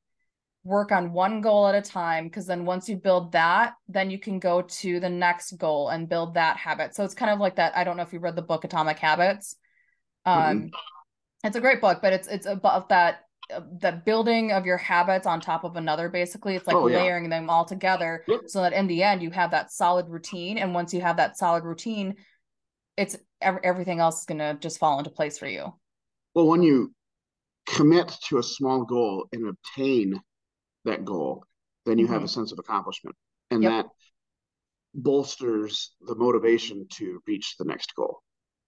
[0.65, 4.19] work on one goal at a time because then once you build that then you
[4.19, 6.95] can go to the next goal and build that habit.
[6.95, 8.99] So it's kind of like that i don't know if you read the book atomic
[8.99, 9.57] habits.
[10.25, 10.67] Um mm-hmm.
[11.45, 15.41] it's a great book but it's it's about that the building of your habits on
[15.41, 16.57] top of another basically.
[16.57, 18.43] It's like oh, layering them all together yep.
[18.47, 20.57] so that in the end you have that solid routine.
[20.57, 22.17] And once you have that solid routine
[22.97, 25.73] it's everything else is going to just fall into place for you
[26.41, 26.95] well, when you
[27.67, 30.21] commit to a small goal and obtain
[30.87, 31.45] that goal,
[31.85, 32.15] then you mm-hmm.
[32.15, 33.15] have a sense of accomplishment.
[33.51, 33.73] And yep.
[33.73, 33.87] that
[34.95, 38.23] bolsters the motivation to reach the next goal.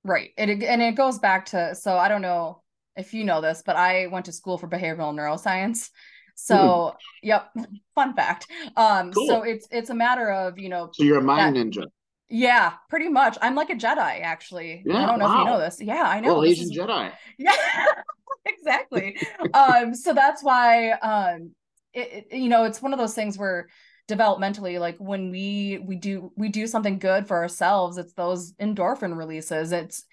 [0.05, 0.31] Right.
[0.37, 2.63] It, and it goes back to so I don't know
[2.97, 5.89] if you know this, but I went to school for behavioral neuroscience.
[6.35, 7.51] So, yep,
[7.95, 8.49] fun fact.
[8.77, 9.27] Um, Cool.
[9.27, 11.87] so it's it's a matter of, you know, So you're a mind That- ninja.
[12.33, 13.37] Yeah, pretty much.
[13.43, 14.73] I'm like a Jedi, actually.
[14.73, 15.59] I Yeah, don't know if you know wow.
[15.59, 15.81] this.
[15.81, 16.35] Yeah, I know.
[16.35, 17.13] Well, Asian is- Jedi.
[17.39, 17.55] Yeah,
[18.47, 19.17] exactly.
[19.53, 21.51] um, so that's why um
[21.93, 23.69] it, it- you know, it's one of those things where
[24.09, 29.17] developmentally, like when we we do we do something good for ourselves, it's those endorphin
[29.17, 29.71] releases.
[29.73, 30.05] It's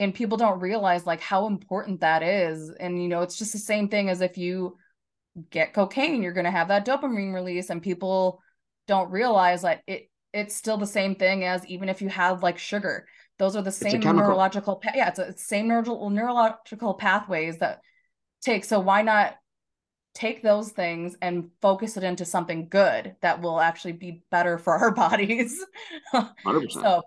[0.00, 2.70] and people don't realize like how important that is.
[2.70, 4.78] And you know, it's just the same thing as if you
[5.50, 8.40] get cocaine, you're gonna have that dopamine release, and people
[8.86, 12.58] don't realize that it it's still the same thing as even if you have like
[12.58, 13.06] sugar.
[13.38, 17.80] Those are the same neurological pa- yeah, it's the same neuro- neurological pathways that
[18.42, 18.64] take.
[18.64, 19.36] So why not
[20.14, 24.76] take those things and focus it into something good that will actually be better for
[24.76, 25.64] our bodies?
[26.12, 26.70] 100%.
[26.70, 27.02] so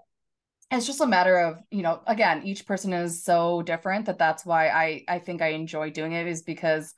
[0.72, 4.46] it's just a matter of you know again each person is so different that that's
[4.46, 6.94] why i i think i enjoy doing it is because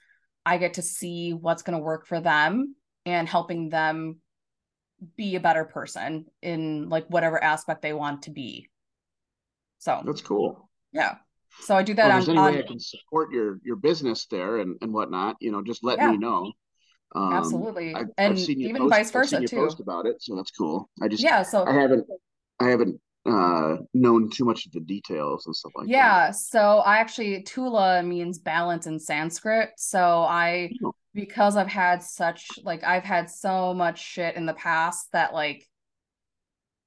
[0.46, 2.76] i get to see what's going to work for them
[3.06, 4.20] and helping them
[5.18, 8.70] be a better person in like whatever aspect they want to be
[9.80, 10.70] so That's cool.
[10.94, 11.16] yeah
[11.60, 13.76] so i do Well, that there's on, any way on I can support your your
[13.76, 16.12] business there and, and whatnot, you know, just let Yeah.
[16.12, 16.52] me know.
[17.14, 20.52] Um, absolutely I've, and I've even post, vice versa too post about it, so that's
[20.52, 20.90] cool.
[21.02, 22.08] I just yeah so I haven't
[22.60, 25.92] I haven't uh known too much of the details and stuff like that.
[25.92, 30.94] yeah so i actually tula means balance in sanskrit so i Oh.
[31.14, 35.68] Because i've had such like i've had so much shit in the past that like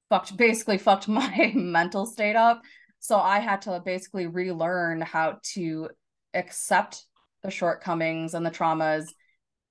[0.09, 2.63] fucked basically fucked my mental state up.
[3.01, 5.91] So i had to basically relearn how to
[6.33, 7.05] accept
[7.43, 9.09] the shortcomings and the traumas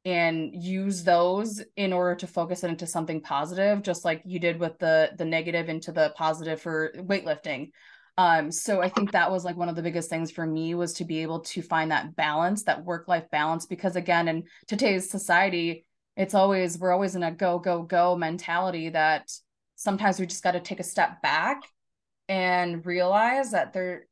[0.05, 4.59] and use those in order to focus it into something positive just like you did
[4.59, 7.71] with the the negative into the positive for weightlifting
[8.17, 10.93] um so i think that was like one of the biggest things for me was
[10.93, 15.09] to be able to find that balance that work life balance because again in today's
[15.09, 15.85] society
[16.15, 19.31] it's always we're always in a go go go mentality that
[19.75, 21.63] sometimes we just got to take a step back
[22.29, 24.05] and realize that there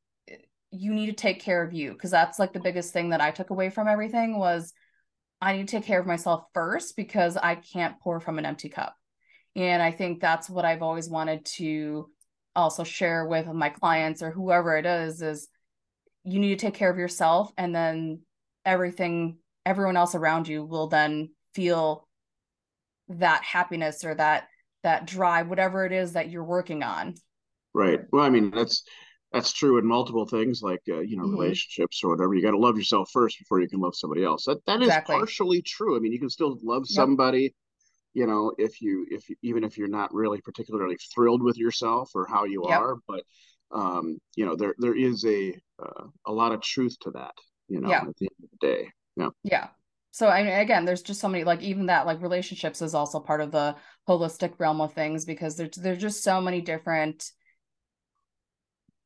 [0.72, 3.30] you need to take care of you because that's like the biggest thing that i
[3.30, 4.73] took away from everything was
[5.41, 8.69] I need to take care of myself first because I can't pour from an empty
[8.69, 8.95] cup.
[9.56, 12.10] And I think that's what I've always wanted to
[12.56, 15.48] also share with my clients or whoever it is is
[16.23, 18.22] you need to take care of yourself and then
[18.65, 22.07] everything everyone else around you will then feel
[23.10, 24.48] that happiness or that
[24.84, 27.15] that drive whatever it is that you're working on.
[27.73, 28.02] Right.
[28.11, 28.84] Well, I mean, that's
[29.32, 31.28] that's true in multiple things like uh, you know Mhm.
[31.28, 32.34] relationships or whatever.
[32.34, 34.45] You got to love yourself first before you can love somebody else.
[34.45, 35.15] That that is Exactly.
[35.18, 35.95] partially true.
[35.95, 36.90] I mean, you can still love Yep.
[36.90, 37.53] somebody,
[38.14, 42.12] you know, if you if you, even if you're not really particularly thrilled with yourself
[42.16, 42.80] or how you Yep.
[42.80, 43.24] are, but
[43.72, 47.34] um, you know, there there is a uh, a lot of truth to that.
[47.68, 48.02] You know, Yeah.
[48.02, 48.92] at the end of the day.
[49.16, 49.30] Yeah.
[49.44, 49.68] Yeah.
[50.12, 53.20] So I mean, again, there's just so many like even that like relationships is also
[53.20, 53.76] part of the
[54.08, 57.32] holistic realm of things because there's there's just so many different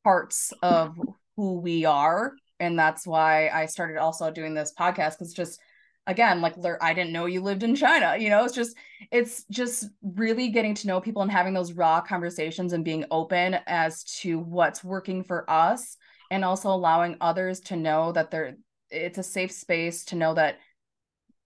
[0.02, 0.98] parts of
[1.36, 5.60] who we are, and that's why I started also doing this podcast because just
[6.06, 8.76] again like I didn't know you lived in China, you know, it's just
[9.10, 13.58] it's just really getting to know people and having those raw conversations and being open
[13.66, 15.96] as to what's working for us
[16.30, 18.56] and also allowing others to know that they're
[18.90, 20.58] it's a safe space to know that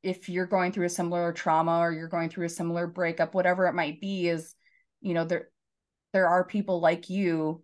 [0.02, 3.66] if you're going through a similar trauma or you're going through a similar breakup whatever
[3.66, 4.54] it might be is
[5.00, 5.48] you know there
[6.12, 7.62] there are people like you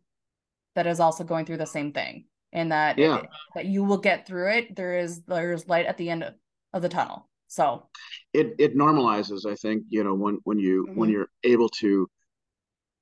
[0.75, 3.23] that is also going through the same thing and that Yeah.
[3.55, 6.35] that you will get through it there is there's light at the end of,
[6.73, 7.89] of the tunnel so
[8.33, 11.11] it it normalizes i think you know when when you when Mhm.
[11.11, 12.09] you're able to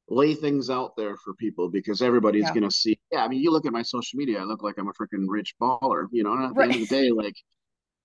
[0.09, 2.51] lay things out there for people because everybody's Yeah.
[2.51, 4.89] gonna see yeah i mean you look at my social media i look like i'm
[4.89, 7.35] a freaking rich baller you know and at the end of the day like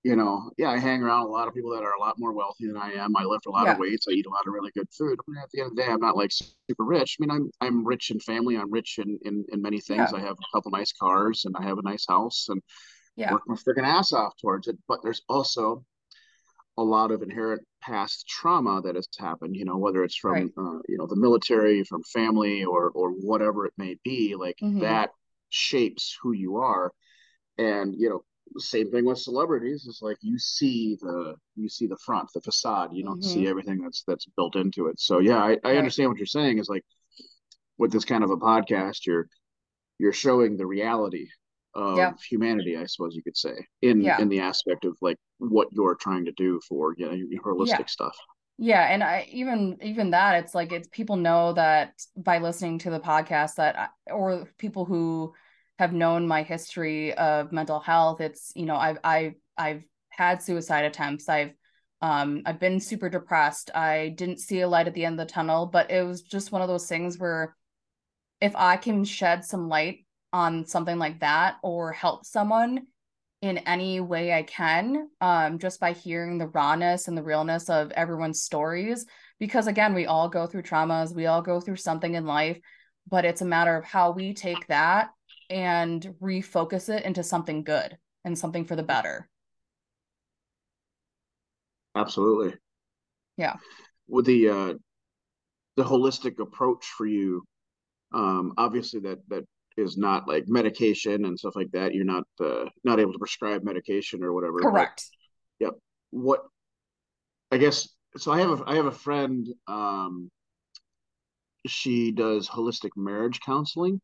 [0.03, 2.33] you know yeah i hang around a lot of people that are a lot more
[2.33, 3.71] wealthy than i am i lift a lot Yeah.
[3.71, 5.71] of weights i eat a lot of really good food I mean, at the end
[5.71, 8.57] of the day i'm not like super rich i mean i'm i'm rich in family
[8.57, 10.17] i'm rich in in, in many things Yeah.
[10.17, 12.61] i have a couple nice cars and i have a nice house and
[13.19, 14.77] yeah work my freaking ass off towards it.
[14.87, 15.83] But there's also
[16.77, 19.55] a lot of inherent past trauma that has happened.
[19.55, 20.51] You know, whether it's from Right.
[20.57, 24.35] uh, you know the military, from family, or or whatever it may be.
[24.35, 24.79] Like Mhm.
[24.81, 25.11] that
[25.49, 26.91] shapes who you are.
[27.57, 28.23] And you know,
[28.59, 29.85] same thing with celebrities.
[29.87, 32.91] It's like you see the you see the front, the facade.
[32.93, 34.99] You don't see everything that's that's built into it.
[34.99, 35.77] So yeah, I, I Mm-hmm.
[35.77, 35.77] Right.
[35.77, 36.59] understand what you're saying.
[36.59, 36.85] Is like
[37.77, 39.27] with this kind of a podcast, you're
[39.99, 41.27] you're showing the reality
[41.75, 42.13] of Yeah.
[42.29, 44.17] humanity, I suppose you could say, in Yeah.
[44.17, 47.77] in the aspect of like what you're trying to do for you know your holistic
[47.79, 47.89] Yeah.
[47.89, 48.15] stuff.
[48.57, 52.91] Yeah, and I even even that it's like it's people know that by listening to
[52.91, 53.77] the podcast that
[54.07, 55.33] I, or people who
[55.79, 60.85] have known my history of mental health, it's you know I've I've I've had suicide
[60.85, 61.53] attempts, I've
[62.01, 63.71] Um, I've been super depressed.
[63.75, 66.51] I didn't see a light at the end of the tunnel, but it was just
[66.51, 67.55] one of those things where
[68.41, 72.87] if I can shed some light on something like that or help someone
[73.41, 77.91] in any way I can, um, just by hearing the rawness and the realness of
[77.91, 79.05] everyone's stories.
[79.39, 82.59] Because again, we all go through traumas, we all go through something in life,
[83.07, 85.11] but it's a matter of how we take that
[85.49, 89.29] and refocus it into something good and something for the better.
[91.95, 92.55] Absolutely.
[93.37, 93.55] Yeah.
[94.07, 94.73] With the uh
[95.77, 97.43] the holistic approach for you,
[98.13, 99.45] um, obviously that that
[99.79, 101.93] is not like medication and stuff like that.
[101.93, 104.59] You're not uh, not able to prescribe medication or whatever.
[104.59, 105.05] Correct.
[105.59, 105.73] But, yep.
[106.11, 106.43] What
[107.51, 108.31] I guess so.
[108.31, 109.47] I have a I have a friend.
[109.67, 110.29] Um,
[111.67, 113.99] she does holistic marriage counseling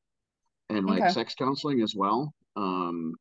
[0.69, 1.11] and like Okay.
[1.14, 2.34] sex counseling as well.
[2.56, 3.14] Um,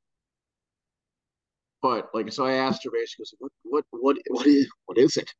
[1.84, 5.30] but like so I asked her basically what what what what is what is it?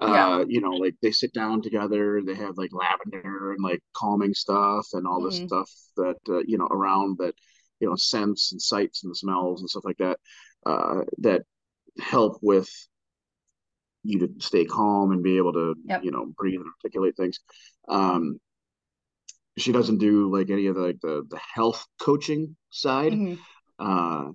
[0.00, 0.26] Yeah.
[0.28, 4.34] Uh, you know, like they sit down together, they have like lavender and like calming
[4.34, 5.48] stuff and all this Mhm.
[5.48, 7.34] stuff that uh, you know around that
[7.80, 10.18] you know scents and sights and smells and stuff like that
[10.66, 11.42] uh, that
[12.00, 12.70] help with
[14.04, 16.04] you to stay calm and be able to Yep.
[16.04, 17.40] you know breathe and articulate things.
[17.88, 18.38] Um,
[19.56, 23.12] she doesn't do like any of the like the the health coaching side.
[23.14, 23.38] Mhm.
[23.78, 24.30] Uh,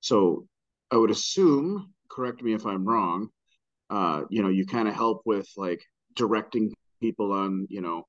[0.00, 0.46] so
[0.92, 3.30] I would assume, correct me if I'm wrong,
[3.90, 5.82] uh, you know, you kind of help with like
[6.14, 8.06] directing people on, you know,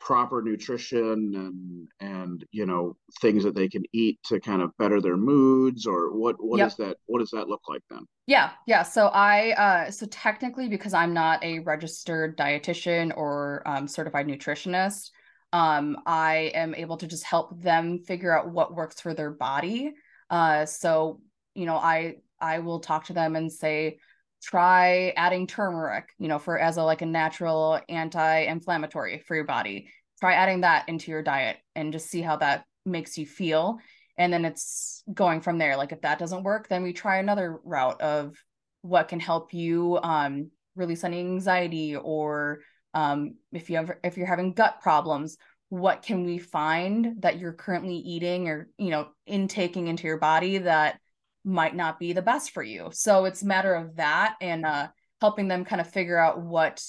[0.00, 5.00] proper nutrition and and you know things that they can eat to kind of better
[5.00, 6.68] their moods or what what Yep.
[6.68, 8.06] is that what does that look like then?
[8.26, 8.82] Yeah, yeah.
[8.82, 15.10] So I uh so technically because I'm not a registered dietitian or um certified nutritionist,
[15.52, 19.92] um I am able to just help them figure out what works for their body.
[20.30, 21.20] Uh so,
[21.54, 23.98] you know, I I will talk to them and say
[24.42, 29.90] try adding turmeric, you know, for as a like a natural anti-inflammatory for your body.
[30.20, 33.78] Try adding that into your diet and just see how that makes you feel
[34.20, 37.58] and then it's going from there like if that doesn't work then we try another
[37.64, 38.36] route of
[38.82, 42.60] what can help you um, release any anxiety or
[42.94, 45.36] um, if you have if you're having gut problems
[45.70, 50.58] what can we find that you're currently eating or you know intaking into your body
[50.58, 50.98] that
[51.44, 54.88] might not be the best for you so it's a matter of that and uh,
[55.20, 56.82] helping them kind of figure out what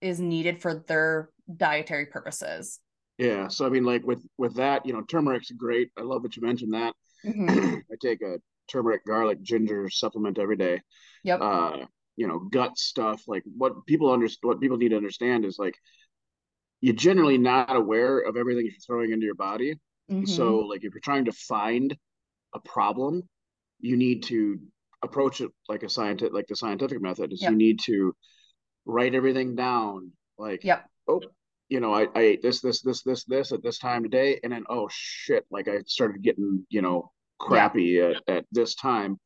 [0.00, 2.80] is needed for their dietary purposes
[3.18, 5.90] Yeah, so I mean like with with that, you know, turmeric's great.
[5.96, 6.94] I love that you mentioned that.
[7.24, 7.82] Mhm.
[7.90, 8.38] I take a
[8.68, 10.80] turmeric, garlic, ginger supplement every day.
[11.22, 11.84] yep uh
[12.16, 15.76] you know gut stuff like what people understand what people need to understand is like
[16.80, 19.74] you're generally not aware of everything you're throwing into your body
[20.08, 20.26] Mhm.
[20.28, 21.96] so like if you're trying to find
[22.54, 23.22] a problem
[23.80, 24.58] you need to
[25.02, 27.50] approach it like a scientist like the scientific method is Yep.
[27.50, 28.14] you need to
[28.86, 30.86] write everything down like Yep.
[31.08, 31.20] oh
[31.68, 34.52] you know I, I ate this this this this this at this time today and
[34.52, 39.18] then oh shit like i started getting you know crappy at, at this time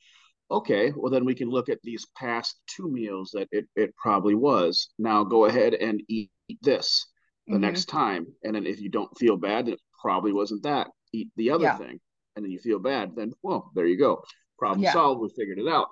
[0.52, 4.34] okay, well then we can look at these past two meals that it, it probably
[4.34, 4.88] was.
[4.98, 6.28] Now go ahead and eat
[6.60, 7.06] this
[7.46, 7.60] the Mhm.
[7.60, 8.26] next time.
[8.42, 10.88] And then if you don't feel bad, it probably wasn't that.
[11.12, 11.76] Eat the other Yeah.
[11.78, 12.00] thing.
[12.40, 14.24] And then you feel bad, then well, there you go.
[14.58, 14.94] Problem Yeah.
[14.94, 15.20] solved.
[15.20, 15.88] We figured it out.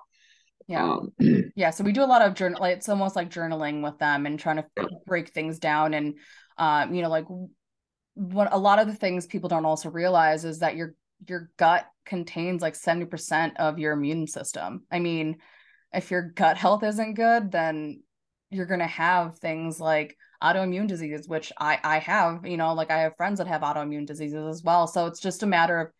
[0.67, 0.83] Yeah.
[0.93, 1.13] Um,
[1.55, 1.69] Yeah.
[1.69, 4.39] So we do a lot of journal, like it's almost like journaling with them and
[4.39, 4.85] trying to Yeah.
[5.05, 5.93] break things down.
[5.93, 6.15] And,
[6.57, 7.25] um, you know, like
[8.15, 10.95] what a lot of the things people don't also realize is that your
[11.27, 14.85] your gut contains like 70% of your immune system.
[14.89, 15.37] I mean,
[15.93, 18.01] if your gut health isn't good, then
[18.49, 23.01] you're gonna have things like autoimmune disease, which I I have, you know, like I
[23.01, 24.87] have friends that have autoimmune diseases as well.
[24.87, 25.91] So it's just a matter of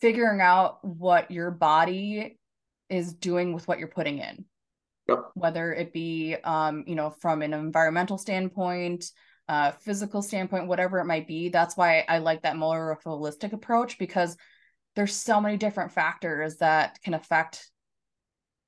[0.00, 2.38] figuring out what your body
[2.88, 4.44] is doing with what you're putting in
[5.08, 5.30] Yep.
[5.34, 9.04] whether it be um you know from an environmental standpoint
[9.48, 13.52] uh physical standpoint whatever it might be that's why i like that more of holistic
[13.52, 14.36] approach because
[14.96, 17.70] there's so many different factors that can affect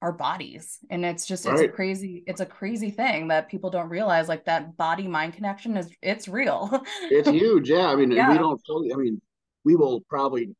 [0.00, 3.88] our bodies and it's just it's a crazy it's a crazy thing that people don't
[3.88, 7.70] realize like that body mind connection is it's real it's huge.
[7.70, 7.86] Yeah.
[7.86, 8.60] I mean, and we don't
[8.92, 9.20] I mean,
[9.64, 10.56] we will probably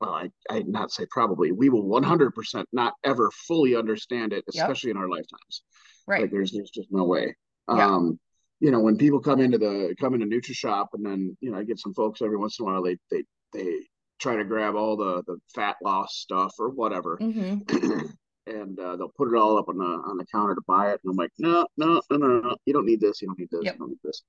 [0.00, 4.62] well, I, I not say probably, we will 100% not ever fully understand it, Yep.
[4.64, 5.62] especially in our lifetimes.
[6.06, 7.34] right Like there's there's just no way.
[7.68, 7.86] Yeah.
[7.86, 8.18] Um,
[8.60, 11.64] you know, when people come into the come into NutriShop and then, you know, I
[11.64, 13.86] get some folks every once in a while, they they they
[14.20, 17.16] try to grab all the the fat loss stuff or whatever.
[17.20, 17.56] hmm
[18.46, 21.00] and uh, they'll put it all up on the on the counter to buy it.
[21.04, 22.56] And I'm like, no, no, no, no, no.
[22.66, 23.22] You don't need this.
[23.22, 23.64] You don't need this.
[23.64, 23.74] Yep.
[23.74, 24.22] You don't need this.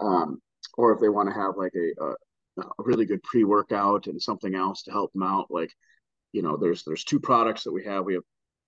[0.00, 0.40] Um,
[0.76, 2.14] or if they want to have like a, a
[2.60, 5.72] a really good pre workout and something else to help them out, like
[6.32, 8.04] you know, there's there's two products that we have.
[8.04, 8.22] We have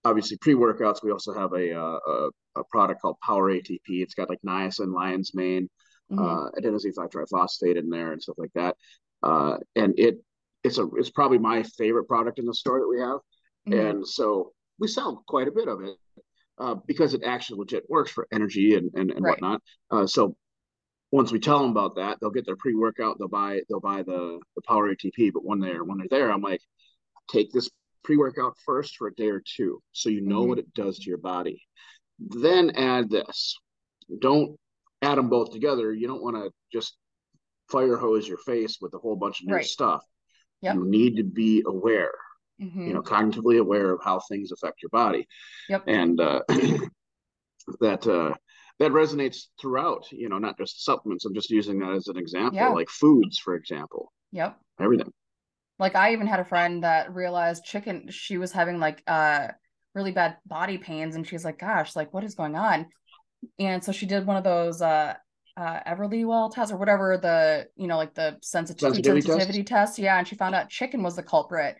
[0.04, 1.02] obviously pre-workouts.
[1.02, 3.80] We also have a, uh, a, a product called Power ATP.
[3.88, 5.68] It's got like niacin, lion's mane,
[6.10, 6.18] mm-hmm.
[6.18, 8.76] uh, adenosine triphosphate in there and stuff like that.
[9.22, 10.16] Uh, and it
[10.64, 13.18] it's a it's probably my favorite product in the store that we have,
[13.68, 13.86] mm-hmm.
[13.98, 15.96] and so we sell quite a bit of it
[16.58, 19.32] uh, because it actually legit works for energy and and, and right.
[19.32, 19.62] whatnot.
[19.90, 20.34] Uh, so
[21.12, 23.18] once we tell them about that, they'll get their pre workout.
[23.18, 25.32] They'll buy they'll buy the the Power ATP.
[25.32, 26.60] But when they're when they're there, I'm like,
[27.30, 27.68] take this
[28.04, 30.50] pre workout first for a day or two, so you know mm-hmm.
[30.50, 31.62] what it does to your body.
[32.18, 33.56] Then add this.
[34.20, 34.56] Don't
[35.02, 35.92] add them both together.
[35.92, 36.96] You don't want to just
[37.70, 39.64] fire hose your face with a whole bunch of new right.
[39.64, 40.04] stuff.
[40.62, 40.74] Yep.
[40.74, 42.12] You need to be aware,
[42.60, 42.88] mm-hmm.
[42.88, 45.26] you know, cognitively aware of how things affect your body.
[45.68, 45.84] Yep.
[45.86, 46.42] And uh,
[47.80, 48.34] that uh,
[48.80, 51.26] that resonates throughout, you know, not just supplements.
[51.26, 52.70] I'm just using that as an example, yeah.
[52.70, 54.10] like foods, for example.
[54.32, 54.58] Yep.
[54.80, 55.12] Everything.
[55.78, 59.48] Like I even had a friend that realized chicken, she was having like uh
[59.94, 62.86] really bad body pains and she's like, gosh, like what is going on?
[63.58, 65.14] And so she did one of those uh
[65.58, 69.96] uh Everlywell tests or whatever the you know like the sensitivity sensitivity, sensitivity test.
[69.96, 69.98] test.
[69.98, 71.76] Yeah, and she found out chicken was the culprit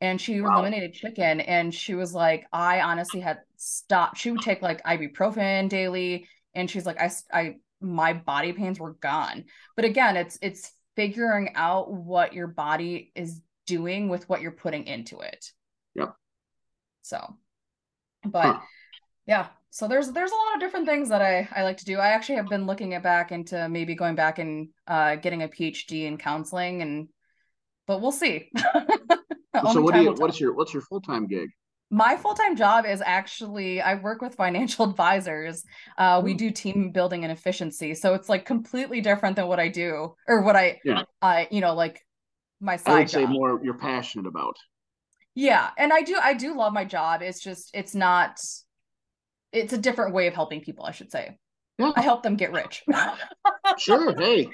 [0.00, 0.54] and she wow.
[0.54, 5.68] eliminated chicken and she was like i honestly had stopped she would take like ibuprofen
[5.68, 9.44] daily and she's like i i my body pains were gone.
[9.76, 14.86] But again it's it's figuring out what your body is doing with what you're putting
[14.86, 15.50] into it.
[15.94, 16.14] Yep.
[17.02, 17.36] So
[18.24, 18.60] but huh.
[19.26, 21.98] yeah so there's there's a lot of different things that i i like to do.
[21.98, 25.48] I actually have been looking at back into maybe going back and uh getting a
[25.48, 27.08] phd in counseling and
[27.86, 28.50] but we'll see.
[29.72, 31.48] So what do you what's your what's your full-time gig
[31.90, 35.64] my full-time job is actually i work with financial advisors
[35.98, 36.38] uh, we hmm.
[36.38, 40.42] do team building and efficiency so it's like completely different than what i do or
[40.42, 41.02] what i yeah.
[41.22, 42.04] uh, you know like
[42.60, 44.56] my side i would say more you're passionate about
[45.34, 48.38] yeah and i do i do love my job it's just it's not
[49.52, 51.36] it's a different way of helping people i should say
[51.78, 51.92] yeah.
[51.96, 52.82] i help them get rich
[53.78, 54.48] sure hey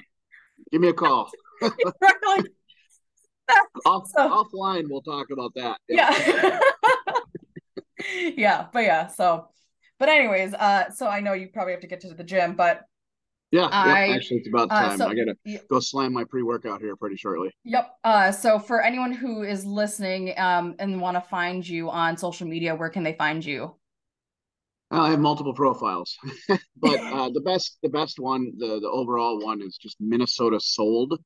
[0.73, 1.31] give me a call
[3.87, 5.79] Off, so, offline, we'll talk about that.
[5.89, 6.61] Yeah.
[8.37, 8.67] Yeah.
[8.73, 9.49] but yeah, so
[9.99, 12.83] but anyways, uh so I know you probably have to get to the gym, but
[13.51, 14.93] yeah, I, yep, actually it's about uh, time.
[14.93, 15.35] Uh, so, I gotta
[15.69, 17.51] go slam my pre-workout here pretty shortly.
[17.65, 17.91] Yep.
[18.05, 22.47] Uh so for anyone who is listening um and want to find you on social
[22.47, 23.75] media, where can they find you?
[24.91, 26.17] I have multiple profiles,
[26.49, 31.19] but uh, the best the best one, the the overall one is just Minnesota Sold.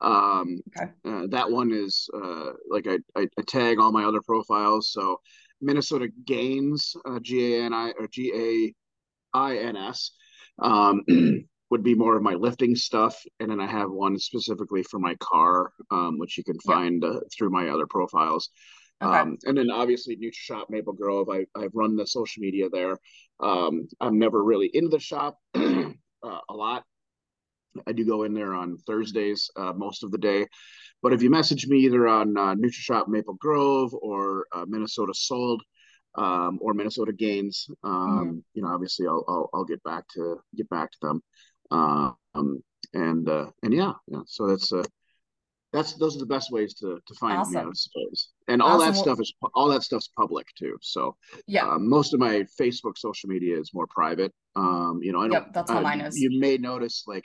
[0.00, 0.90] Um, okay.
[1.04, 4.90] Uh, that one is uh, like I, I, I, tag all my other profiles.
[4.92, 5.20] So
[5.60, 10.12] Minnesota Gains, uh, G A N I or G A I N S,
[10.60, 11.02] um,
[11.70, 15.14] would be more of my lifting stuff, and then I have one specifically for my
[15.16, 18.50] car, um, which you can find uh, through my other profiles.
[19.02, 19.18] Okay.
[19.18, 21.30] Um, and then obviously NutriShop Maple Grove.
[21.30, 22.98] I, I've run the social media there.
[23.40, 25.92] Um, I'm never really in the shop uh,
[26.22, 26.84] a lot
[27.86, 30.46] I do go in there on Thursdays uh, most of the day.
[31.02, 35.62] But if you message me either on uh, NutriShop Maple Grove or uh, Minnesota Sold
[36.16, 38.38] um, or Minnesota Gains, um, mm-hmm.
[38.54, 41.22] you know, obviously I'll, I'll, I'll get back to get back to them.
[41.70, 42.62] Um,
[42.94, 44.20] and uh, and yeah, yeah.
[44.26, 44.82] So that's uh,
[45.72, 47.54] that's those are the best ways to to find awesome.
[47.54, 48.30] me, I suppose.
[48.48, 48.92] And all awesome.
[48.92, 50.76] that stuff is all that stuff's public too.
[50.82, 51.16] So
[51.46, 54.32] yeah, uh, most of my Facebook social media is more private.
[54.56, 55.32] Um, you know, I don't.
[55.32, 56.18] Yep, that's how uh, mine is.
[56.18, 57.24] You may notice like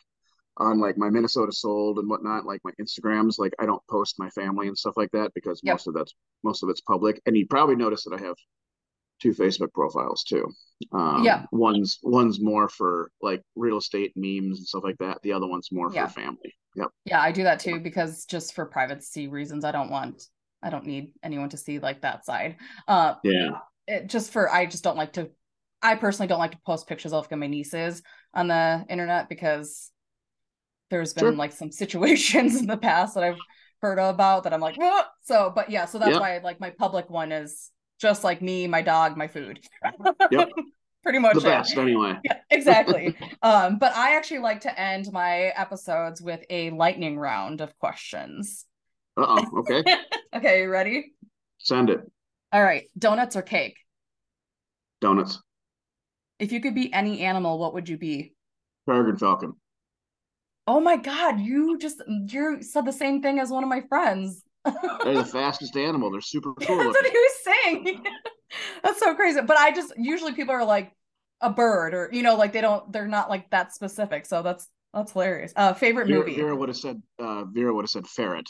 [0.58, 4.30] on like my Minnesota sold and whatnot, like my Instagrams, like I don't post my
[4.30, 5.74] family and stuff like that because yep.
[5.74, 6.14] most of that's
[6.44, 7.22] most of it's public.
[7.26, 8.36] And you probably notice that I have
[9.20, 10.50] two Facebook profiles too.
[10.92, 11.46] Um, yeah.
[11.52, 15.22] One's one's more for like real estate memes and stuff like that.
[15.24, 16.08] The other one's more yeah.
[16.08, 16.54] for family.
[16.76, 16.90] Yep.
[17.06, 20.24] Yeah, I do that too because just for privacy reasons, I don't want
[20.62, 22.58] I don't need anyone to see like that side.
[22.88, 23.60] Uh, yeah.
[23.88, 25.30] It, just for I just don't like to.
[25.82, 28.02] I personally don't like to post pictures of like my nieces
[28.34, 29.92] on the internet because
[30.90, 31.32] there's been sure.
[31.34, 33.40] like some situations in the past that I've
[33.82, 35.10] heard about that I'm like, what?
[35.24, 36.22] so, but yeah, so that's yep.
[36.22, 39.60] why like my public one is just like me, my dog, my food.
[40.32, 40.50] Yep.
[41.04, 42.18] Pretty much the best anyway.
[42.24, 43.16] Yeah, exactly.
[43.44, 48.66] um, but I actually like to end my episodes with a lightning round of questions.
[49.16, 49.60] Uh oh.
[49.60, 49.84] Okay.
[50.36, 51.14] okay, you ready?
[51.60, 52.00] Send it.
[52.52, 52.86] All right.
[52.98, 53.78] Donuts or cake?
[55.00, 55.40] Donuts.
[56.40, 58.34] If you could be any animal, what would you be?
[58.88, 59.54] Peregrine falcon.
[60.68, 64.44] Oh my god, you just you said the same thing as one of my friends.
[65.04, 66.12] They're the fastest animal.
[66.12, 66.78] They're super cool.
[66.78, 68.04] That's what he was saying.
[68.84, 69.42] That's so crazy.
[69.42, 70.92] But I just usually people are like
[71.42, 74.26] a bird or you know, like they don't they're not like that specific.
[74.26, 75.54] So that's that's hilarious.
[75.56, 76.36] Uh favorite Vera, movie.
[76.36, 78.50] Vera would have said uh Vera would have said ferret.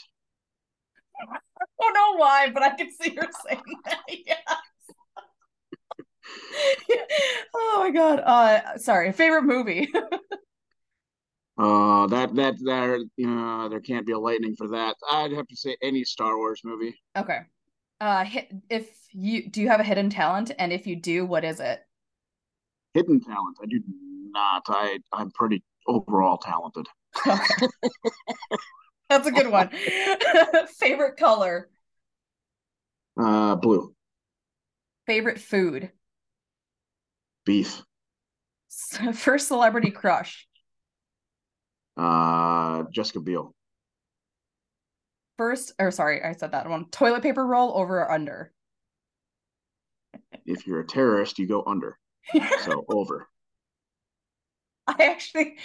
[1.30, 1.38] I
[1.80, 4.00] don't know why, but I can see her saying that.
[7.54, 8.20] Oh my god.
[8.20, 9.92] Uh sorry, favorite movie.
[11.58, 14.96] Uh, that that there, you know, there can't be a lightning for that.
[15.10, 16.94] I'd have to say any Star Wars movie.
[17.16, 17.40] okay.
[18.00, 18.26] Uh
[18.68, 21.82] if you do you have a hidden talent and if you do, what is it?
[22.94, 23.58] Hidden talent.
[23.62, 23.80] I do
[24.32, 24.64] not.
[24.68, 26.86] I I'm pretty overall talented.
[27.26, 27.54] Okay.
[29.08, 29.70] That's a good one.
[30.78, 31.68] favorite color,
[33.16, 33.94] Uh, blue
[35.06, 35.90] favorite food,
[37.46, 37.82] beef.
[39.14, 40.46] First celebrity crush,
[41.96, 43.54] Uh, Jessica Biel.
[45.38, 46.86] first or sorry, I said that one.
[46.90, 48.52] Toilet paper roll over or under?
[50.44, 51.98] If you're a terrorist, you go under.
[52.64, 53.28] So over.
[54.86, 55.56] I actually,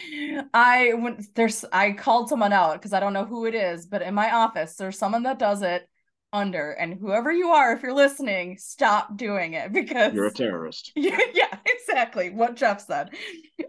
[0.53, 4.01] I went there's I called someone out because I don't know who it is, but
[4.01, 5.87] in my office there's someone that does it
[6.33, 10.91] under, and whoever you are, if you're listening, stop doing it because You're a terrorist.
[10.95, 13.09] yeah, yeah, exactly what Jeff said.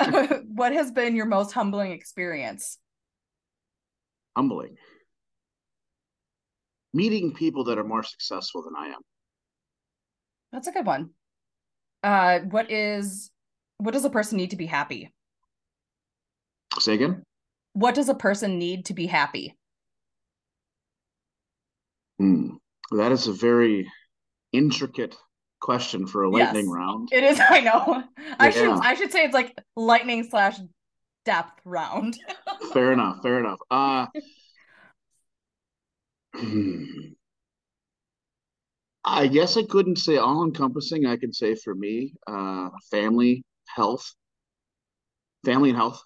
[0.46, 2.78] what has been your most humbling experience?
[4.36, 4.76] Humbling.
[6.94, 9.00] Meeting people that are more successful than I am.
[10.52, 11.10] That's a good one.
[12.02, 13.30] Uh, what is
[13.78, 15.12] what does a person need to be happy?
[16.78, 17.22] Say again.
[17.72, 19.56] What does a person need to be happy?
[22.22, 22.50] Hmm.
[22.92, 23.90] That is a very
[24.52, 25.16] intricate
[25.60, 26.74] question for a lightning Yes.
[26.74, 27.08] round.
[27.10, 28.04] It is, I know.
[28.38, 30.60] I should I should say it's like lightning slash
[31.24, 32.16] depth round.
[32.72, 33.22] fair enough.
[33.22, 33.58] Fair enough.
[33.68, 34.06] Uh,
[39.04, 41.06] I guess I couldn't say all encompassing.
[41.06, 44.14] I could say for me, uh, family, health,
[45.44, 46.00] family and health,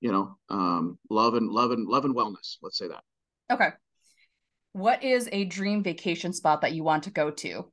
[0.00, 2.58] you know, um, love and love and love and wellness.
[2.62, 3.02] Let's say that.
[3.50, 3.70] Okay.
[4.72, 7.72] What is a dream vacation spot that you want to go to?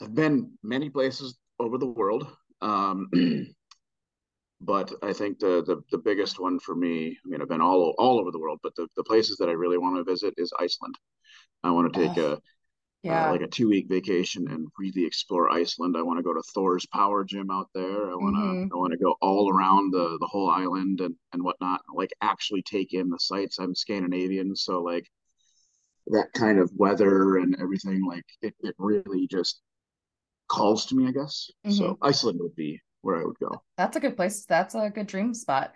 [0.00, 2.26] I've been many places over the world.
[2.60, 3.08] Um,
[4.60, 7.94] but I think the, the the biggest one for me, I mean, I've been all
[7.98, 10.52] all over the world, but the, the places that I really want to visit is
[10.58, 10.94] Iceland.
[11.64, 12.40] I want to take Oh, a
[13.02, 13.12] Yeah.
[13.12, 15.96] uh, like a two week vacation and really explore Iceland.
[15.96, 18.10] I want to go to Thor's power gym out there.
[18.12, 18.74] I want to Mhm.
[18.74, 21.82] I want to go all around the the whole island and and whatnot.
[21.94, 23.58] Like actually take in the sights.
[23.60, 25.08] I'm Scandinavian, so like
[26.08, 29.60] that kind of weather and everything, like it it really just
[30.48, 31.50] calls to me, I guess.
[31.70, 33.62] So Iceland would be where I would go.
[33.76, 34.44] That's a good place.
[34.46, 35.72] That's a good dream spot.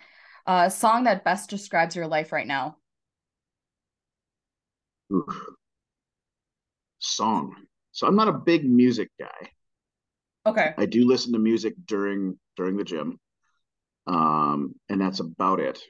[0.47, 2.77] Uh, song that best describes your life right now.
[5.13, 5.47] Oof.
[6.99, 7.55] Song.
[7.93, 9.51] So I'm not a big music guy.
[10.47, 10.75] Okay.
[10.77, 13.19] I do listen to music during during the gym,
[14.07, 15.81] um, and that's about it.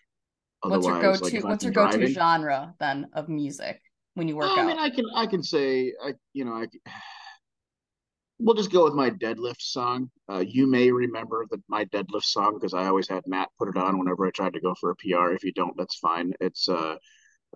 [0.62, 3.81] What's your go-to like what's your go-to driving- genre then of music
[4.19, 4.66] when you work I out?
[4.66, 6.66] mean, I can I can say I you know I
[8.40, 10.11] we'll just go with my deadlift song.
[10.31, 13.77] Uh, you may remember that my deadlift song because I always had Matt put it
[13.77, 15.32] on whenever I tried to go for a PR.
[15.32, 16.32] If you don't, that's fine.
[16.40, 16.97] It's uh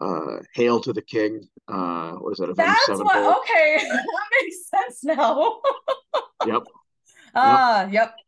[0.01, 1.43] uh Hail to the King.
[1.69, 2.55] Uh, what is that?
[2.57, 3.79] That's what okay.
[3.91, 5.61] that makes sense now.
[6.45, 6.63] Yep.
[7.37, 8.15] Ah, yep.
[8.17, 8.22] That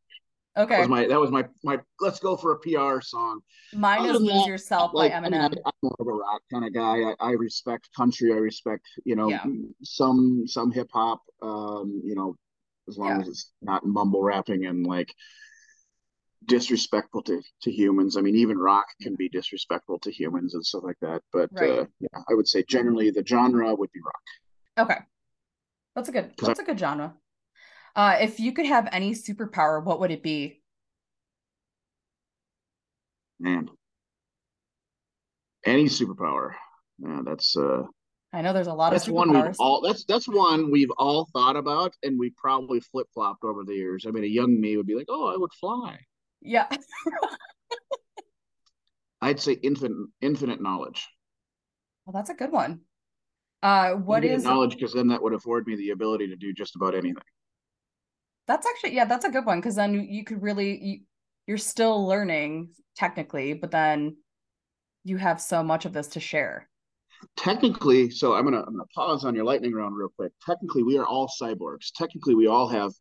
[0.56, 0.78] Okay.
[0.78, 3.40] was my that was my my let's go for a PR song.
[3.72, 5.40] Mine is Lose Yourself like by I Eminem.
[5.64, 7.02] I, am more of a rock kind of guy.
[7.02, 8.32] I, I respect country.
[8.32, 9.44] I respect you know Yeah.
[9.82, 11.22] some some hip hop.
[11.42, 12.36] Um, you know,
[12.88, 13.20] as long Yeah.
[13.22, 15.12] as it's not mumble rapping and like
[16.46, 18.16] disrespectful to to humans.
[18.16, 21.22] I mean, even rock can be disrespectful to humans and stuff like that.
[21.32, 21.78] But Right.
[21.80, 24.88] uh, yeah, I would say generally the genre would be rock.
[24.90, 25.00] Okay.
[25.96, 27.14] That's a good that's a good genre.
[27.96, 30.62] Uh if you could have any superpower, what would it be?
[33.38, 33.68] Man,
[35.64, 36.52] any superpower.
[36.98, 37.82] Yeah, that's uh
[38.32, 41.28] I know there's a lot That's of one we've all that's that's one we've all
[41.32, 44.06] thought about and we probably flip flopped over the years.
[44.06, 45.98] I mean, a young me would be like, "Oh, I would fly."
[46.40, 46.68] Yeah.
[49.20, 51.08] I'd say infinite infinite knowledge.
[52.04, 52.80] Well, that's a good one.
[53.62, 54.74] Uh what infinite is knowledge?
[54.74, 57.22] Because then that would afford me the ability to do just about anything.
[58.46, 61.00] That's actually yeah, that's a good one because then you could really you,
[61.46, 64.16] you're still learning technically, but then
[65.04, 66.68] you have so much of this to share.
[67.36, 70.32] Technically, so I'm gonna I'm gonna pause on your lightning round real quick.
[70.44, 71.90] Technically, we are all cyborgs.
[71.94, 72.92] Technically, we all have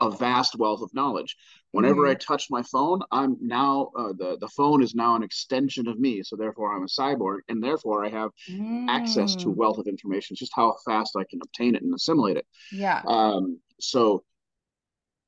[0.00, 1.36] a vast wealth of knowledge.
[1.72, 2.08] Whenever Mhm.
[2.08, 5.98] I touch my phone, I'm now uh, the the phone is now an extension of
[6.00, 6.22] me.
[6.22, 8.30] So therefore, I'm a cyborg, and therefore I have
[8.88, 10.34] access to Mm, wealth of information.
[10.34, 12.46] It's just how fast I can obtain it and assimilate it.
[12.70, 13.06] yeah.
[13.06, 14.24] Um, so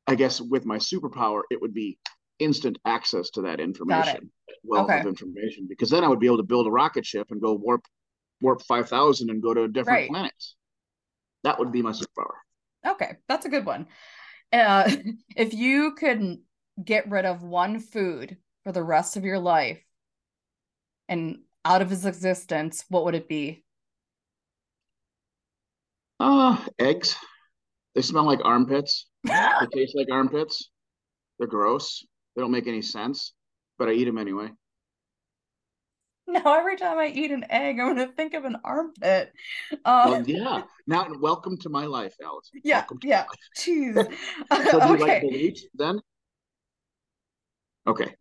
[0.08, 1.98] I guess with my superpower, it would be
[2.40, 4.32] instant access to that information,
[4.64, 5.00] wealth Okay.
[5.00, 7.52] of information, because then I would be able to build a rocket ship and go
[7.54, 7.84] warp
[8.40, 10.10] warp five thousand and go to different Right.
[10.10, 10.56] planets.
[11.44, 12.34] That would be my superpower.
[12.86, 13.86] Okay, that's a good one.
[14.52, 14.90] Uh,
[15.36, 16.38] if you could
[16.82, 19.80] get rid of one food for the rest of your life
[21.08, 23.64] and out of his existence, what would it be?
[26.20, 27.16] Uh, eggs.
[27.94, 29.08] They smell like armpits.
[29.28, 30.70] They taste like armpits.
[31.38, 32.04] They're gross.
[32.34, 33.34] They don't make any sense,
[33.78, 34.50] but I eat them anyway.
[36.26, 39.32] Now every time I eat an egg, I'm gonna think of an armpit.
[39.84, 40.62] Um, well, yeah.
[40.86, 42.50] Now, welcome to my life, Alice.
[42.62, 43.24] Yeah, yeah.
[43.56, 43.94] Jeez.
[44.70, 46.00] so do you like balut then?
[47.86, 48.14] Okay.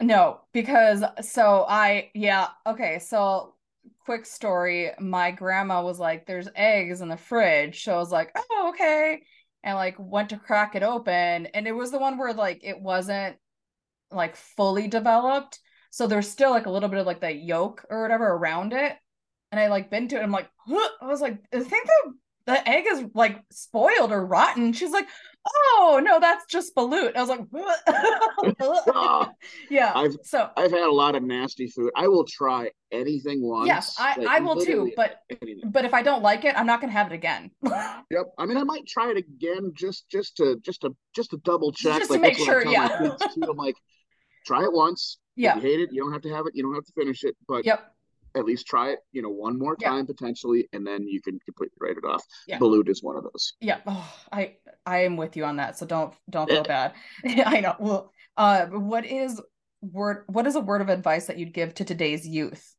[0.00, 3.54] No, because so I yeah okay so
[4.04, 4.90] quick story.
[5.00, 9.22] My grandma was like, "There's eggs in the fridge," so I was like, "Oh okay,"
[9.66, 12.80] and like went to crack it open, and it was the one where like it
[12.80, 13.36] wasn't
[14.10, 15.60] like fully developed
[15.96, 18.92] so there's still like a little bit of like the yolk or whatever around it.
[19.50, 20.22] And I like been to it.
[20.22, 20.88] I'm like, huh?
[21.00, 22.12] I was like, I think the
[22.44, 24.74] the egg is like spoiled or rotten.
[24.74, 25.08] She's like,
[25.46, 27.16] oh no, that's just balut.
[27.16, 27.40] I was like,
[29.70, 29.92] yeah.
[29.94, 31.90] I've so I've had a lot of nasty food.
[31.96, 33.68] I will try anything once.
[33.68, 34.92] Yes, I, like, I will too.
[34.96, 35.70] But anything.
[35.70, 37.50] but if I don't like it, I'm not gonna have it again.
[37.64, 38.26] yep.
[38.38, 41.72] I mean, I might try it again just just to just to just to double
[41.72, 41.98] check.
[41.98, 42.66] Just like, to make sure.
[42.66, 43.16] Yeah.
[43.42, 43.76] I'm like,
[44.46, 45.18] try it once.
[45.36, 45.56] Yeah.
[45.56, 46.52] If you hate it, you don't have to have it.
[46.54, 47.92] You don't have to finish it, but yep.
[48.36, 50.06] At least try it, you know, one more time yep.
[50.06, 52.22] potentially, and then you can completely write it off.
[52.46, 52.58] Yeah.
[52.58, 53.54] Balut is one of those.
[53.60, 53.78] Yeah.
[53.86, 55.78] Oh, I I am with you on that.
[55.78, 56.92] So don't don't feel bad.
[57.24, 57.74] I know.
[57.78, 59.40] Well, uh, what is
[59.80, 60.24] word?
[60.28, 62.74] What is a word of advice that you'd give to today's youth?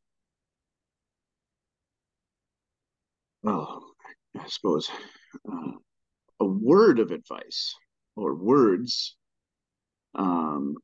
[3.44, 3.82] Oh,
[4.38, 4.90] I suppose
[5.50, 5.72] uh,
[6.40, 7.74] a word of advice
[8.16, 9.16] or words
[10.14, 10.74] um,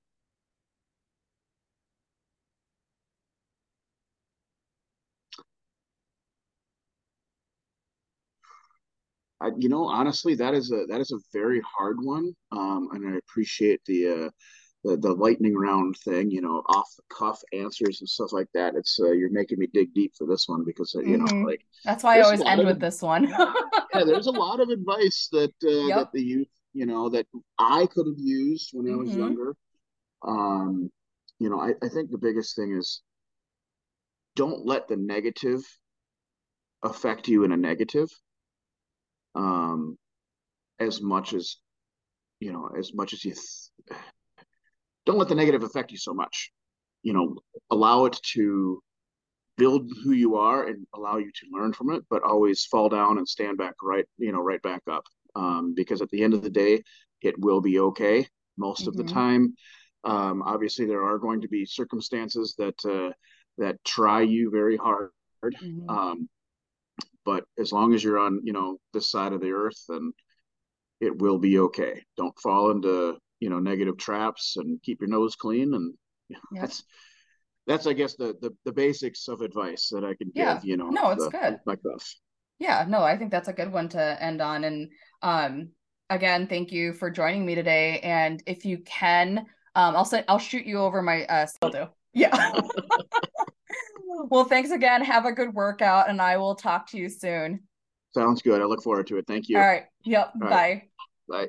[9.41, 13.15] I, you know, honestly, that is a that is a very hard one, um, and
[13.15, 14.31] I appreciate the uh,
[14.85, 16.31] the the lightning round thing.
[16.31, 18.75] You know, off the cuff answers and stuff like that.
[18.77, 21.41] It's uh, you're making me dig deep for this one because uh, you mm-hmm.
[21.41, 23.25] know, like that's why I always end of, with this one.
[23.95, 25.99] yeah, there's a lot of advice that uh, yep.
[25.99, 27.27] that the youth, you know, that
[27.59, 28.95] I could have used when mm-hmm.
[28.95, 29.21] I was mm-hmm.
[29.21, 29.57] younger.
[30.27, 30.91] Um,
[31.39, 33.03] you know, I, I think the biggest thing is
[34.37, 35.61] don't let the negative
[36.83, 38.09] affect you in a negative
[39.35, 39.97] um,
[40.79, 41.57] as much as
[42.41, 44.01] you know, as much as you th-
[45.07, 46.51] don't let the negative affect you so much.
[47.03, 47.37] You know,
[47.71, 48.83] allow it to
[49.57, 53.19] build who you are and allow you to learn from it, but always fall down
[53.19, 55.05] and stand back right, you know, right back up.
[55.37, 56.83] Um, because at the end of the day,
[57.21, 58.89] it will be okay most mm-hmm.
[58.91, 59.15] of the mm-hmm.
[59.15, 59.55] time.
[60.05, 63.13] Um, obviously, there are going to be circumstances that uh,
[63.59, 65.11] that try you very hard.
[65.43, 65.89] Mm-hmm.
[65.89, 66.29] Um,
[67.25, 70.13] but as long as you're on, you know, this side of the earth, then
[71.01, 72.03] it will be okay.
[72.17, 75.75] Don't fall into, you know, negative traps and keep your nose clean.
[75.75, 75.95] And
[76.29, 76.85] you know, that's
[77.67, 80.55] that's I guess the, the the basics of advice that I can yeah.
[80.55, 80.89] give, you know.
[80.89, 81.59] No, it's the, good.
[81.67, 82.15] My stuff.
[82.59, 84.65] Yeah, no, I think that's a good one to end on.
[84.65, 84.91] And
[85.23, 85.71] um
[86.11, 88.01] again, thank you for joining me today.
[88.01, 89.39] And if you can,
[89.75, 91.87] um I'll say I'll shoot you over my uh still do.
[92.13, 92.61] Yeah.
[94.31, 95.03] well, thanks again.
[95.03, 97.61] Have a good workout, and I will talk to you soon.
[98.15, 98.61] Sounds good.
[98.61, 99.27] I look forward to it.
[99.27, 99.59] Thank you.
[99.59, 99.85] All right.
[100.05, 100.33] Yep.
[100.43, 100.85] All Bye.
[101.29, 101.49] Bye.